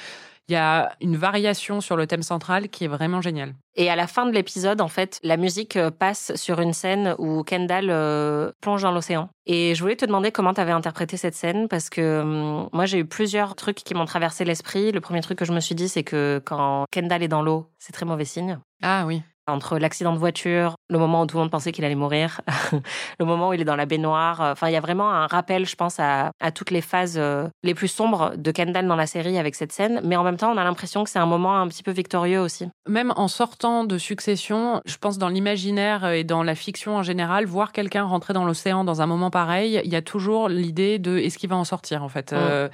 Il 0.48 0.52
y 0.52 0.56
a 0.56 0.92
une 1.00 1.16
variation 1.16 1.80
sur 1.80 1.96
le 1.96 2.06
thème 2.06 2.22
central 2.22 2.68
qui 2.68 2.84
est 2.84 2.88
vraiment 2.88 3.20
géniale. 3.20 3.54
Et 3.76 3.88
à 3.88 3.96
la 3.96 4.06
fin 4.06 4.26
de 4.26 4.32
l'épisode, 4.32 4.80
en 4.80 4.88
fait, 4.88 5.20
la 5.22 5.36
musique 5.36 5.76
euh, 5.76 5.90
passe 5.90 6.34
sur 6.34 6.60
une 6.60 6.72
scène 6.72 7.14
où 7.18 7.44
Kendall 7.44 7.88
euh, 7.88 8.50
plonge 8.60 8.82
dans 8.82 8.90
l'océan. 8.90 9.28
Et 9.46 9.74
je 9.74 9.80
voulais 9.80 9.96
te 9.96 10.04
demander 10.04 10.32
comment 10.32 10.52
tu 10.52 10.60
avais 10.60 10.72
interprété 10.72 11.16
cette 11.16 11.34
scène 11.34 11.68
parce 11.68 11.88
que 11.88 12.20
hum, 12.20 12.68
moi 12.72 12.86
j'ai 12.86 12.98
eu 12.98 13.04
plusieurs 13.04 13.54
trucs 13.54 13.76
qui 13.76 13.94
m'ont 13.94 14.06
traversé 14.06 14.44
l'esprit. 14.44 14.90
Le 14.90 15.00
premier 15.00 15.20
truc 15.20 15.38
que 15.38 15.44
je 15.44 15.52
me 15.52 15.60
suis 15.60 15.74
dit, 15.74 15.88
c'est 15.88 16.04
que 16.04 16.42
quand 16.44 16.84
Kendall 16.90 17.22
est 17.22 17.28
dans 17.28 17.42
l'eau, 17.42 17.66
c'est 17.78 17.92
très 17.92 18.06
mauvais 18.06 18.24
signe. 18.24 18.58
Ah 18.82 19.04
oui. 19.06 19.22
Entre 19.50 19.78
l'accident 19.78 20.12
de 20.12 20.18
voiture, 20.18 20.74
le 20.88 20.98
moment 20.98 21.22
où 21.22 21.26
tout 21.26 21.36
le 21.36 21.42
monde 21.42 21.50
pensait 21.50 21.72
qu'il 21.72 21.84
allait 21.84 21.94
mourir, 21.94 22.40
le 23.18 23.24
moment 23.24 23.48
où 23.50 23.52
il 23.52 23.60
est 23.60 23.64
dans 23.64 23.76
la 23.76 23.86
baignoire. 23.86 24.40
euh, 24.40 24.52
Enfin, 24.52 24.68
il 24.68 24.72
y 24.72 24.76
a 24.76 24.80
vraiment 24.80 25.10
un 25.10 25.26
rappel, 25.26 25.66
je 25.66 25.76
pense, 25.76 25.98
à, 26.00 26.30
à 26.40 26.50
toutes 26.52 26.70
les 26.70 26.80
phases 26.80 27.16
euh, 27.18 27.46
les 27.62 27.74
plus 27.74 27.88
sombres 27.88 28.32
de 28.36 28.50
Kendall 28.50 28.86
dans 28.86 28.96
la 28.96 29.06
série 29.06 29.38
avec 29.38 29.54
cette 29.54 29.72
scène. 29.72 30.00
Mais 30.04 30.16
en 30.16 30.24
même 30.24 30.36
temps, 30.36 30.52
on 30.52 30.56
a 30.56 30.64
l'impression 30.64 31.04
que 31.04 31.10
c'est 31.10 31.18
un 31.18 31.26
moment 31.26 31.58
un 31.60 31.68
petit 31.68 31.82
peu 31.82 31.90
victorieux 31.92 32.40
aussi. 32.40 32.68
Même 32.88 33.12
en 33.16 33.28
sortant 33.28 33.84
de 33.84 33.98
Succession, 33.98 34.80
je 34.86 34.96
pense 34.96 35.18
dans 35.18 35.28
l'imaginaire 35.28 36.06
et 36.08 36.24
dans 36.24 36.42
la 36.42 36.54
fiction 36.54 36.96
en 36.96 37.02
général, 37.02 37.46
voir 37.46 37.72
quelqu'un 37.72 38.04
rentrer 38.04 38.32
dans 38.34 38.44
l'océan 38.44 38.84
dans 38.84 39.02
un 39.02 39.06
moment 39.06 39.30
pareil, 39.30 39.80
il 39.84 39.90
y 39.90 39.96
a 39.96 40.02
toujours 40.02 40.48
l'idée 40.48 40.98
de 40.98 41.18
est-ce 41.18 41.38
qu'il 41.38 41.48
va 41.50 41.56
en 41.56 41.64
sortir 41.64 42.02
en 42.02 42.08
fait. 42.08 42.32
Euh, 42.32 42.68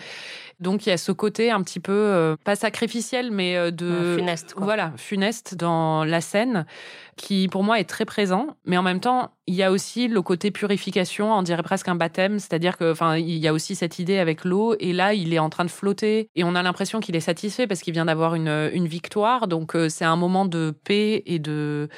donc 0.58 0.86
il 0.86 0.88
y 0.88 0.92
a 0.92 0.96
ce 0.96 1.12
côté 1.12 1.50
un 1.50 1.62
petit 1.62 1.80
peu 1.80 1.92
euh, 1.92 2.36
pas 2.42 2.56
sacrificiel, 2.56 3.30
mais 3.30 3.56
euh, 3.56 3.70
de 3.70 4.16
funeste, 4.16 4.54
quoi. 4.54 4.64
Voilà, 4.64 4.92
funeste 4.96 5.54
dans 5.54 6.04
la 6.04 6.22
scène, 6.22 6.64
qui 7.16 7.48
pour 7.48 7.62
moi 7.62 7.78
est 7.78 7.84
très 7.84 8.06
présent. 8.06 8.56
Mais 8.64 8.78
en 8.78 8.82
même 8.82 9.00
temps, 9.00 9.32
il 9.46 9.54
y 9.54 9.62
a 9.62 9.70
aussi 9.70 10.08
le 10.08 10.22
côté 10.22 10.50
purification, 10.50 11.32
on 11.32 11.42
dirait 11.42 11.62
presque 11.62 11.88
un 11.88 11.94
baptême, 11.94 12.38
c'est-à-dire 12.38 12.78
que 12.78 12.90
enfin 12.90 13.16
il 13.16 13.36
y 13.36 13.46
a 13.46 13.52
aussi 13.52 13.74
cette 13.74 13.98
idée 13.98 14.18
avec 14.18 14.44
l'eau. 14.44 14.74
Et 14.80 14.94
là, 14.94 15.12
il 15.12 15.34
est 15.34 15.38
en 15.38 15.50
train 15.50 15.64
de 15.64 15.70
flotter 15.70 16.30
et 16.34 16.44
on 16.44 16.54
a 16.54 16.62
l'impression 16.62 17.00
qu'il 17.00 17.16
est 17.16 17.20
satisfait 17.20 17.66
parce 17.66 17.80
qu'il 17.80 17.92
vient 17.92 18.06
d'avoir 18.06 18.34
une 18.34 18.70
une 18.72 18.86
victoire. 18.86 19.48
Donc 19.48 19.76
euh, 19.76 19.90
c'est 19.90 20.06
un 20.06 20.16
moment 20.16 20.46
de 20.46 20.74
paix 20.84 21.22
et 21.26 21.38
de 21.38 21.88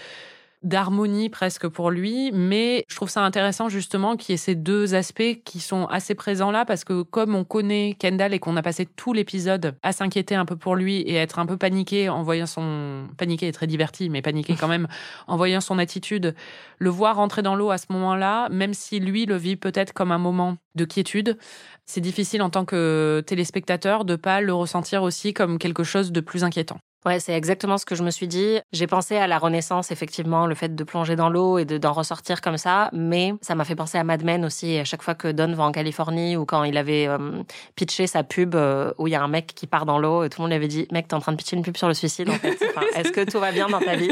d'harmonie 0.63 1.29
presque 1.29 1.69
pour 1.69 1.91
lui, 1.91 2.31
mais 2.33 2.85
je 2.89 2.97
trouve 2.97 3.09
ça 3.09 3.23
intéressant 3.23 3.69
justement 3.69 4.17
qu'il 4.17 4.33
y 4.33 4.35
ait 4.35 4.39
ces 4.39 4.55
deux 4.55 4.95
aspects 4.95 5.43
qui 5.45 5.61
sont 5.61 5.87
assez 5.87 6.15
présents 6.15 6.51
là 6.51 6.65
parce 6.65 6.85
que 6.85 7.03
comme 7.03 7.35
on 7.35 7.45
connaît 7.45 7.97
Kendall 7.99 8.35
et 8.35 8.39
qu'on 8.39 8.57
a 8.57 8.63
passé 8.63 8.87
tout 8.87 9.13
l'épisode 9.13 9.77
à 9.83 9.93
s'inquiéter 9.93 10.35
un 10.35 10.45
peu 10.45 10.57
pour 10.57 10.75
lui 10.75 11.01
et 11.03 11.15
être 11.15 11.39
un 11.39 11.47
peu 11.47 11.57
paniqué 11.57 12.09
en 12.09 12.23
voyant 12.23 12.47
son 12.47 13.07
paniqué 13.17 13.49
est 13.49 13.53
très 13.53 13.67
diverti 13.67 14.11
mais 14.11 14.23
paniqué 14.23 14.57
quand 14.59 14.69
même 14.69 14.89
en 15.27 15.37
voyant 15.37 15.61
son 15.61 15.79
attitude, 15.79 16.35
le 16.79 16.91
voir 16.91 17.17
rentrer 17.17 17.43
dans 17.43 17.55
l'eau 17.55 17.71
à 17.71 17.79
ce 17.79 17.87
moment-là, 17.91 18.49
même 18.51 18.75
si 18.75 19.01
lui 19.01 19.27
le 19.27 19.37
vit 19.37 19.57
peut-être 19.57 19.93
comme 19.93 20.13
un 20.13 20.19
moment 20.19 20.57
de 20.75 20.85
quiétude, 20.85 21.39
c'est 21.85 22.01
difficile 22.01 22.43
en 22.43 22.51
tant 22.51 22.65
que 22.65 23.23
téléspectateur 23.27 24.05
de 24.05 24.17
pas 24.17 24.41
le 24.41 24.53
ressentir 24.53 25.03
aussi 25.03 25.33
comme 25.35 25.59
quelque 25.59 25.85
chose 25.85 26.13
de 26.13 26.21
plus 26.21 26.45
inquiétant. 26.45 26.79
Ouais, 27.07 27.21
c'est 27.21 27.33
exactement 27.35 27.79
ce 27.79 27.87
que 27.87 27.95
je 27.95 28.03
me 28.03 28.11
suis 28.11 28.27
dit. 28.27 28.59
J'ai 28.73 28.87
pensé 28.89 29.17
à 29.17 29.27
la 29.29 29.39
Renaissance, 29.39 29.93
effectivement, 29.93 30.47
le 30.47 30.55
fait 30.57 30.75
de 30.75 30.85
plonger 30.85 31.15
dans 31.17 31.31
l'eau 31.31 31.59
et 31.59 31.65
de- 31.65 31.79
d'en 31.79 31.93
ressortir 31.93 32.41
comme 32.41 32.59
ça, 32.59 32.91
mais 32.93 33.35
ça 33.41 33.55
m'a 33.55 33.65
fait 33.65 33.77
penser 33.77 33.99
à 33.99 34.05
Mad 34.05 34.25
Men 34.25 34.45
aussi. 34.45 34.77
À 34.79 34.85
chaque 34.85 35.03
fois 35.03 35.15
que 35.15 35.29
Don 35.29 35.53
va 35.55 35.65
en 35.65 35.73
Californie 35.73 36.37
ou 36.37 36.45
quand 36.45 36.65
il 36.65 36.77
avait 36.77 37.07
euh, 37.07 37.43
pitché 37.77 38.07
sa 38.09 38.25
pub 38.25 38.57
euh, 38.57 38.93
où 38.99 39.07
il 39.07 39.13
y 39.13 39.15
a 39.15 39.23
un 39.23 39.29
mec 39.29 39.47
qui 39.55 39.67
part 39.69 39.87
dans 39.87 39.99
l'eau 39.99 40.25
et 40.25 40.29
tout 40.29 40.41
le 40.41 40.43
monde 40.45 40.51
lui 40.51 40.57
avait 40.57 40.67
dit 40.69 40.89
Mec, 40.91 41.07
t'es 41.09 41.15
en 41.15 41.21
train 41.21 41.33
de 41.33 41.37
pitcher 41.37 41.57
une 41.57 41.63
pub 41.63 41.77
sur 41.77 41.87
le 41.89 41.95
suicide, 41.95 42.29
Est-ce 42.97 43.13
que 43.13 43.25
tout 43.31 43.39
va 43.39 43.53
bien 43.53 43.69
dans 43.69 43.81
ta 43.81 43.95
vie? 43.95 44.11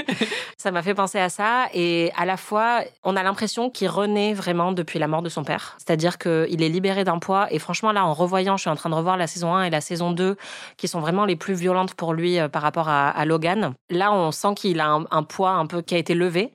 Ça 0.57 0.70
m'a 0.70 0.83
fait 0.83 0.94
penser 0.94 1.18
à 1.18 1.29
ça. 1.29 1.66
Et 1.75 2.12
à 2.16 2.25
la 2.25 2.37
fois, 2.37 2.83
on 3.03 3.16
a 3.16 3.22
l'impression 3.25 3.68
qu'il 3.68 3.88
renaît 3.88 4.33
vraiment 4.33 4.70
depuis 4.72 4.99
la 5.01 5.09
mort 5.09 5.22
de 5.22 5.29
son 5.29 5.42
père. 5.42 5.75
C'est-à-dire 5.79 6.18
qu'il 6.18 6.62
est 6.62 6.68
libéré 6.68 7.03
d'un 7.03 7.18
poids. 7.18 7.49
Et 7.51 7.59
franchement, 7.59 7.90
là, 7.90 8.07
en 8.07 8.14
revoyant, 8.14 8.57
je 8.57 8.62
suis 8.62 8.70
en 8.70 8.77
train 8.77 8.90
de 8.90 8.94
revoir 8.94 9.16
la 9.16 9.27
saison 9.27 9.55
1 9.55 9.64
et 9.64 9.70
la 9.70 9.81
saison 9.81 10.12
2, 10.12 10.37
qui 10.77 10.87
sont 10.88 11.01
vraiment 11.01 11.25
les 11.25 11.37
plus 11.37 11.55
violentes 11.55 11.94
pour 11.94 12.14
lui 12.14 12.38
euh, 12.38 12.49
par 12.49 12.62
rapport 12.62 12.75
à, 12.84 13.24
Logan. 13.24 13.74
Là, 13.90 14.12
on 14.12 14.30
sent 14.32 14.54
qu'il 14.56 14.80
a 14.80 14.98
un, 15.10 15.22
poids 15.22 15.50
un 15.50 15.66
peu 15.66 15.82
qui 15.82 15.94
a 15.94 15.98
été 15.98 16.14
levé. 16.14 16.52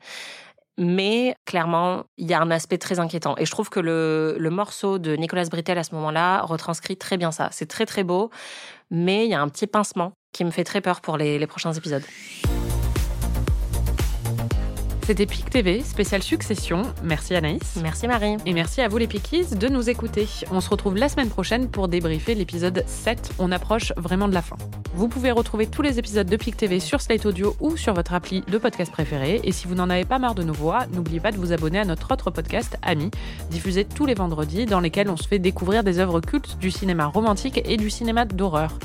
Mais 0.78 1.36
clairement, 1.46 2.04
il 2.18 2.30
y 2.30 2.34
a 2.34 2.42
un 2.42 2.50
aspect 2.50 2.78
très 2.78 3.00
inquiétant. 3.00 3.36
Et 3.38 3.46
je 3.46 3.52
trouve 3.52 3.70
que 3.70 3.80
le, 3.80 4.50
morceau 4.50 5.00
de 5.00 5.16
Nicolas 5.16 5.46
Britell 5.46 5.78
à 5.78 5.84
ce 5.84 5.94
moment-là 5.96 6.42
retranscrit 6.42 6.98
très 6.98 7.18
bien 7.18 7.32
ça. 7.32 7.50
C'est 7.52 7.68
très 7.68 7.86
très 7.86 8.04
beau, 8.04 8.30
mais 8.90 9.26
il 9.26 9.32
y 9.32 9.34
a 9.34 9.42
un 9.42 9.50
petit 9.50 9.68
pincement 9.68 10.14
qui 10.34 10.46
me 10.46 10.52
fait 10.52 10.64
très 10.64 10.82
peur 10.82 11.02
pour 11.02 11.18
les 11.18 11.46
prochains 11.46 11.74
épisodes. 11.74 12.04
C'était 15.04 15.26
PIC 15.26 15.50
TV, 15.50 15.82
spécial 15.82 16.22
Succession. 16.22 16.84
Merci 17.04 17.36
Anaïs. 17.36 17.80
Merci 17.82 18.08
Marie. 18.08 18.38
Et 18.46 18.54
merci 18.54 18.82
à 18.82 18.88
vous 18.88 18.98
les 18.98 19.08
Pickies 19.08 19.56
de 19.56 19.68
nous 19.68 19.90
écouter. 19.90 20.28
On 20.52 20.62
se 20.62 20.70
retrouve 20.70 20.96
la 20.96 21.10
semaine 21.10 21.30
prochaine 21.30 21.70
pour 21.70 21.88
débriefer 21.88 22.36
l'épisode 22.36 22.84
7. 22.86 23.34
On 23.40 23.52
approche 23.52 23.94
vraiment 23.98 24.28
de 24.28 24.34
la 24.34 24.42
fin. 24.42 24.56
Vous 24.94 25.08
pouvez 25.08 25.32
retrouver 25.32 25.68
tous 25.68 25.82
les 25.82 26.00
épisodes 26.00 26.28
de 26.28 26.38
PIC 26.38 26.56
TV 26.56 26.80
sur 26.80 27.02
Slate 27.02 27.26
Audio 27.26 27.56
ou 27.60 27.78
sur 27.78 27.94
votre 27.94 28.14
appli 28.14 28.42
de 28.42 28.58
podcast 28.58 28.92
préféré. 28.92 29.42
Et 29.44 29.52
si 29.52 29.68
vous 29.68 29.76
n'en 29.76 29.90
avez 29.90 30.06
pas 30.06 30.20
marre 30.20 30.36
de 30.36 30.44
nos 30.44 30.54
voix, 30.54 30.86
n'oubliez 30.94 31.20
pas 31.20 31.32
de 31.32 31.38
vous 31.38 31.52
abonner 31.52 31.80
à 31.80 31.86
notre 31.86 32.12
autre 32.14 32.30
podcast, 32.30 32.78
Ami, 32.82 33.10
diffusé 33.50 33.86
tous 33.86 34.06
les 34.06 34.14
vendredis, 34.14 34.66
dans 34.66 34.80
lesquels 34.80 35.10
on 35.10 35.18
se 35.18 35.28
fait 35.28 35.40
découvrir 35.40 35.84
des 35.84 36.00
œuvres 36.00 36.22
cultes 36.22 36.58
du 36.60 36.70
cinéma 36.70 37.08
romantique 37.08 37.62
et 37.66 37.78
du 37.78 37.90
cinéma 37.90 38.26
d'horreur. 38.26 38.78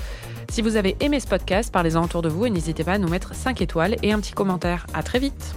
Si 0.49 0.63
vous 0.63 0.77
avez 0.77 0.97
aimé 1.01 1.21
ce 1.21 1.27
podcast, 1.27 1.73
parlez-en 1.73 2.05
autour 2.05 2.23
de 2.23 2.29
vous 2.29 2.47
et 2.47 2.51
n'hésitez 2.51 2.85
pas 2.85 2.95
à 2.95 2.99
nous 2.99 3.09
mettre 3.09 3.35
5 3.35 3.61
étoiles 3.61 3.97
et 4.03 4.13
un 4.13 4.21
petit 4.21 4.33
commentaire. 4.33 4.87
À 4.95 5.03
très 5.03 5.19
vite! 5.19 5.57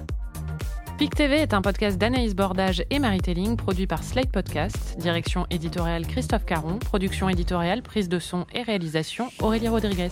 PIC 1.00 1.16
TV 1.16 1.36
est 1.38 1.54
un 1.54 1.62
podcast 1.62 1.98
d'Anaïs 1.98 2.36
Bordage 2.36 2.84
et 2.90 3.00
Marie 3.00 3.22
Telling, 3.22 3.56
produit 3.56 3.88
par 3.88 4.04
Slate 4.04 4.34
Podcast, 4.34 4.98
direction 5.00 5.48
éditoriale 5.50 6.06
Christophe 6.06 6.44
Caron, 6.44 6.78
production 6.78 7.30
éditoriale, 7.30 7.82
prise 7.82 8.10
de 8.10 8.20
son 8.20 8.46
et 8.54 8.64
réalisation 8.64 9.30
Aurélie 9.40 9.70
Rodriguez. 9.70 10.10